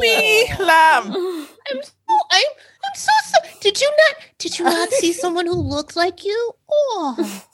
Wee 0.00 0.48
lamb. 0.58 1.46
i'm 1.70 1.82
so 1.82 1.92
i'm, 2.30 2.44
I'm 2.92 2.96
so, 2.96 3.12
so 3.24 3.38
did 3.60 3.80
you 3.80 3.90
not 3.90 4.16
did 4.38 4.58
you 4.58 4.64
not 4.64 4.90
see 4.90 5.12
someone 5.12 5.46
who 5.46 5.54
looked 5.54 5.96
like 5.96 6.24
you 6.24 6.52
oh 6.70 7.44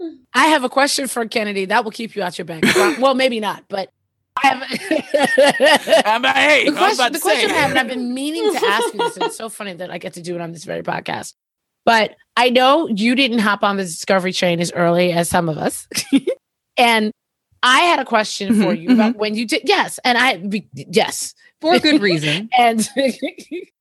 I 0.34 0.46
have 0.48 0.64
a 0.64 0.68
question 0.68 1.06
for 1.08 1.26
Kennedy 1.26 1.64
that 1.66 1.84
will 1.84 1.90
keep 1.90 2.14
you 2.16 2.22
out 2.22 2.38
your 2.38 2.44
bank. 2.44 2.64
well, 2.98 3.14
maybe 3.14 3.40
not, 3.40 3.64
but 3.68 3.88
I 4.42 4.48
have. 4.48 4.62
I'm 6.06 6.20
like, 6.22 6.34
hey, 6.36 6.64
the 6.68 6.72
I 6.72 6.76
question, 6.76 6.94
about 6.94 7.12
the 7.12 7.18
to 7.18 7.22
question 7.22 7.48
say. 7.48 7.56
I 7.56 7.58
have, 7.58 7.70
and 7.70 7.78
I've 7.78 7.88
been 7.88 8.12
meaning 8.12 8.52
to 8.52 8.66
ask 8.66 8.92
you 8.92 9.00
this, 9.00 9.16
and 9.16 9.26
it's 9.26 9.36
so 9.36 9.48
funny 9.48 9.72
that 9.72 9.90
I 9.90 9.96
get 9.96 10.12
to 10.14 10.20
do 10.22 10.34
it 10.34 10.42
on 10.42 10.52
this 10.52 10.64
very 10.64 10.82
podcast. 10.82 11.32
But 11.86 12.14
I 12.36 12.50
know 12.50 12.88
you 12.88 13.14
didn't 13.14 13.38
hop 13.38 13.62
on 13.64 13.78
the 13.78 13.84
Discovery 13.84 14.34
train 14.34 14.60
as 14.60 14.70
early 14.72 15.12
as 15.12 15.30
some 15.30 15.48
of 15.48 15.56
us, 15.56 15.88
and 16.76 17.10
I 17.62 17.80
had 17.80 17.98
a 17.98 18.04
question 18.04 18.60
for 18.60 18.74
Mhm, 18.74 18.82
you 18.82 18.92
about 18.92 19.16
when 19.16 19.34
you 19.34 19.46
did. 19.46 19.62
Yes, 19.64 19.98
and 20.04 20.18
I 20.18 20.62
yes, 20.74 21.34
for 21.62 21.74
a 21.76 21.80
good 21.80 22.02
reason 22.02 22.50
and 22.58 22.86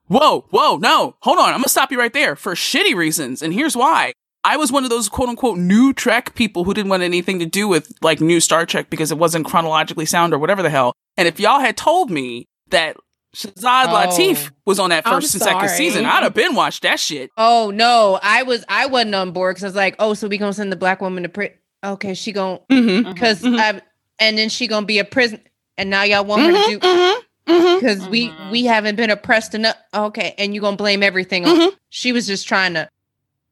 Whoa, 0.07 0.45
whoa, 0.51 0.77
no, 0.77 1.15
hold 1.21 1.39
on. 1.39 1.49
I'm 1.49 1.57
gonna 1.59 1.69
stop 1.69 1.91
you 1.91 1.99
right 1.99 2.13
there 2.13 2.35
for 2.35 2.53
shitty 2.53 2.95
reasons, 2.95 3.41
and 3.41 3.53
here's 3.53 3.75
why. 3.75 4.13
I 4.43 4.57
was 4.57 4.71
one 4.71 4.83
of 4.83 4.91
those 4.91 5.09
quote 5.09 5.29
unquote 5.29 5.57
new 5.57 5.91
Trek 5.93 6.35
people 6.35 6.63
who 6.65 6.73
didn't 6.75 6.89
want 6.89 7.01
anything 7.01 7.39
to 7.39 7.45
do 7.47 7.67
with 7.67 7.91
like 8.01 8.21
new 8.21 8.39
Star 8.39 8.65
Trek 8.67 8.91
because 8.91 9.11
it 9.11 9.17
wasn't 9.17 9.45
chronologically 9.47 10.05
sound 10.05 10.33
or 10.33 10.37
whatever 10.37 10.61
the 10.61 10.69
hell. 10.69 10.93
And 11.17 11.27
if 11.27 11.39
y'all 11.39 11.59
had 11.59 11.75
told 11.75 12.11
me 12.11 12.45
that 12.69 12.95
Shazad 13.35 13.85
Oh. 13.87 13.89
Latif 13.89 14.51
was 14.65 14.79
on 14.79 14.91
that 14.91 15.07
I'm 15.07 15.13
first 15.15 15.33
and 15.33 15.41
second 15.41 15.69
season, 15.69 16.05
I'd 16.05 16.21
have 16.23 16.35
been 16.35 16.53
watched 16.53 16.83
that 16.83 16.99
shit. 16.99 17.31
Oh 17.37 17.71
no, 17.73 18.19
I 18.21 18.43
was 18.43 18.63
I 18.69 18.85
wasn't 18.85 19.15
on 19.15 19.31
board 19.31 19.55
because 19.55 19.63
I 19.63 19.67
was 19.67 19.75
like, 19.75 19.95
oh, 19.97 20.13
so 20.13 20.27
we 20.27 20.37
gonna 20.37 20.53
send 20.53 20.71
the 20.71 20.75
black 20.77 21.01
woman 21.01 21.23
to 21.23 21.29
prison? 21.29 21.55
Okay, 21.83 22.13
she 22.13 22.31
gonna 22.31 22.59
Mm-hmm. 22.71 23.11
because 23.13 23.41
Mhm. 23.41 23.59
I 23.59 23.81
and 24.19 24.37
then 24.37 24.49
she 24.49 24.67
gonna 24.67 24.85
be 24.85 24.99
a 24.99 25.03
prison, 25.05 25.41
and 25.77 25.89
now 25.89 26.03
y'all 26.03 26.23
want 26.23 26.43
her 26.43 26.51
to 26.51 26.79
do 26.79 27.21
mm-hmm, 27.47 27.65
mm-hmm. 27.65 27.75
because 27.79 28.07
we 28.09 28.29
Mhm. 28.29 28.51
we 28.51 28.65
haven't 28.65 28.95
been 28.95 29.09
oppressed 29.09 29.55
enough. 29.55 29.75
Okay, 29.93 30.33
and 30.37 30.53
you're 30.53 30.61
gonna 30.61 30.77
blame 30.77 31.03
everything 31.03 31.45
on? 31.45 31.57
Mhm. 31.57 31.71
She 31.89 32.11
was 32.11 32.27
just 32.27 32.47
trying 32.47 32.73
to 32.75 32.89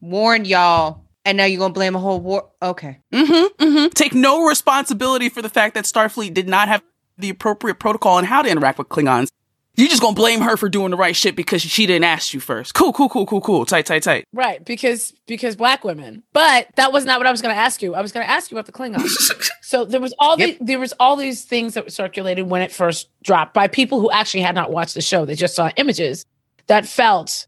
warn 0.01 0.45
y'all, 0.45 1.05
and 1.25 1.37
now 1.37 1.45
you're 1.45 1.59
gonna 1.59 1.73
blame 1.73 1.95
a 1.95 1.99
whole 1.99 2.19
war? 2.19 2.49
Okay, 2.61 2.99
Mm-hmm, 3.13 3.63
mm-hmm. 3.63 3.87
Take 3.89 4.13
no 4.13 4.45
responsibility 4.45 5.29
for 5.29 5.41
the 5.41 5.49
fact 5.49 5.75
that 5.75 5.85
Starfleet 5.85 6.33
did 6.33 6.47
not 6.47 6.67
have 6.67 6.81
the 7.17 7.29
appropriate 7.29 7.79
protocol 7.79 8.13
on 8.17 8.25
how 8.25 8.41
to 8.41 8.49
interact 8.49 8.77
with 8.79 8.89
Klingons. 8.89 9.29
You 9.75 9.89
just 9.89 10.01
gonna 10.03 10.13
blame 10.15 10.41
her 10.41 10.55
for 10.55 10.69
doing 10.69 10.91
the 10.91 10.97
right 10.97 11.15
shit 11.15 11.35
because 11.35 11.61
she 11.61 11.87
didn't 11.87 12.03
ask 12.03 12.31
you 12.33 12.39
first. 12.39 12.75
Cool, 12.75 12.93
cool, 12.93 13.09
cool, 13.09 13.25
cool, 13.25 13.41
cool. 13.41 13.65
Tight, 13.65 13.87
tight, 13.87 14.03
tight. 14.03 14.25
right 14.31 14.63
because 14.63 15.13
because 15.25 15.55
black 15.55 15.83
women. 15.83 16.21
But 16.31 16.67
that 16.75 16.93
was 16.93 17.05
not 17.05 17.19
what 17.19 17.25
I 17.25 17.31
was 17.31 17.41
going 17.41 17.55
to 17.55 17.59
ask 17.59 17.81
you. 17.81 17.95
I 17.95 18.01
was 18.01 18.11
going 18.11 18.23
to 18.23 18.29
ask 18.29 18.51
you 18.51 18.57
about 18.57 18.67
the 18.67 18.71
Klingons. 18.71 19.49
So 19.63 19.85
there 19.85 19.99
was 20.01 20.13
all 20.19 20.37
Yep. 20.37 20.59
the, 20.59 20.65
there 20.65 20.77
was 20.79 20.93
all 20.99 21.15
these 21.15 21.45
things 21.45 21.73
that 21.73 21.85
were 21.85 21.89
circulated 21.89 22.47
when 22.47 22.61
it 22.61 22.71
first 22.71 23.09
dropped 23.23 23.55
by 23.55 23.67
people 23.67 23.99
who 23.99 24.11
actually 24.11 24.41
had 24.43 24.53
not 24.53 24.69
watched 24.71 24.93
the 24.93 25.01
show. 25.01 25.25
They 25.25 25.33
just 25.33 25.55
saw 25.55 25.71
images 25.77 26.25
that 26.67 26.85
felt 26.85 27.47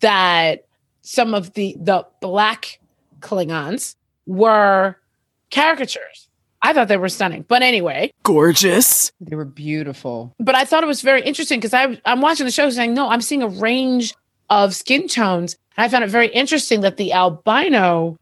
that 0.00 0.64
some 1.02 1.34
of 1.34 1.52
the 1.52 1.76
the 1.78 2.06
black 2.22 2.80
Klingons 3.20 3.96
were 4.24 4.96
caricatures. 5.50 6.25
I 6.66 6.72
thought 6.72 6.88
they 6.88 6.96
were 6.96 7.08
stunning. 7.08 7.44
But 7.46 7.62
anyway, 7.62 8.12
Gorgeous. 8.24 9.12
they 9.20 9.36
were 9.36 9.44
beautiful. 9.44 10.34
but 10.40 10.56
I 10.56 10.64
thought 10.64 10.82
it 10.82 10.88
was 10.88 11.00
very 11.00 11.22
interesting 11.22 11.60
because 11.60 11.72
I 11.72 12.00
I'm 12.04 12.20
watching 12.20 12.44
the 12.44 12.50
show 12.52 12.68
saying, 12.70 12.92
no, 12.92 13.08
I'm 13.08 13.20
seeing 13.20 13.42
a 13.42 13.48
range 13.48 14.14
of 14.50 14.74
skin 14.74 15.06
tones. 15.06 15.56
And 15.76 15.84
I 15.84 15.88
found 15.88 16.02
it 16.02 16.10
very 16.10 16.26
interesting 16.28 16.80
that 16.80 16.96
the 16.96 17.12
albino 17.12 18.16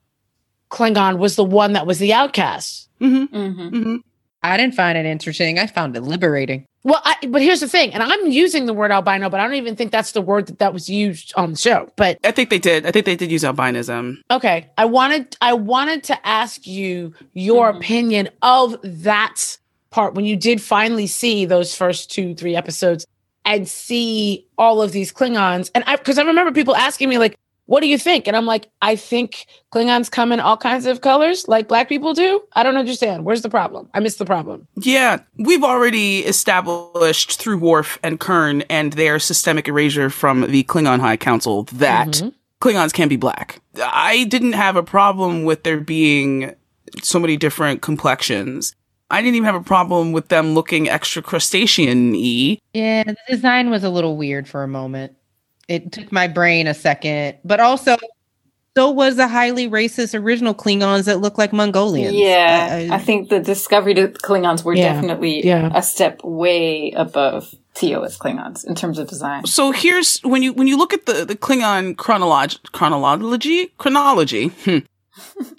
Klingon 0.71 1.19
was 1.19 1.37
the 1.37 1.45
one 1.45 1.73
that 1.73 1.87
was 1.87 1.99
the 1.99 2.13
outcast. 2.13 2.91
Mm-hmm. 3.01 3.35
Mm-hmm. 3.35 3.77
Mm-hmm. 3.77 3.97
I 4.43 4.57
didn't 4.59 4.75
find 4.75 4.99
it 4.99 5.07
interesting. 5.07 5.59
I 5.59 5.67
found 5.67 5.97
it 5.97 6.03
liberating. 6.03 6.67
Well, 6.85 7.01
I, 7.03 7.17
but 7.29 7.41
here's 7.41 7.61
the 7.61 7.69
thing, 7.69 7.95
and 7.95 8.03
I'm 8.03 8.27
using 8.31 8.67
the 8.67 8.75
word 8.75 8.91
albino, 8.93 9.31
but 9.31 9.41
I 9.41 9.45
don't 9.45 9.55
even 9.57 9.75
think 9.75 9.91
that's 9.91 10.13
the 10.13 10.21
word 10.21 10.47
that, 10.49 10.59
that 10.59 10.75
was 10.75 10.89
used 10.91 11.33
on 11.35 11.53
the 11.53 11.57
show. 11.57 11.91
But 11.97 12.19
I 12.25 12.31
think 12.31 12.51
they 12.51 12.59
did. 12.59 12.85
I 12.85 12.91
think 12.91 13.07
they 13.07 13.17
did 13.17 13.31
use 13.33 13.43
albinism. 13.43 14.19
okay, 14.31 14.69
I 14.77 14.85
wanted 14.85 15.35
I 15.41 15.55
wanted 15.55 16.05
to 16.05 16.27
ask 16.27 16.67
you 16.67 17.15
your 17.33 17.73
Mhm. 17.73 17.77
opinion 17.79 18.29
of 18.43 18.77
that 18.85 19.57
part 19.91 20.15
when 20.15 20.27
you 20.27 20.37
did 20.37 20.61
finally 20.61 21.07
see 21.07 21.47
those 21.47 21.75
first 21.75 22.11
two 22.11 22.35
three 22.35 22.55
episodes 22.55 23.07
and 23.47 23.67
see 23.69 24.47
all 24.59 24.83
of 24.83 24.93
these 24.93 25.13
Klingons. 25.13 25.71
And 25.75 25.85
I, 25.87 25.97
because 25.97 26.19
I 26.19 26.23
remember 26.23 26.51
people 26.53 26.75
asking 26.77 27.09
me, 27.11 27.19
like, 27.19 27.35
what 27.67 27.81
do 27.81 27.89
you 27.89 27.99
think? 27.99 28.27
And 28.29 28.37
I'm 28.37 28.47
like, 28.47 28.69
I 28.83 28.97
think 28.97 29.47
Klingons 29.73 30.11
come 30.11 30.33
in 30.33 30.41
all 30.41 30.57
kinds 30.57 30.87
of 30.87 31.01
colors 31.01 31.49
like 31.49 31.69
black 31.69 31.89
people 31.89 32.13
do. 32.13 32.43
I 32.53 32.63
don't 32.63 32.77
understand. 32.77 33.25
Where's 33.25 33.43
the 33.43 33.51
problem? 33.51 33.89
I 33.95 34.01
missed 34.01 34.19
the 34.19 34.27
problem. 34.27 34.67
Yeah, 34.77 35.21
we've 35.39 35.65
already 35.65 36.21
established 36.21 37.39
through 37.41 37.59
Worf 37.59 37.99
and 38.03 38.21
Kurn 38.21 38.63
and 38.63 38.93
their 38.95 39.19
systemic 39.19 39.69
erasure 39.69 40.11
from 40.11 40.43
the 40.51 40.65
Klingon 40.65 41.01
High 41.01 41.17
Council 41.17 41.65
that 41.73 42.09
Mhm. 42.09 42.33
Klingons 42.61 42.93
can 42.93 43.09
be 43.09 43.17
black. 43.17 43.61
I 43.83 44.25
didn't 44.25 44.53
have 44.53 44.77
a 44.77 44.83
problem 44.83 45.45
with 45.45 45.63
there 45.65 45.81
being 45.81 46.55
so 47.03 47.19
many 47.19 47.37
different 47.37 47.83
complexions. 47.83 48.75
I 49.11 49.21
didn't 49.21 49.37
even 49.37 49.47
have 49.47 49.55
a 49.55 49.61
problem 49.63 50.13
with 50.13 50.29
them 50.29 50.55
looking 50.55 50.89
extra 50.89 51.23
crustacean 51.23 52.13
y. 52.13 52.59
Yeah, 52.73 53.05
the 53.05 53.17
design 53.29 53.71
was 53.71 53.85
a 53.85 53.91
little 53.91 54.17
weird 54.17 54.49
for 54.49 54.63
a 54.63 54.69
moment. 54.69 55.13
It 55.69 55.93
took 55.93 56.13
my 56.13 56.29
brain 56.29 56.67
a 56.67 56.75
second, 56.75 57.37
but 57.45 57.61
also 57.61 57.97
so 58.77 58.91
was 58.91 59.17
the 59.17 59.29
highly 59.29 59.69
racist 59.69 60.19
original 60.21 60.53
Klingons 60.53 61.05
that 61.05 61.21
look 61.21 61.39
like 61.39 61.53
Mongolians. 61.53 62.15
Yeah, 62.15 62.89
I- 62.91 62.97
I, 62.97 62.99
think 62.99 63.29
the 63.29 63.39
Discovery 63.41 63.95
to 63.95 64.09
Klingons 64.09 64.65
were 64.65 64.75
Yeah, 64.75 64.93
definitely 64.93 65.47
yeah. 65.47 65.71
a 65.73 65.81
step 65.83 66.21
way 66.25 66.91
above 66.93 67.55
TOS 67.75 68.19
Klingons 68.19 68.65
in 68.67 68.75
terms 68.75 68.99
of 68.99 69.09
design. 69.09 69.47
So 69.47 69.71
here's 69.71 70.19
when 70.21 70.43
you 70.43 70.53
when 70.53 70.67
you 70.67 70.77
look 70.77 70.93
at 70.93 71.07
the 71.07 71.25
the 71.25 71.37
Klingon 71.37 71.95
chronolog- 71.97 72.59
chronology 72.73 73.67
chronology. 73.79 74.49
hmm, 74.49 74.79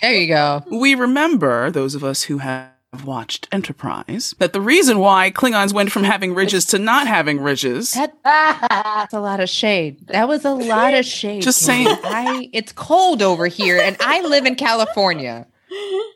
there 0.01 0.13
you 0.13 0.27
go. 0.27 0.63
we 0.69 0.93
remember 0.95 1.71
those 1.71 1.95
of 1.95 2.03
us 2.03 2.23
who 2.23 2.39
have 2.39 2.69
watched 3.03 3.47
Enterprise 3.51 4.33
that 4.39 4.53
the 4.53 4.61
reason 4.61 4.99
why 4.99 5.31
Klingons 5.31 5.73
went 5.73 5.91
from 5.91 6.03
having 6.03 6.33
ridges 6.33 6.65
to 6.67 6.79
not 6.79 7.07
having 7.07 7.41
ridges. 7.41 7.91
That, 7.91 8.15
that's 8.23 9.13
a 9.13 9.19
lot 9.19 9.39
of 9.39 9.49
shade. 9.49 10.07
That 10.07 10.27
was 10.27 10.45
a 10.45 10.53
lot 10.53 10.93
of 10.93 11.03
shade. 11.03 11.41
Just 11.41 11.59
Kate. 11.59 11.65
saying. 11.65 11.87
I 12.03 12.49
it's 12.53 12.71
cold 12.71 13.21
over 13.21 13.47
here, 13.47 13.79
and 13.79 13.97
I 13.99 14.21
live 14.21 14.45
in 14.45 14.55
California. 14.55 15.47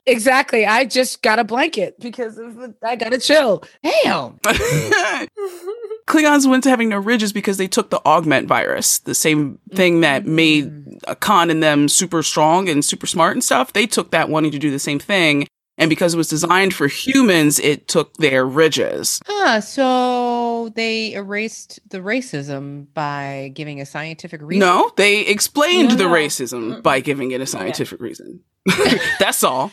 Exactly. 0.06 0.66
I 0.66 0.86
just 0.86 1.22
got 1.22 1.40
a 1.40 1.44
blanket 1.44 2.00
because 2.00 2.40
I 2.84 2.96
got 2.96 3.14
a 3.14 3.18
chill. 3.18 3.64
Damn. 3.84 4.40
Klingons 6.08 6.50
went 6.50 6.64
to 6.64 6.70
having 6.70 6.90
no 6.90 6.98
ridges 6.98 7.32
because 7.32 7.58
they 7.58 7.68
took 7.68 7.92
the 7.92 8.04
augment 8.06 8.48
virus, 8.48 9.00
the 9.00 9.14
same 9.14 9.60
thing 9.74 10.02
that 10.02 10.24
mm-hmm. 10.24 10.36
made 10.36 11.00
a 11.08 11.16
Khan 11.16 11.50
and 11.50 11.62
them 11.62 11.88
super 11.88 12.24
strong 12.24 12.68
and 12.68 12.84
super 12.84 13.06
smart 13.06 13.34
and 13.34 13.44
stuff. 13.44 13.74
They 13.74 13.86
took 13.86 14.12
that 14.12 14.30
wanting 14.30 14.52
to 14.52 14.60
do 14.60 14.72
the 14.72 14.80
same 14.80 15.00
thing. 15.00 15.48
And 15.80 15.90
because 15.90 16.14
it 16.14 16.18
was 16.18 16.28
designed 16.28 16.74
for 16.74 16.88
humans, 16.88 17.58
it 17.58 17.88
took 17.88 18.14
their 18.18 18.46
ridges. 18.46 19.22
Ah, 19.30 19.62
so 19.62 20.70
they 20.76 21.14
erased 21.14 21.80
the 21.90 22.00
racism 22.00 22.88
by 22.94 23.52
giving 23.56 23.80
a 23.80 23.86
scientific 23.86 24.42
reason. 24.44 24.60
No, 24.60 24.92
they 24.98 25.22
explained 25.22 25.92
No, 25.92 25.96
the 25.96 26.04
no. 26.04 26.12
racism 26.12 26.84
by 26.84 27.00
giving 27.00 27.32
it 27.32 27.40
a 27.40 27.46
scientific 27.46 28.02
reason. 28.02 28.42
That's 29.20 29.42
all. 29.42 29.72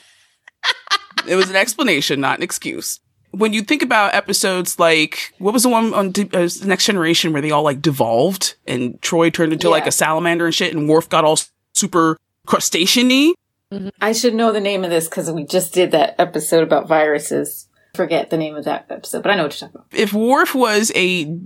it 1.29 1.35
was 1.35 1.51
an 1.51 1.57
explanation, 1.57 2.21
not 2.21 2.39
an 2.39 2.45
excuse. 2.45 3.01
When 3.33 3.53
you 3.53 3.63
think 3.63 3.83
about 3.83 4.15
episodes 4.15 4.79
like 4.79 5.35
what 5.39 5.53
was 5.53 5.65
the 5.65 5.69
one 5.69 5.93
on 5.93 6.13
uh, 6.33 6.49
Next 6.65 6.87
Generation 6.87 7.33
where 7.33 7.43
they 7.43 7.51
all 7.51 7.65
like 7.65 7.83
devolved 7.83 8.55
and 8.67 8.99
Troi 9.03 9.31
turned 9.33 9.53
into 9.53 9.69
like 9.69 9.87
a 9.89 9.93
salamander 9.93 10.47
and 10.47 10.55
shit, 10.55 10.73
and 10.73 10.89
Worf 10.89 11.09
got 11.09 11.25
all 11.25 11.39
super 11.75 12.17
crustacean-y. 12.47 13.35
Mm-hmm. 13.73 13.89
I 14.01 14.13
should 14.13 14.35
know 14.35 14.53
the 14.53 14.61
name 14.61 14.85
of 14.85 14.91
this 14.91 15.09
because 15.09 15.31
we 15.31 15.45
just 15.45 15.75
did 15.75 15.91
that 15.91 16.15
episode 16.19 16.63
about 16.63 16.89
viruses. 16.89 17.69
Forget 17.95 18.31
the 18.31 18.37
name 18.37 18.55
of 18.55 18.65
that 18.65 18.87
episode, 18.91 19.23
but 19.23 19.33
I 19.33 19.37
know 19.37 19.45
what 19.45 19.61
you're 19.61 19.69
talking 19.69 19.83
about. 19.87 19.99
If 19.99 20.13
Worf 20.13 20.55
was 20.55 20.93
a 20.95 21.39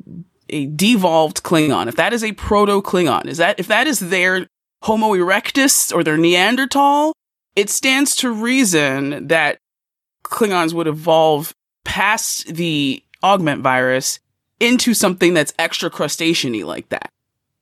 a 0.48 0.66
devolved 0.66 1.42
Klingon, 1.44 1.86
if 1.86 1.96
that 1.96 2.12
is 2.12 2.24
a 2.24 2.32
proto 2.32 2.82
Klingon, 2.82 3.26
is 3.26 3.38
that 3.38 3.60
if 3.60 3.68
that 3.68 3.86
is 3.86 4.00
their 4.00 4.48
Homo 4.82 5.14
erectus 5.14 5.94
or 5.94 6.02
their 6.02 6.16
Neanderthal, 6.16 7.12
it 7.54 7.70
stands 7.70 8.16
to 8.16 8.32
reason 8.32 9.28
that 9.28 9.58
Klingons 10.24 10.72
would 10.72 10.88
evolve 10.88 11.54
past 11.84 12.54
the 12.54 13.02
augment 13.22 13.62
virus 13.62 14.18
into 14.58 14.92
something 14.92 15.34
that's 15.34 15.54
extra 15.58 15.88
crustacean-y 15.88 16.62
like 16.62 16.88
that. 16.90 17.10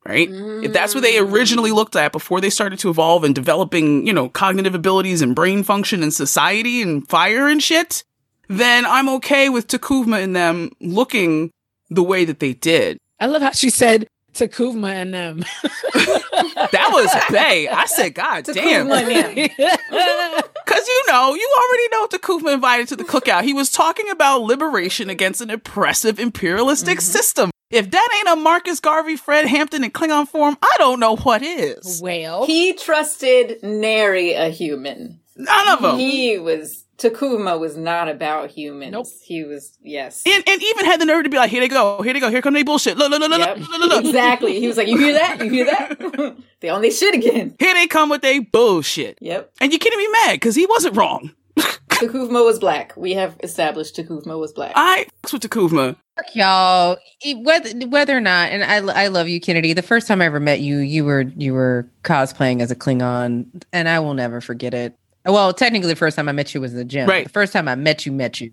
Right? 0.08 0.30
If 0.30 0.72
that's 0.72 0.94
what 0.94 1.02
they 1.02 1.16
mm. 1.16 1.30
originally 1.30 1.70
looked 1.70 1.94
at 1.94 2.12
before 2.12 2.40
they 2.40 2.48
started 2.48 2.78
to 2.78 2.88
evolve 2.88 3.24
and 3.24 3.34
developing, 3.34 4.06
you 4.06 4.12
know, 4.14 4.30
cognitive 4.30 4.74
abilities 4.74 5.20
and 5.20 5.34
brain 5.34 5.62
function 5.62 6.02
and 6.02 6.14
society 6.14 6.80
and 6.80 7.06
fire 7.06 7.46
and 7.46 7.62
shit, 7.62 8.04
then 8.48 8.86
I'm 8.86 9.10
okay 9.10 9.50
with 9.50 9.68
T'Kuvma 9.68 10.22
and 10.24 10.34
them 10.34 10.70
looking 10.80 11.50
the 11.90 12.02
way 12.02 12.24
that 12.24 12.40
they 12.40 12.54
did. 12.54 12.96
I 13.20 13.26
love 13.26 13.42
how 13.42 13.50
she 13.50 13.68
said 13.68 14.08
T'Kuvma 14.32 14.88
and 14.88 15.12
them. 15.12 15.44
That 16.70 16.90
was 16.92 17.10
Bay. 17.30 17.68
I 17.68 17.86
said, 17.86 18.14
God 18.14 18.44
damn. 18.44 18.88
T'Kuvma. 18.88 20.44
Because 20.68 20.86
you 20.86 21.04
know, 21.08 21.34
you 21.34 21.50
already 21.58 21.88
know 21.88 22.06
T'Kuvma 22.06 22.54
invited 22.54 22.88
to 22.88 22.96
the 22.96 23.04
cookout. 23.04 23.42
He 23.42 23.54
was 23.54 23.70
talking 23.70 24.10
about 24.10 24.42
liberation 24.42 25.08
against 25.08 25.40
an 25.40 25.50
oppressive 25.50 26.18
imperialistic 26.20 26.98
mm-hmm. 26.98 27.12
system. 27.12 27.50
If 27.70 27.90
that 27.90 28.08
ain't 28.18 28.38
a 28.38 28.40
Marcus 28.40 28.80
Garvey, 28.80 29.16
Fred 29.16 29.46
Hampton, 29.46 29.84
and 29.84 29.92
Klingon 29.92 30.26
form, 30.26 30.56
I 30.62 30.74
don't 30.78 31.00
know 31.00 31.16
what 31.16 31.42
is. 31.42 32.00
well, 32.02 32.46
He 32.46 32.72
trusted 32.72 33.62
nary 33.62 34.32
a 34.32 34.48
human. 34.48 35.20
None 35.36 35.68
of 35.68 35.82
them. 35.82 35.98
He 35.98 36.38
was 36.38 36.84
T'Kuvma 36.98 37.60
was 37.60 37.76
not 37.76 38.08
about 38.08 38.50
humans. 38.50 38.90
Nope. 38.92 39.06
He 39.22 39.44
was 39.44 39.78
yes. 39.82 40.22
and, 40.26 40.42
and 40.48 40.60
even 40.62 40.84
had 40.84 41.00
the 41.00 41.04
nerve 41.04 41.22
to 41.24 41.30
be 41.30 41.36
like, 41.36 41.48
here 41.50 41.60
they 41.60 41.68
go, 41.68 42.02
here 42.02 42.12
they 42.12 42.18
go, 42.18 42.28
here 42.28 42.42
come 42.42 42.54
they 42.54 42.64
bullshit. 42.64 42.98
Look, 42.98 43.10
look, 43.10 43.20
look, 43.20 43.30
look, 43.30 43.38
Yep. 43.38 43.58
look, 43.58 43.68
look, 43.68 43.88
look. 43.90 44.04
exactly. 44.04 44.58
He 44.58 44.66
was 44.66 44.76
like, 44.76 44.88
"You 44.88 44.98
hear 44.98 45.12
that? 45.12 45.38
You 45.44 45.48
hear 45.50 45.64
that? 45.66 46.36
they 46.60 46.68
on 46.70 46.82
their 46.82 46.90
shit 46.90 47.14
again." 47.14 47.54
Here 47.60 47.72
they 47.74 47.86
come 47.86 48.08
with 48.08 48.22
they 48.22 48.40
bullshit. 48.40 49.16
Yep. 49.20 49.52
And 49.60 49.72
you 49.72 49.78
can't 49.78 49.96
be 49.96 50.08
mad 50.08 50.32
because 50.32 50.56
he 50.56 50.66
wasn't 50.66 50.96
wrong. 50.96 51.32
T'Kuvma 51.88 52.44
was 52.44 52.58
black. 52.58 52.94
We 52.96 53.12
have 53.12 53.36
established 53.44 53.94
T'Kuvma 53.96 54.38
was 54.38 54.52
black. 54.52 54.72
I 54.74 55.06
with 55.32 55.42
T'Kuvma. 55.42 55.96
Fuck 56.18 56.34
y'all. 56.34 56.96
E- 57.24 57.34
Whether 57.36 57.86
whether 57.86 58.16
or 58.16 58.20
not, 58.20 58.50
and 58.50 58.64
I 58.64 59.04
I 59.04 59.06
love 59.08 59.28
you, 59.28 59.40
Kennedy. 59.40 59.72
The 59.72 59.82
first 59.82 60.08
time 60.08 60.20
I 60.20 60.24
ever 60.26 60.40
met 60.40 60.60
you, 60.60 60.78
you 60.78 61.04
were 61.04 61.22
you 61.36 61.54
were 61.54 61.88
cosplaying 62.02 62.60
as 62.60 62.70
a 62.72 62.76
Klingon, 62.76 63.46
and 63.72 63.88
I 63.88 64.00
will 64.00 64.14
never 64.14 64.40
forget 64.40 64.74
it. 64.74 64.94
Well, 65.24 65.52
technically, 65.52 65.88
the 65.90 65.96
first 65.96 66.16
time 66.16 66.28
I 66.28 66.32
met 66.32 66.54
you 66.54 66.60
was 66.60 66.72
in 66.72 66.78
the 66.78 66.84
gym. 66.84 67.08
Right. 67.08 67.24
The 67.26 67.32
first 67.32 67.52
time 67.52 67.68
I 67.68 67.74
met 67.76 68.04
you, 68.04 68.10
met 68.12 68.40
you, 68.40 68.50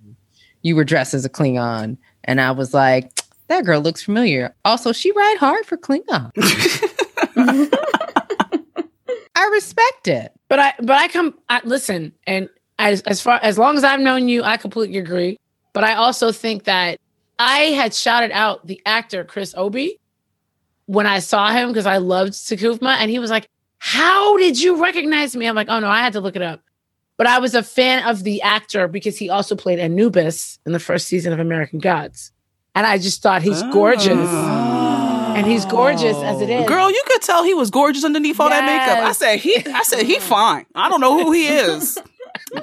you 0.62 0.76
were 0.76 0.84
dressed 0.84 1.14
as 1.16 1.26
a 1.26 1.30
Klingon, 1.30 1.98
and 2.26 2.40
I 2.40 2.52
was 2.52 2.74
like, 2.74 3.12
that 3.48 3.66
girl 3.66 3.82
looks 3.82 4.04
familiar. 4.04 4.54
Also, 4.64 4.92
she 4.92 5.12
ride 5.12 5.38
hard 5.40 5.66
for 5.66 5.78
Klingon. 5.78 6.32
I 9.38 9.50
respect 9.54 10.08
it. 10.08 10.32
but 10.50 10.60
I 10.60 10.74
but 10.80 10.92
I 10.98 11.08
come 11.08 11.34
I, 11.50 11.62
listen 11.66 12.14
and 12.28 12.48
as 12.80 13.02
as 13.02 13.22
far 13.22 13.40
as 13.42 13.58
long 13.58 13.78
as 13.78 13.84
I've 13.84 14.00
known 14.00 14.28
you, 14.30 14.44
I 14.44 14.58
completely 14.58 14.98
agree. 14.98 15.38
But 15.74 15.84
I 15.84 15.96
also 15.96 16.32
think 16.32 16.64
that 16.66 17.00
I 17.38 17.60
had 17.72 17.94
shouted 17.94 18.32
out 18.32 18.66
the 18.66 18.82
actor 18.86 19.24
Chris 19.24 19.54
Obi 19.58 20.00
when 20.86 21.06
I 21.06 21.20
saw 21.20 21.52
him 21.52 21.70
because 21.70 21.86
I 21.86 21.98
loved 21.98 22.34
T'Kuvma, 22.34 22.98
and 23.00 23.10
he 23.10 23.20
was 23.20 23.30
like, 23.30 23.50
"How 23.78 24.38
did 24.38 24.62
you 24.62 24.82
recognize 24.82 25.36
me?" 25.36 25.48
I'm 25.48 25.56
like, 25.56 25.68
"Oh 25.70 25.80
no, 25.80 25.88
I 25.88 26.00
had 26.02 26.14
to 26.14 26.22
look 26.22 26.36
it 26.36 26.42
up." 26.42 26.62
But 27.18 27.28
I 27.28 27.40
was 27.40 27.56
a 27.56 27.64
fan 27.64 28.08
of 28.08 28.24
the 28.24 28.42
actor 28.42 28.88
because 28.88 29.18
he 29.18 29.30
also 29.30 29.56
played 29.56 29.80
Anubis 29.80 30.60
in 30.66 30.74
the 30.74 30.80
first 30.80 31.08
season 31.08 31.34
of 31.34 31.40
American 31.40 31.80
Gods, 31.80 32.32
and 32.74 32.86
I 32.86 32.98
just 32.98 33.22
thought 33.22 33.42
he's 33.42 33.62
gorgeous, 33.64 34.30
oh. 34.30 35.34
and 35.36 35.48
he's 35.48 35.66
gorgeous 35.66 36.18
as 36.18 36.42
it 36.42 36.50
is. 36.50 36.68
Girl, 36.68 36.90
you 36.90 37.04
could 37.08 37.22
tell 37.22 37.44
he 37.44 37.54
was 37.54 37.70
gorgeous 37.70 38.04
underneath 38.04 38.40
all 38.40 38.50
that 38.50 38.66
makeup. 38.66 39.06
I 39.06 39.12
said 39.12 39.40
he 39.40 39.58
I 39.68 39.84
said 39.84 40.06
he 40.06 40.20
fine. 40.20 40.66
I 40.76 40.90
don't 40.90 41.02
know 41.02 41.18
who 41.24 41.32
he 41.32 41.48
is. 41.48 41.98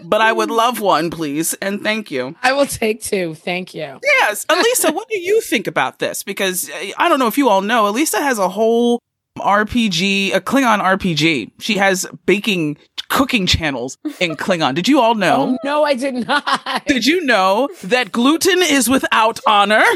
but 0.05 0.21
I 0.21 0.33
would 0.33 0.51
love 0.51 0.81
one, 0.81 1.11
please. 1.11 1.55
And 1.55 1.83
thank 1.83 2.11
you. 2.11 2.37
I 2.43 2.53
will 2.53 2.67
take 2.67 3.03
two. 3.03 3.35
Thank 3.35 3.75
you. 3.75 3.99
Yes. 4.03 4.45
Aliza, 4.47 4.95
what 4.95 5.09
do 5.09 5.19
you 5.19 5.41
think 5.41 5.67
about 5.67 5.99
this? 5.99 6.23
Because 6.23 6.71
uh, 6.71 6.91
I 6.99 7.09
don't 7.09 7.19
know 7.19 7.27
if 7.27 7.39
you 7.39 7.49
all 7.49 7.63
know, 7.63 7.93
Aliza 7.93 8.19
has 8.21 8.39
a 8.39 8.49
whole 8.49 9.01
RPG, 9.39 10.35
a 10.35 10.41
Klingon 10.41 10.81
RPG. 10.81 11.53
She 11.59 11.77
has 11.77 12.07
baking, 12.27 12.77
cooking 13.09 13.47
channels 13.47 13.99
in 14.21 14.37
Klingon. 14.37 14.75
Did 14.75 14.89
you 14.89 15.01
all 15.01 15.15
know? 15.15 15.53
Oh 15.53 15.59
no, 15.65 15.85
I 15.85 15.95
did 15.95 16.27
not. 16.27 16.87
Did 16.87 17.07
you 17.07 17.25
know 17.25 17.69
that 17.85 18.13
gluten 18.13 18.61
is 18.63 18.89
without 18.89 19.41
honor? 19.47 19.83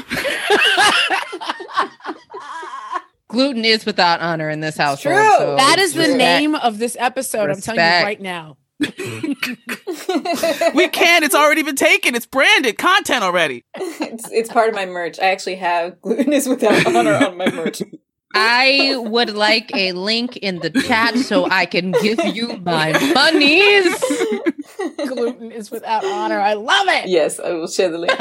Gluten 3.28 3.64
is 3.64 3.84
without 3.84 4.20
honor 4.20 4.48
in 4.48 4.60
this 4.60 4.76
household. 4.76 5.16
true. 5.16 5.34
so 5.38 5.56
that 5.56 5.78
is 5.80 5.94
the 5.94 6.00
respect. 6.00 6.18
name 6.18 6.54
of 6.54 6.78
this 6.78 6.96
episode. 6.98 7.50
I'm 7.50 7.60
telling 7.60 7.80
you 7.80 8.04
right 8.04 8.20
now. 8.20 8.56
We 10.74 10.88
can't. 10.88 11.24
It's 11.24 11.34
already 11.34 11.62
been 11.62 11.76
taken. 11.76 12.14
It's 12.14 12.26
branded 12.26 12.78
content 12.78 13.22
already. 13.24 13.64
it's, 13.74 14.30
it's 14.30 14.50
part 14.50 14.68
of 14.68 14.74
my 14.74 14.86
merch. 14.86 15.18
I 15.18 15.26
actually 15.30 15.56
have 15.56 16.00
gluten 16.00 16.32
is 16.32 16.46
without 16.48 16.86
honor 16.86 17.14
on 17.14 17.36
my 17.36 17.50
merch. 17.50 17.82
I 18.34 18.96
would 18.98 19.30
like 19.30 19.74
a 19.74 19.92
link 19.92 20.36
in 20.36 20.58
the 20.58 20.70
chat 20.70 21.16
so 21.16 21.48
I 21.50 21.64
can 21.64 21.92
give 21.92 22.22
you 22.34 22.58
my 22.58 22.92
monies. 23.14 23.98
Gluten 25.08 25.50
is 25.50 25.70
without 25.70 26.04
honor. 26.04 26.38
I 26.38 26.52
love 26.54 26.88
it. 26.88 27.08
Yes, 27.08 27.40
I 27.40 27.52
will 27.52 27.68
share 27.68 27.90
the 27.90 27.98
link. 27.98 28.12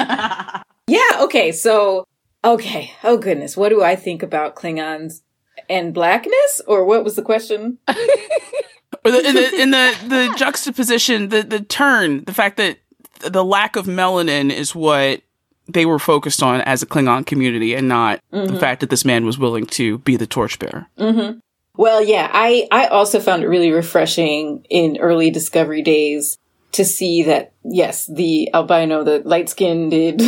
yeah, 0.87 1.23
okay. 1.23 1.51
So 1.51 2.07
Okay. 2.45 2.91
Oh 3.03 3.17
goodness. 3.17 3.57
What 3.57 3.69
do 3.69 3.81
I 3.81 3.95
think 3.95 4.21
about 4.21 4.55
Klingons 4.55 5.21
and 5.67 5.95
blackness? 5.95 6.61
Or 6.67 6.85
what 6.85 7.03
was 7.03 7.15
the 7.15 7.23
question? 7.23 7.79
Or 9.05 9.11
the, 9.11 9.27
in 9.27 9.35
the 9.35 9.61
in 9.61 9.71
the 9.71 9.95
the 10.07 10.33
juxtaposition, 10.37 11.29
the 11.29 11.43
the 11.43 11.61
turn, 11.61 12.25
the 12.25 12.33
fact 12.33 12.57
that 12.57 12.79
the 13.19 13.45
lack 13.45 13.75
of 13.75 13.85
melanin 13.85 14.51
is 14.51 14.75
what 14.75 15.21
they 15.67 15.85
were 15.85 15.99
focused 15.99 16.43
on 16.43 16.61
as 16.61 16.83
a 16.83 16.85
Klingon 16.85 17.25
community, 17.25 17.73
and 17.73 17.87
not 17.87 18.19
the 18.31 18.59
fact 18.59 18.81
that 18.81 18.89
this 18.89 19.05
man 19.05 19.25
was 19.25 19.39
willing 19.39 19.65
to 19.67 19.99
be 19.99 20.15
the 20.15 20.27
torchbearer. 20.27 20.87
Mm-hmm. 20.97 21.39
Well, 21.77 22.03
yeah, 22.03 22.29
I, 22.31 22.67
I 22.71 22.87
also 22.87 23.19
found 23.19 23.43
it 23.43 23.47
really 23.47 23.71
refreshing 23.71 24.65
in 24.69 24.97
early 24.97 25.29
discovery 25.29 25.81
days 25.81 26.37
to 26.73 26.85
see 26.85 27.23
that, 27.23 27.53
yes, 27.63 28.05
the 28.07 28.53
albino, 28.53 29.03
the 29.03 29.21
light 29.25 29.49
skinned 29.49 29.91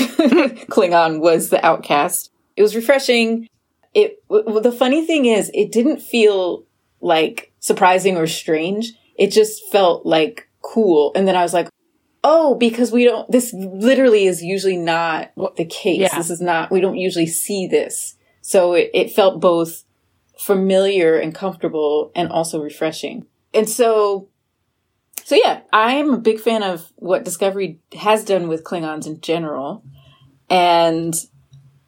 Klingon 0.70 1.20
was 1.20 1.50
the 1.50 1.66
outcast. 1.66 2.32
It 2.56 2.62
was 2.62 2.76
refreshing. 2.76 3.48
It, 3.94 4.22
w- 4.30 4.60
the 4.60 4.72
funny 4.72 5.06
thing 5.06 5.26
is, 5.26 5.52
it 5.54 5.72
didn't 5.72 6.02
feel 6.02 6.64
like 7.02 7.52
surprising 7.60 8.18
or 8.18 8.28
strange. 8.28 8.94
It 9.18 9.32
just 9.32 9.72
felt 9.72 10.06
like 10.06 10.48
cool. 10.62 11.12
And 11.16 11.28
then 11.28 11.36
I 11.36 11.44
was 11.44 11.54
like, 11.54 11.70
oh, 12.24 12.56
because 12.56 12.92
we 12.92 13.06
don't, 13.06 13.30
this 13.32 13.54
literally 13.54 14.26
is 14.26 14.44
usually 14.44 14.78
not 14.78 15.32
the 15.56 15.66
case. 15.66 16.00
yeah. 16.00 16.18
This 16.18 16.30
is 16.30 16.42
not, 16.42 16.72
we 16.72 16.82
don't 16.82 16.98
usually 16.98 17.28
see 17.28 17.68
this. 17.68 18.16
So 18.42 18.74
it, 18.74 18.92
it 18.94 19.12
felt 19.12 19.40
both 19.40 19.84
familiar 20.38 21.18
and 21.18 21.34
comfortable 21.34 22.12
and 22.16 22.30
also 22.30 22.62
refreshing. 22.62 23.26
And 23.54 23.70
so, 23.70 24.28
so 25.24 25.36
yeah, 25.36 25.62
I'm 25.74 26.14
a 26.14 26.18
big 26.18 26.40
fan 26.40 26.64
of 26.64 26.92
what 26.96 27.26
Discovery 27.26 27.80
has 27.94 28.24
done 28.24 28.48
with 28.48 28.64
Klingons 28.64 29.08
in 29.08 29.22
general. 29.22 29.84
And 30.50 31.14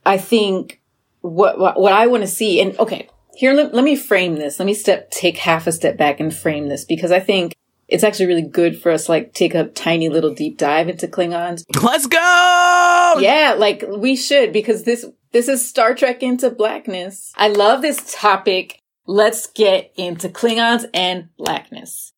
I 0.06 0.18
think 0.18 0.82
what, 1.22 1.60
what, 1.60 1.80
what 1.80 1.94
I 1.94 2.08
want 2.08 2.24
to 2.24 2.28
see, 2.28 2.62
and 2.62 2.78
okay, 2.80 3.10
here, 3.40 3.54
let, 3.54 3.74
let 3.74 3.86
me 3.86 3.96
frame 3.96 4.36
this. 4.36 4.60
Let 4.60 4.66
me 4.66 4.74
step, 4.74 5.12
take 5.12 5.38
half 5.38 5.66
a 5.66 5.72
step 5.72 5.96
back 5.96 6.20
and 6.20 6.36
frame 6.36 6.68
this 6.68 6.84
because 6.84 7.10
I 7.10 7.22
think 7.22 7.56
it's 7.88 8.04
actually 8.04 8.26
really 8.26 8.42
good 8.42 8.78
for 8.78 8.92
us, 8.92 9.08
like, 9.08 9.34
take 9.34 9.56
a 9.56 9.70
tiny 9.70 10.10
little 10.10 10.34
deep 10.34 10.58
dive 10.58 10.90
into 10.90 11.08
Klingons 11.08 11.64
Let's 11.82 12.06
go! 12.06 13.16
yeah, 13.22 13.56
like 13.58 13.86
we 13.88 14.18
should 14.18 14.52
because 14.52 14.84
this 14.84 15.06
this 15.32 15.48
is 15.48 15.66
Star 15.66 15.96
Trek 15.96 16.22
into 16.22 16.50
blackness. 16.50 17.32
I 17.38 17.48
love 17.48 17.82
this 17.82 18.14
topic. 18.14 18.82
Let's 19.06 19.48
get 19.48 19.94
into 19.96 20.28
Klingons 20.28 20.84
and 20.94 21.30
blackness. 21.38 22.12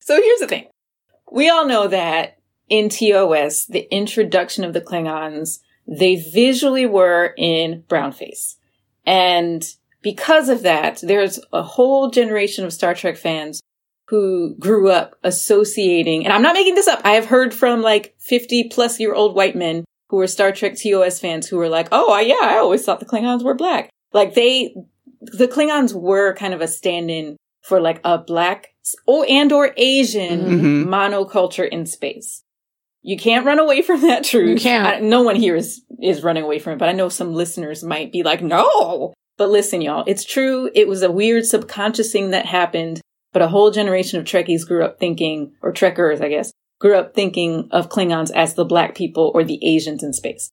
So 0.00 0.20
here's 0.20 0.40
the 0.40 0.48
thing. 0.48 0.66
We 1.30 1.48
all 1.48 1.68
know 1.68 1.86
that 1.86 2.38
in 2.68 2.88
TOS, 2.88 3.66
the 3.66 3.86
introduction 3.94 4.64
of 4.64 4.72
the 4.72 4.80
Klingons, 4.80 5.60
they 5.86 6.16
visually 6.16 6.84
were 6.84 7.32
in 7.38 7.84
brownface. 7.86 8.56
And 9.06 9.64
because 10.04 10.48
of 10.48 10.62
that, 10.62 11.00
there's 11.02 11.40
a 11.52 11.62
whole 11.62 12.10
generation 12.10 12.64
of 12.64 12.72
Star 12.72 12.94
Trek 12.94 13.16
fans 13.16 13.60
who 14.08 14.54
grew 14.60 14.90
up 14.90 15.16
associating, 15.24 16.24
and 16.24 16.32
I'm 16.32 16.42
not 16.42 16.54
making 16.54 16.74
this 16.76 16.86
up. 16.86 17.00
I 17.04 17.12
have 17.14 17.24
heard 17.26 17.52
from 17.52 17.82
like 17.82 18.14
50 18.20 18.68
plus 18.70 19.00
year 19.00 19.14
old 19.14 19.34
white 19.34 19.56
men 19.56 19.84
who 20.10 20.18
were 20.18 20.26
Star 20.28 20.52
Trek 20.52 20.76
TOS 20.80 21.18
fans 21.18 21.48
who 21.48 21.56
were 21.56 21.68
like, 21.70 21.88
oh, 21.90 22.16
yeah, 22.20 22.36
I 22.42 22.58
always 22.58 22.84
thought 22.84 23.00
the 23.00 23.06
Klingons 23.06 23.42
were 23.42 23.54
black. 23.54 23.90
Like 24.12 24.34
they, 24.34 24.74
the 25.22 25.48
Klingons 25.48 25.92
were 25.94 26.34
kind 26.34 26.54
of 26.54 26.60
a 26.60 26.68
stand-in 26.68 27.36
for 27.62 27.80
like 27.80 28.00
a 28.04 28.18
black 28.18 28.68
or 29.06 29.24
and 29.26 29.50
or 29.50 29.72
Asian 29.78 30.40
Mhm. 30.40 30.84
monoculture 30.84 31.66
in 31.66 31.86
space. 31.86 32.42
You 33.00 33.16
can't 33.16 33.46
run 33.46 33.58
away 33.58 33.80
from 33.80 34.02
that 34.02 34.24
truth. 34.24 34.50
You 34.50 34.56
can't. 34.56 34.86
I- 34.86 35.00
no 35.00 35.22
one 35.22 35.36
here 35.36 35.56
is 35.56 35.82
is 36.02 36.22
running 36.22 36.44
away 36.44 36.58
from 36.58 36.74
it, 36.74 36.78
but 36.78 36.90
I 36.90 36.92
know 36.92 37.08
some 37.08 37.32
listeners 37.34 37.82
might 37.82 38.12
be 38.12 38.22
like, 38.22 38.42
no. 38.42 39.14
But 39.36 39.50
listen, 39.50 39.80
y'all, 39.80 40.04
it's 40.06 40.24
true. 40.24 40.70
It 40.74 40.86
was 40.86 41.02
a 41.02 41.10
weird 41.10 41.44
subconscious 41.44 42.12
thing 42.12 42.30
that 42.30 42.46
happened, 42.46 43.00
but 43.32 43.42
a 43.42 43.48
whole 43.48 43.70
generation 43.70 44.18
of 44.18 44.24
Trekkies 44.24 44.66
grew 44.66 44.84
up 44.84 45.00
thinking, 45.00 45.52
or 45.60 45.72
Trekkers, 45.72 46.20
I 46.20 46.28
guess, 46.28 46.52
grew 46.78 46.96
up 46.96 47.14
thinking 47.14 47.68
of 47.70 47.88
Klingons 47.88 48.30
as 48.30 48.54
the 48.54 48.64
black 48.64 48.94
people 48.94 49.32
or 49.34 49.42
the 49.42 49.58
Asians 49.66 50.02
in 50.02 50.12
space. 50.12 50.50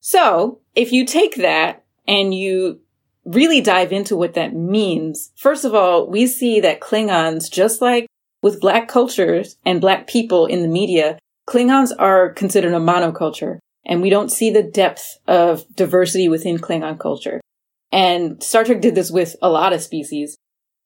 So 0.00 0.60
if 0.74 0.92
you 0.92 1.04
take 1.04 1.36
that 1.36 1.84
and 2.06 2.34
you 2.34 2.80
really 3.24 3.60
dive 3.60 3.92
into 3.92 4.16
what 4.16 4.34
that 4.34 4.54
means, 4.54 5.32
first 5.36 5.64
of 5.64 5.74
all, 5.74 6.08
we 6.08 6.26
see 6.26 6.60
that 6.60 6.80
Klingons, 6.80 7.50
just 7.50 7.80
like 7.80 8.06
with 8.42 8.60
black 8.60 8.88
cultures 8.88 9.56
and 9.64 9.80
black 9.80 10.06
people 10.06 10.46
in 10.46 10.62
the 10.62 10.68
media, 10.68 11.18
Klingons 11.48 11.92
are 11.98 12.30
considered 12.30 12.74
a 12.74 12.78
monoculture 12.78 13.58
and 13.84 14.02
we 14.02 14.10
don't 14.10 14.32
see 14.32 14.50
the 14.50 14.62
depth 14.62 15.18
of 15.28 15.64
diversity 15.74 16.28
within 16.28 16.58
Klingon 16.58 16.98
culture. 16.98 17.40
And 17.92 18.42
Star 18.42 18.64
Trek 18.64 18.80
did 18.80 18.94
this 18.94 19.10
with 19.10 19.36
a 19.40 19.48
lot 19.48 19.72
of 19.72 19.82
species. 19.82 20.36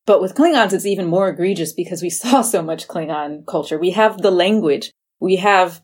But 0.06 0.20
with 0.20 0.34
Klingons, 0.34 0.72
it's 0.72 0.86
even 0.86 1.06
more 1.06 1.28
egregious 1.28 1.72
because 1.72 2.02
we 2.02 2.10
saw 2.22 2.42
so 2.42 2.62
much 2.62 2.88
Klingon 2.88 3.46
culture. 3.46 3.78
We 3.78 3.90
have 3.92 4.18
the 4.18 4.30
language. 4.30 4.90
We 5.20 5.36
have, 5.36 5.82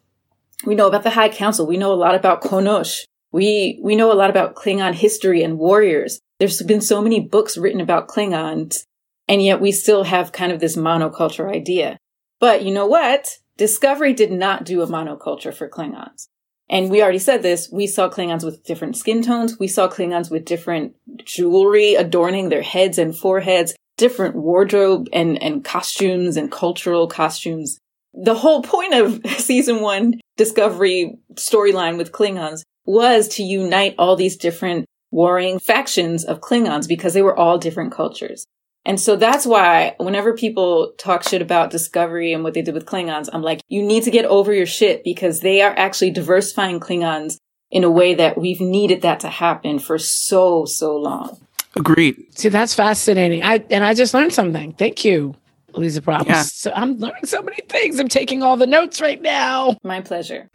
we 0.65 0.75
know 0.75 0.89
about 0.89 1.03
the 1.03 1.11
High 1.11 1.29
Council. 1.29 1.67
We 1.67 1.77
know 1.77 1.93
a 1.93 1.95
lot 1.95 2.15
about 2.15 2.43
Qo'noS. 2.43 3.05
We, 3.33 3.79
we 3.83 3.97
know 3.97 4.13
a 4.13 4.15
lot 4.15 4.31
about 4.31 4.55
Klingon 4.55 4.95
history 4.95 5.43
and 5.43 5.59
warriors. 5.59 6.21
There's 6.39 6.63
been 6.63 6.81
so 6.81 7.03
many 7.03 7.21
books 7.21 7.57
written 7.57 7.81
about 7.81 8.09
Klingons, 8.09 8.85
and 9.29 9.43
yet 9.43 9.61
we 9.61 9.73
still 9.73 10.05
have 10.05 10.33
kind 10.33 10.53
of 10.53 10.61
this 10.61 10.77
monoculture 10.77 11.53
idea. 11.55 11.99
But 12.41 12.63
you 12.63 12.73
know 12.73 12.87
what? 12.87 13.29
Discovery 13.57 14.13
did 14.13 14.31
not 14.31 14.65
do 14.65 14.83
a 14.83 14.87
monoculture 14.87 15.55
for 15.55 15.69
Klingons. 15.69 16.29
And 16.69 16.91
we 16.91 17.03
already 17.03 17.19
said 17.19 17.43
this. 17.43 17.71
We 17.71 17.87
saw 17.87 18.09
Klingons 18.09 18.45
with 18.45 18.65
different 18.65 18.97
skin 18.97 19.23
tones. 19.23 19.59
We 19.59 19.69
saw 19.69 19.89
Klingons 19.89 20.31
with 20.31 20.45
different 20.45 20.95
jewelry 21.25 21.95
adorning 21.95 22.49
their 22.49 22.63
heads 22.63 22.99
and 22.99 23.17
foreheads, 23.17 23.75
different 23.97 24.35
wardrobe 24.35 25.09
and, 25.13 25.41
and 25.41 25.65
costumes 25.65 26.37
and 26.37 26.51
cultural 26.51 27.07
costumes. 27.07 27.79
The 28.15 28.35
whole 28.35 28.63
point 28.63 28.95
of 28.95 29.21
season 29.39 29.81
one 29.81 30.21
Discovery 30.37 31.19
storyline 31.35 31.97
with 31.97 32.13
Klingons 32.13 32.63
was 32.85 33.27
to 33.29 33.43
unite 33.43 33.95
all 33.99 34.17
these 34.17 34.37
different 34.37 34.85
warring 35.11 35.59
factions 35.59 36.25
of 36.25 36.41
Klingons 36.41 36.87
because 36.87 37.15
they 37.15 37.23
were 37.23 37.37
all 37.37 37.57
different 37.59 37.93
cultures. 37.93 38.45
And 38.87 39.01
so 39.01 39.17
that's 39.17 39.45
why 39.45 39.97
whenever 39.99 40.33
people 40.33 40.93
talk 40.97 41.25
shit 41.25 41.43
about 41.43 41.71
Discovery 41.71 42.33
and 42.33 42.45
what 42.45 42.55
they 42.55 42.63
did 42.63 42.73
with 42.73 42.87
Klingons, 42.87 43.29
I'm 43.33 43.43
like, 43.43 43.61
you 43.69 43.83
need 43.83 44.05
to 44.05 44.13
get 44.13 44.25
over 44.25 44.53
your 44.53 44.65
shit 44.65 45.03
because 45.03 45.41
they 45.41 45.61
are 45.61 45.75
actually 45.77 46.13
diversifying 46.13 46.79
Klingons 46.79 47.39
in 47.73 47.83
a 47.83 47.91
way 47.91 48.15
that 48.15 48.39
we've 48.39 48.61
needed 48.61 49.03
that 49.03 49.19
to 49.21 49.29
happen 49.29 49.81
for 49.81 49.99
so, 49.99 50.65
so 50.67 50.97
long. 50.97 51.37
Agreed. 51.75 52.27
See, 52.39 52.49
that's 52.49 52.75
fascinating. 52.75 53.43
I 53.43 53.63
and 53.71 53.85
I 53.85 53.93
just 53.93 54.15
learned 54.15 54.33
something. 54.33 54.73
Thank 54.73 55.05
you, 55.05 55.35
Lisa 55.75 56.01
Props. 56.01 56.27
Yeah. 56.27 56.43
So 56.43 56.73
I'm 56.75 56.97
learning 56.99 57.27
so 57.27 57.43
many 57.43 57.59
things. 57.69 57.99
I'm 57.99 58.09
taking 58.09 58.43
all 58.43 58.57
the 58.57 58.69
notes 58.69 59.01
right 59.01 59.21
now. 59.21 59.77
My 59.83 60.01
pleasure. 60.01 60.49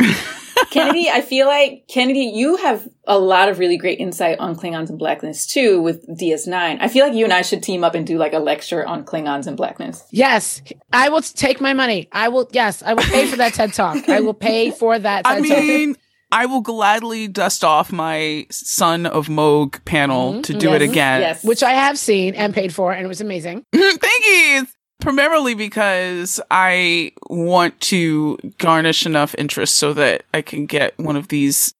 Kennedy, 0.71 1.09
I 1.09 1.21
feel 1.21 1.47
like 1.47 1.85
Kennedy, 1.87 2.31
you 2.33 2.55
have 2.57 2.87
a 3.05 3.19
lot 3.19 3.49
of 3.49 3.59
really 3.59 3.77
great 3.77 3.99
insight 3.99 4.39
on 4.39 4.55
Klingons 4.55 4.89
and 4.89 4.97
Blackness 4.97 5.45
too 5.45 5.81
with 5.81 6.07
DS9. 6.07 6.77
I 6.79 6.87
feel 6.87 7.05
like 7.05 7.13
you 7.13 7.25
and 7.25 7.33
I 7.33 7.41
should 7.41 7.61
team 7.61 7.83
up 7.83 7.93
and 7.93 8.07
do 8.07 8.17
like 8.17 8.33
a 8.33 8.39
lecture 8.39 8.85
on 8.85 9.03
Klingons 9.03 9.47
and 9.47 9.57
Blackness. 9.57 10.03
Yes, 10.11 10.61
I 10.93 11.09
will 11.09 11.21
take 11.21 11.61
my 11.61 11.73
money. 11.73 12.07
I 12.11 12.29
will. 12.29 12.47
Yes, 12.51 12.81
I 12.81 12.93
will 12.93 13.03
pay 13.03 13.27
for 13.27 13.35
that 13.35 13.53
TED 13.53 13.73
talk. 13.73 14.07
I 14.09 14.21
will 14.21 14.33
pay 14.33 14.71
for 14.71 14.97
that 14.97 15.25
TED 15.25 15.33
I 15.33 15.47
talk. 15.47 15.63
mean, 15.63 15.97
I 16.31 16.45
will 16.45 16.61
gladly 16.61 17.27
dust 17.27 17.63
off 17.63 17.91
my 17.91 18.47
Son 18.49 19.05
of 19.05 19.27
Mogh 19.27 19.83
panel 19.83 20.33
mm-hmm. 20.33 20.41
to 20.43 20.53
do 20.53 20.73
it 20.73 20.81
again. 20.81 21.21
Yes. 21.21 21.43
Which 21.43 21.61
I 21.63 21.71
have 21.71 21.99
seen 21.99 22.35
and 22.35 22.53
paid 22.53 22.73
for, 22.73 22.93
and 22.93 23.03
it 23.03 23.09
was 23.09 23.21
amazing. 23.21 23.65
Thank 23.73 24.25
you. 24.25 24.67
Primarily 25.01 25.55
because 25.55 26.39
I 26.51 27.11
want 27.29 27.79
to 27.81 28.37
garnish 28.59 29.05
enough 29.05 29.35
interest 29.37 29.75
so 29.75 29.93
that 29.93 30.23
I 30.33 30.41
can 30.41 30.67
get 30.67 30.97
one 30.97 31.15
of 31.15 31.27
these 31.27 31.73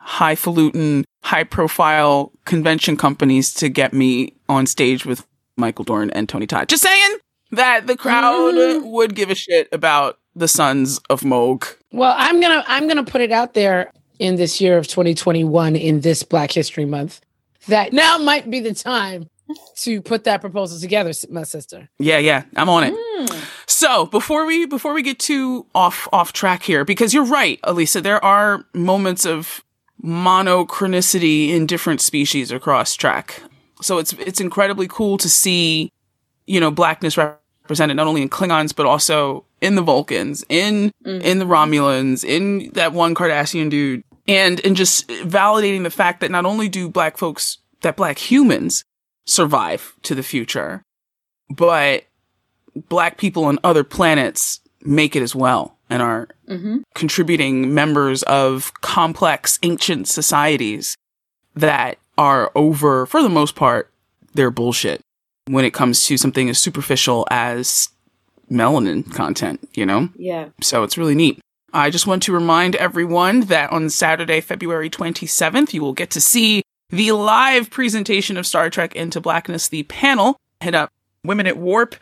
highfalutin, 0.00 1.04
high 1.24 1.44
profile 1.44 2.32
convention 2.44 2.96
companies 2.96 3.52
to 3.54 3.68
get 3.68 3.92
me 3.92 4.34
on 4.48 4.66
stage 4.66 5.04
with 5.04 5.26
Michael 5.56 5.84
Dorn 5.84 6.10
and 6.10 6.28
Tony 6.28 6.46
Todd. 6.46 6.68
Just 6.68 6.82
saying 6.82 7.16
that 7.50 7.86
the 7.86 7.96
crowd 7.96 8.54
mm. 8.54 8.84
would 8.84 9.14
give 9.14 9.30
a 9.30 9.34
shit 9.34 9.68
about 9.72 10.18
the 10.34 10.46
Sons 10.46 11.00
of 11.10 11.24
Mogh. 11.24 11.66
Well, 11.92 12.14
I'm 12.16 12.40
gonna 12.40 12.62
I'm 12.68 12.86
gonna 12.86 13.04
put 13.04 13.20
it 13.22 13.32
out 13.32 13.54
there 13.54 13.90
in 14.18 14.36
this 14.36 14.60
year 14.60 14.78
of 14.78 14.86
2021 14.86 15.76
in 15.76 16.00
this 16.02 16.22
Black 16.22 16.52
History 16.52 16.84
Month 16.84 17.20
that 17.68 17.92
now 17.92 18.18
might 18.18 18.50
be 18.50 18.60
the 18.60 18.74
time 18.74 19.28
to 19.76 20.02
put 20.02 20.24
that 20.24 20.40
proposal 20.40 20.78
together, 20.78 21.12
my 21.30 21.44
sister. 21.44 21.88
Yeah, 21.98 22.18
yeah, 22.18 22.44
I'm 22.56 22.68
on 22.68 22.84
it. 22.84 22.94
Mm. 22.94 23.44
So 23.66 24.06
before 24.06 24.46
we 24.46 24.66
before 24.66 24.94
we 24.94 25.02
get 25.02 25.18
too 25.18 25.66
off 25.74 26.08
off 26.12 26.32
track 26.32 26.62
here, 26.62 26.84
because 26.84 27.12
you're 27.14 27.24
right, 27.24 27.60
Aliza, 27.62 28.02
there 28.02 28.24
are 28.24 28.64
moments 28.72 29.24
of 29.24 29.62
monochronicity 30.02 31.50
in 31.50 31.66
different 31.66 32.00
species 32.00 32.50
across 32.50 32.94
track. 32.94 33.42
So 33.82 33.98
it's 33.98 34.12
it's 34.14 34.40
incredibly 34.40 34.88
cool 34.88 35.18
to 35.18 35.28
see, 35.28 35.92
you 36.46 36.60
know, 36.60 36.70
blackness 36.70 37.16
represented 37.16 37.96
not 37.96 38.06
only 38.06 38.22
in 38.22 38.28
Klingons 38.28 38.74
but 38.74 38.86
also 38.86 39.44
in 39.60 39.74
the 39.74 39.82
Vulcans, 39.82 40.44
in 40.48 40.92
mm-hmm. 41.04 41.20
in 41.20 41.38
the 41.38 41.44
Romulans, 41.46 42.24
in 42.24 42.70
that 42.72 42.92
one 42.92 43.14
Cardassian 43.14 43.70
dude. 43.70 44.02
and 44.26 44.60
and 44.64 44.76
just 44.76 45.08
validating 45.08 45.82
the 45.82 45.90
fact 45.90 46.20
that 46.20 46.30
not 46.30 46.46
only 46.46 46.68
do 46.68 46.88
black 46.88 47.16
folks 47.16 47.58
that 47.82 47.96
black 47.96 48.18
humans 48.18 48.84
survive 49.26 49.94
to 50.02 50.14
the 50.14 50.22
future 50.22 50.82
but 51.50 52.04
black 52.88 53.18
people 53.18 53.44
on 53.44 53.58
other 53.64 53.84
planets 53.84 54.60
make 54.82 55.16
it 55.16 55.22
as 55.22 55.34
well 55.34 55.76
and 55.90 56.02
are 56.02 56.28
Mm-hmm. 56.48 56.78
contributing 56.94 57.74
members 57.74 58.22
of 58.22 58.72
complex 58.82 59.58
ancient 59.64 60.06
societies 60.06 60.94
that 61.56 61.98
are 62.16 62.52
over 62.54 63.04
for 63.04 63.20
the 63.20 63.28
most 63.28 63.56
part 63.56 63.90
their 64.34 64.52
bullshit 64.52 65.00
when 65.48 65.64
it 65.64 65.72
comes 65.74 66.04
to 66.06 66.16
something 66.16 66.48
as 66.48 66.56
superficial 66.60 67.26
as 67.32 67.88
melanin 68.48 69.12
content 69.12 69.68
you 69.74 69.84
know 69.84 70.08
Yeah. 70.14 70.50
so 70.62 70.84
it's 70.84 70.96
really 70.96 71.16
neat. 71.16 71.40
I 71.72 71.90
just 71.90 72.06
want 72.06 72.22
to 72.22 72.32
remind 72.32 72.76
everyone 72.76 73.40
that 73.46 73.70
on 73.72 73.90
Saturday, 73.90 74.40
February 74.40 74.88
27th, 74.88 75.74
you 75.74 75.82
will 75.82 75.92
get 75.92 76.10
to 76.12 76.20
see 76.20 76.62
the 76.90 77.12
live 77.12 77.70
presentation 77.70 78.36
of 78.36 78.46
Star 78.46 78.70
Trek 78.70 78.94
Into 78.94 79.20
Blackness, 79.20 79.68
the 79.68 79.82
panel. 79.84 80.36
Hit 80.60 80.74
up 80.74 80.92
Women 81.24 81.46
at 81.46 81.56
Warp 81.56 81.96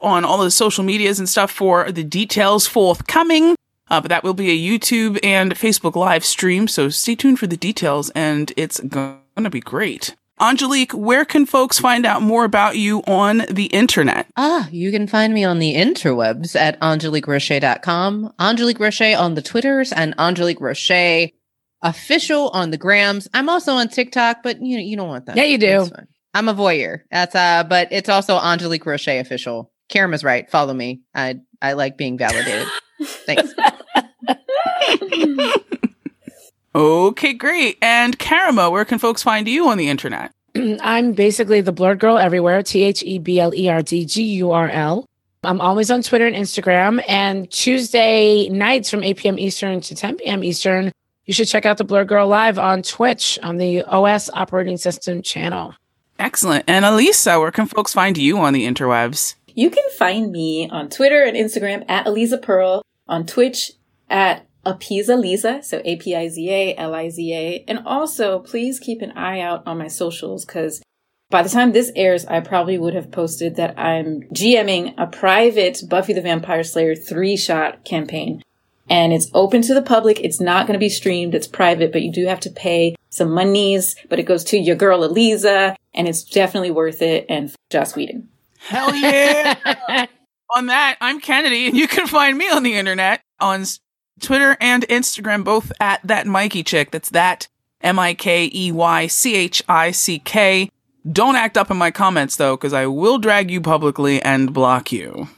on 0.00 0.24
all 0.24 0.38
the 0.38 0.50
social 0.50 0.84
medias 0.84 1.18
and 1.18 1.28
stuff 1.28 1.50
for 1.50 1.90
the 1.90 2.04
details 2.04 2.66
forthcoming. 2.66 3.56
Uh, 3.90 4.00
but 4.00 4.08
that 4.08 4.22
will 4.22 4.34
be 4.34 4.50
a 4.50 4.78
YouTube 4.78 5.18
and 5.22 5.54
Facebook 5.54 5.96
live 5.96 6.24
stream, 6.24 6.68
so 6.68 6.88
stay 6.88 7.14
tuned 7.14 7.38
for 7.38 7.46
the 7.46 7.56
details, 7.56 8.10
and 8.10 8.52
it's 8.56 8.80
going 8.80 9.18
to 9.36 9.50
be 9.50 9.60
great. 9.60 10.14
Angelique, 10.40 10.92
where 10.92 11.24
can 11.24 11.46
folks 11.46 11.80
find 11.80 12.06
out 12.06 12.22
more 12.22 12.44
about 12.44 12.76
you 12.76 13.00
on 13.08 13.42
the 13.50 13.66
internet? 13.66 14.26
Ah, 14.36 14.68
you 14.70 14.92
can 14.92 15.08
find 15.08 15.34
me 15.34 15.42
on 15.42 15.58
the 15.58 15.74
interwebs 15.74 16.54
at 16.54 16.78
angeliqueroche.com, 16.80 18.34
Angelique 18.38 18.78
Roche 18.78 19.14
on 19.16 19.34
the 19.34 19.42
Twitters, 19.42 19.90
and 19.90 20.14
Angelique 20.18 20.60
Roche 20.60 21.32
official 21.82 22.48
on 22.50 22.70
the 22.70 22.76
grams. 22.76 23.28
I'm 23.34 23.48
also 23.48 23.72
on 23.72 23.88
TikTok, 23.88 24.42
but 24.42 24.60
you 24.62 24.76
know, 24.76 24.82
you 24.82 24.96
don't 24.96 25.08
want 25.08 25.26
that. 25.26 25.36
Yeah, 25.36 25.44
you 25.44 25.58
do. 25.58 25.88
I'm 26.34 26.48
a 26.48 26.54
voyeur. 26.54 27.00
That's 27.10 27.34
uh, 27.34 27.64
but 27.64 27.88
it's 27.90 28.08
also 28.08 28.38
Angelique 28.38 28.86
Roche 28.86 29.08
official. 29.08 29.70
Karam 29.88 30.14
is 30.14 30.22
right. 30.22 30.48
Follow 30.50 30.74
me. 30.74 31.00
I 31.14 31.40
I 31.62 31.72
like 31.72 31.96
being 31.96 32.18
validated. 32.18 32.68
Thanks. 33.02 33.54
Okay, 36.74 37.32
great. 37.32 37.78
And 37.82 38.18
Karama, 38.18 38.70
where 38.70 38.84
can 38.84 38.98
folks 38.98 39.22
find 39.22 39.48
you 39.48 39.68
on 39.68 39.78
the 39.78 39.88
internet? 39.88 40.32
I'm 40.54 41.12
basically 41.12 41.60
the 41.60 41.72
Blerd 41.72 41.98
Gurl 41.98 42.18
everywhere. 42.18 42.62
T 42.62 42.84
H 42.84 43.02
E 43.02 43.18
B 43.18 43.40
L 43.40 43.54
E 43.54 43.68
R 43.68 43.82
D 43.82 44.04
G 44.04 44.22
U 44.22 44.52
R 44.52 44.68
L. 44.68 45.04
I'm 45.44 45.60
always 45.60 45.90
on 45.90 46.02
Twitter 46.02 46.26
and 46.26 46.36
Instagram. 46.36 47.02
And 47.08 47.50
Tuesday 47.50 48.48
nights 48.48 48.90
from 48.90 49.02
8 49.02 49.16
p.m. 49.16 49.38
Eastern 49.38 49.80
to 49.80 49.94
10 49.94 50.16
p.m. 50.16 50.44
Eastern, 50.44 50.92
you 51.28 51.34
should 51.34 51.46
check 51.46 51.66
out 51.66 51.76
the 51.76 51.84
Blerd 51.84 52.06
Gurl 52.06 52.26
live 52.26 52.58
on 52.58 52.82
Twitch 52.82 53.38
on 53.42 53.58
the 53.58 53.82
OS 53.82 54.30
operating 54.30 54.78
system 54.78 55.20
channel. 55.20 55.74
Excellent. 56.18 56.64
And 56.66 56.86
Aliza, 56.86 57.38
where 57.38 57.50
can 57.50 57.66
folks 57.66 57.92
find 57.92 58.16
you 58.16 58.38
on 58.38 58.54
the 58.54 58.66
interwebs? 58.66 59.34
You 59.54 59.68
can 59.68 59.84
find 59.98 60.32
me 60.32 60.70
on 60.70 60.88
Twitter 60.88 61.22
and 61.22 61.36
Instagram 61.36 61.84
at 61.86 62.06
Aliza 62.06 62.40
Pearl, 62.40 62.82
on 63.06 63.26
Twitch 63.26 63.72
at 64.08 64.46
Apiza 64.64 65.20
Liza, 65.20 65.62
so 65.62 65.82
A 65.84 65.96
P 65.96 66.16
I 66.16 66.28
Z 66.28 66.50
A 66.50 66.74
L 66.76 66.94
I 66.94 67.10
Z 67.10 67.34
A. 67.34 67.64
And 67.68 67.80
also, 67.84 68.38
please 68.38 68.80
keep 68.80 69.02
an 69.02 69.12
eye 69.12 69.40
out 69.40 69.62
on 69.66 69.76
my 69.76 69.88
socials 69.88 70.46
because 70.46 70.80
by 71.28 71.42
the 71.42 71.50
time 71.50 71.72
this 71.72 71.92
airs, 71.94 72.24
I 72.24 72.40
probably 72.40 72.78
would 72.78 72.94
have 72.94 73.12
posted 73.12 73.56
that 73.56 73.78
I'm 73.78 74.22
GMing 74.32 74.94
a 74.96 75.06
private 75.06 75.82
Buffy 75.90 76.14
the 76.14 76.22
Vampire 76.22 76.64
Slayer 76.64 76.94
three 76.94 77.36
shot 77.36 77.84
campaign. 77.84 78.42
And 78.90 79.12
it's 79.12 79.30
open 79.34 79.62
to 79.62 79.74
the 79.74 79.82
public. 79.82 80.20
It's 80.20 80.40
not 80.40 80.66
going 80.66 80.74
to 80.74 80.78
be 80.78 80.88
streamed. 80.88 81.34
It's 81.34 81.46
private, 81.46 81.92
but 81.92 82.02
you 82.02 82.12
do 82.12 82.26
have 82.26 82.40
to 82.40 82.50
pay 82.50 82.96
some 83.10 83.30
monies, 83.32 83.96
but 84.08 84.18
it 84.18 84.24
goes 84.24 84.44
to 84.44 84.58
your 84.58 84.76
girl 84.76 85.08
Aliza 85.08 85.76
and 85.94 86.08
it's 86.08 86.22
definitely 86.22 86.70
worth 86.70 87.02
it. 87.02 87.26
And 87.28 87.48
f- 87.48 87.56
Joss 87.70 87.94
Whedon. 87.94 88.28
Hell 88.58 88.94
yeah. 88.94 90.06
on 90.54 90.66
that, 90.66 90.96
I'm 91.00 91.20
Kennedy, 91.20 91.66
and 91.66 91.76
you 91.76 91.88
can 91.88 92.06
find 92.06 92.36
me 92.36 92.48
on 92.50 92.62
the 92.62 92.74
internet 92.74 93.20
on 93.40 93.64
Twitter 94.20 94.56
and 94.60 94.86
Instagram, 94.88 95.44
both 95.44 95.72
at 95.80 96.00
that 96.04 96.26
Mikey 96.26 96.62
chick. 96.62 96.90
That's 96.90 97.10
that 97.10 97.48
M 97.80 97.98
I 97.98 98.14
K 98.14 98.50
E 98.52 98.72
Y 98.72 99.06
C 99.06 99.34
H 99.34 99.62
I 99.68 99.90
C 99.90 100.18
K. 100.18 100.70
Don't 101.10 101.36
act 101.36 101.56
up 101.56 101.70
in 101.70 101.76
my 101.76 101.90
comments 101.90 102.36
though, 102.36 102.56
because 102.56 102.72
I 102.72 102.86
will 102.86 103.18
drag 103.18 103.50
you 103.50 103.60
publicly 103.60 104.20
and 104.22 104.52
block 104.52 104.92
you. 104.92 105.28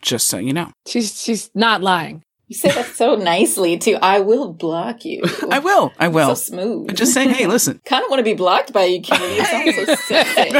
Just 0.00 0.28
so 0.28 0.38
you 0.38 0.52
know. 0.52 0.70
she's 0.86 1.20
she's 1.20 1.50
not 1.54 1.82
lying. 1.82 2.22
You 2.50 2.56
say 2.56 2.72
that 2.72 2.96
so 2.96 3.14
nicely 3.14 3.78
too. 3.78 3.96
I 4.02 4.18
will 4.18 4.52
block 4.52 5.04
you. 5.04 5.22
I 5.48 5.60
will. 5.60 5.92
I 6.00 6.08
will. 6.08 6.34
So 6.34 6.50
smooth. 6.50 6.88
But 6.88 6.96
just 6.96 7.14
saying, 7.14 7.30
hey, 7.30 7.46
listen. 7.46 7.80
kind 7.86 8.02
of 8.02 8.10
want 8.10 8.18
to 8.18 8.24
be 8.24 8.34
blocked 8.34 8.72
by 8.72 8.86
you, 8.86 9.00
Kennedy. 9.00 9.34
It 9.38 9.46
sounds 9.46 9.86
so 9.86 9.94
sexy. 9.94 10.50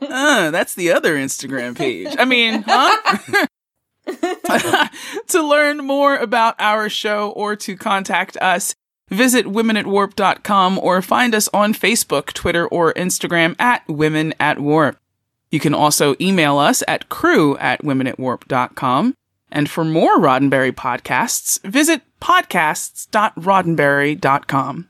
uh, 0.00 0.50
that's 0.50 0.74
the 0.74 0.90
other 0.90 1.16
Instagram 1.16 1.76
page. 1.76 2.16
I 2.18 2.24
mean, 2.24 2.64
huh? 2.66 3.46
to 5.26 5.42
learn 5.42 5.84
more 5.84 6.16
about 6.16 6.54
our 6.58 6.88
show 6.88 7.28
or 7.32 7.54
to 7.56 7.76
contact 7.76 8.38
us, 8.38 8.74
visit 9.10 9.44
womenatwarp.com 9.44 10.78
or 10.78 11.02
find 11.02 11.34
us 11.34 11.50
on 11.52 11.74
Facebook, 11.74 12.32
Twitter, 12.32 12.66
or 12.68 12.94
Instagram 12.94 13.54
at 13.60 13.86
Women 13.86 14.32
at 14.40 14.60
Warp. 14.60 14.96
You 15.50 15.60
can 15.60 15.74
also 15.74 16.16
email 16.18 16.56
us 16.56 16.82
at 16.88 17.10
crew 17.10 17.58
at 17.58 17.82
womenatwarp.com. 17.82 19.14
And 19.52 19.70
for 19.70 19.84
more 19.84 20.18
Roddenberry 20.18 20.72
podcasts, 20.72 21.62
visit 21.62 22.02
podcasts.roddenberry.com. 22.20 24.88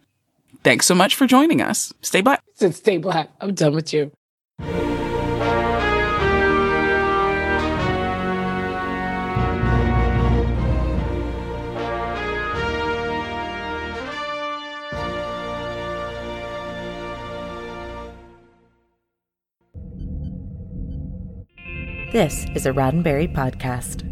Thanks 0.63 0.87
so 0.87 0.95
much 0.95 1.17
for 1.17 1.27
joining 1.27 1.61
us. 1.61 1.93
Stay 2.01 2.21
black. 2.21 2.41
Said 2.55 2.77
stay 2.77 2.99
black. 2.99 3.31
I'm 3.41 3.55
done 3.55 3.75
with 3.75 3.93
you. 3.93 4.13
This 22.13 22.47
is 22.55 22.67
a 22.67 22.73
Roddenberry 22.73 23.35
podcast. 23.35 24.12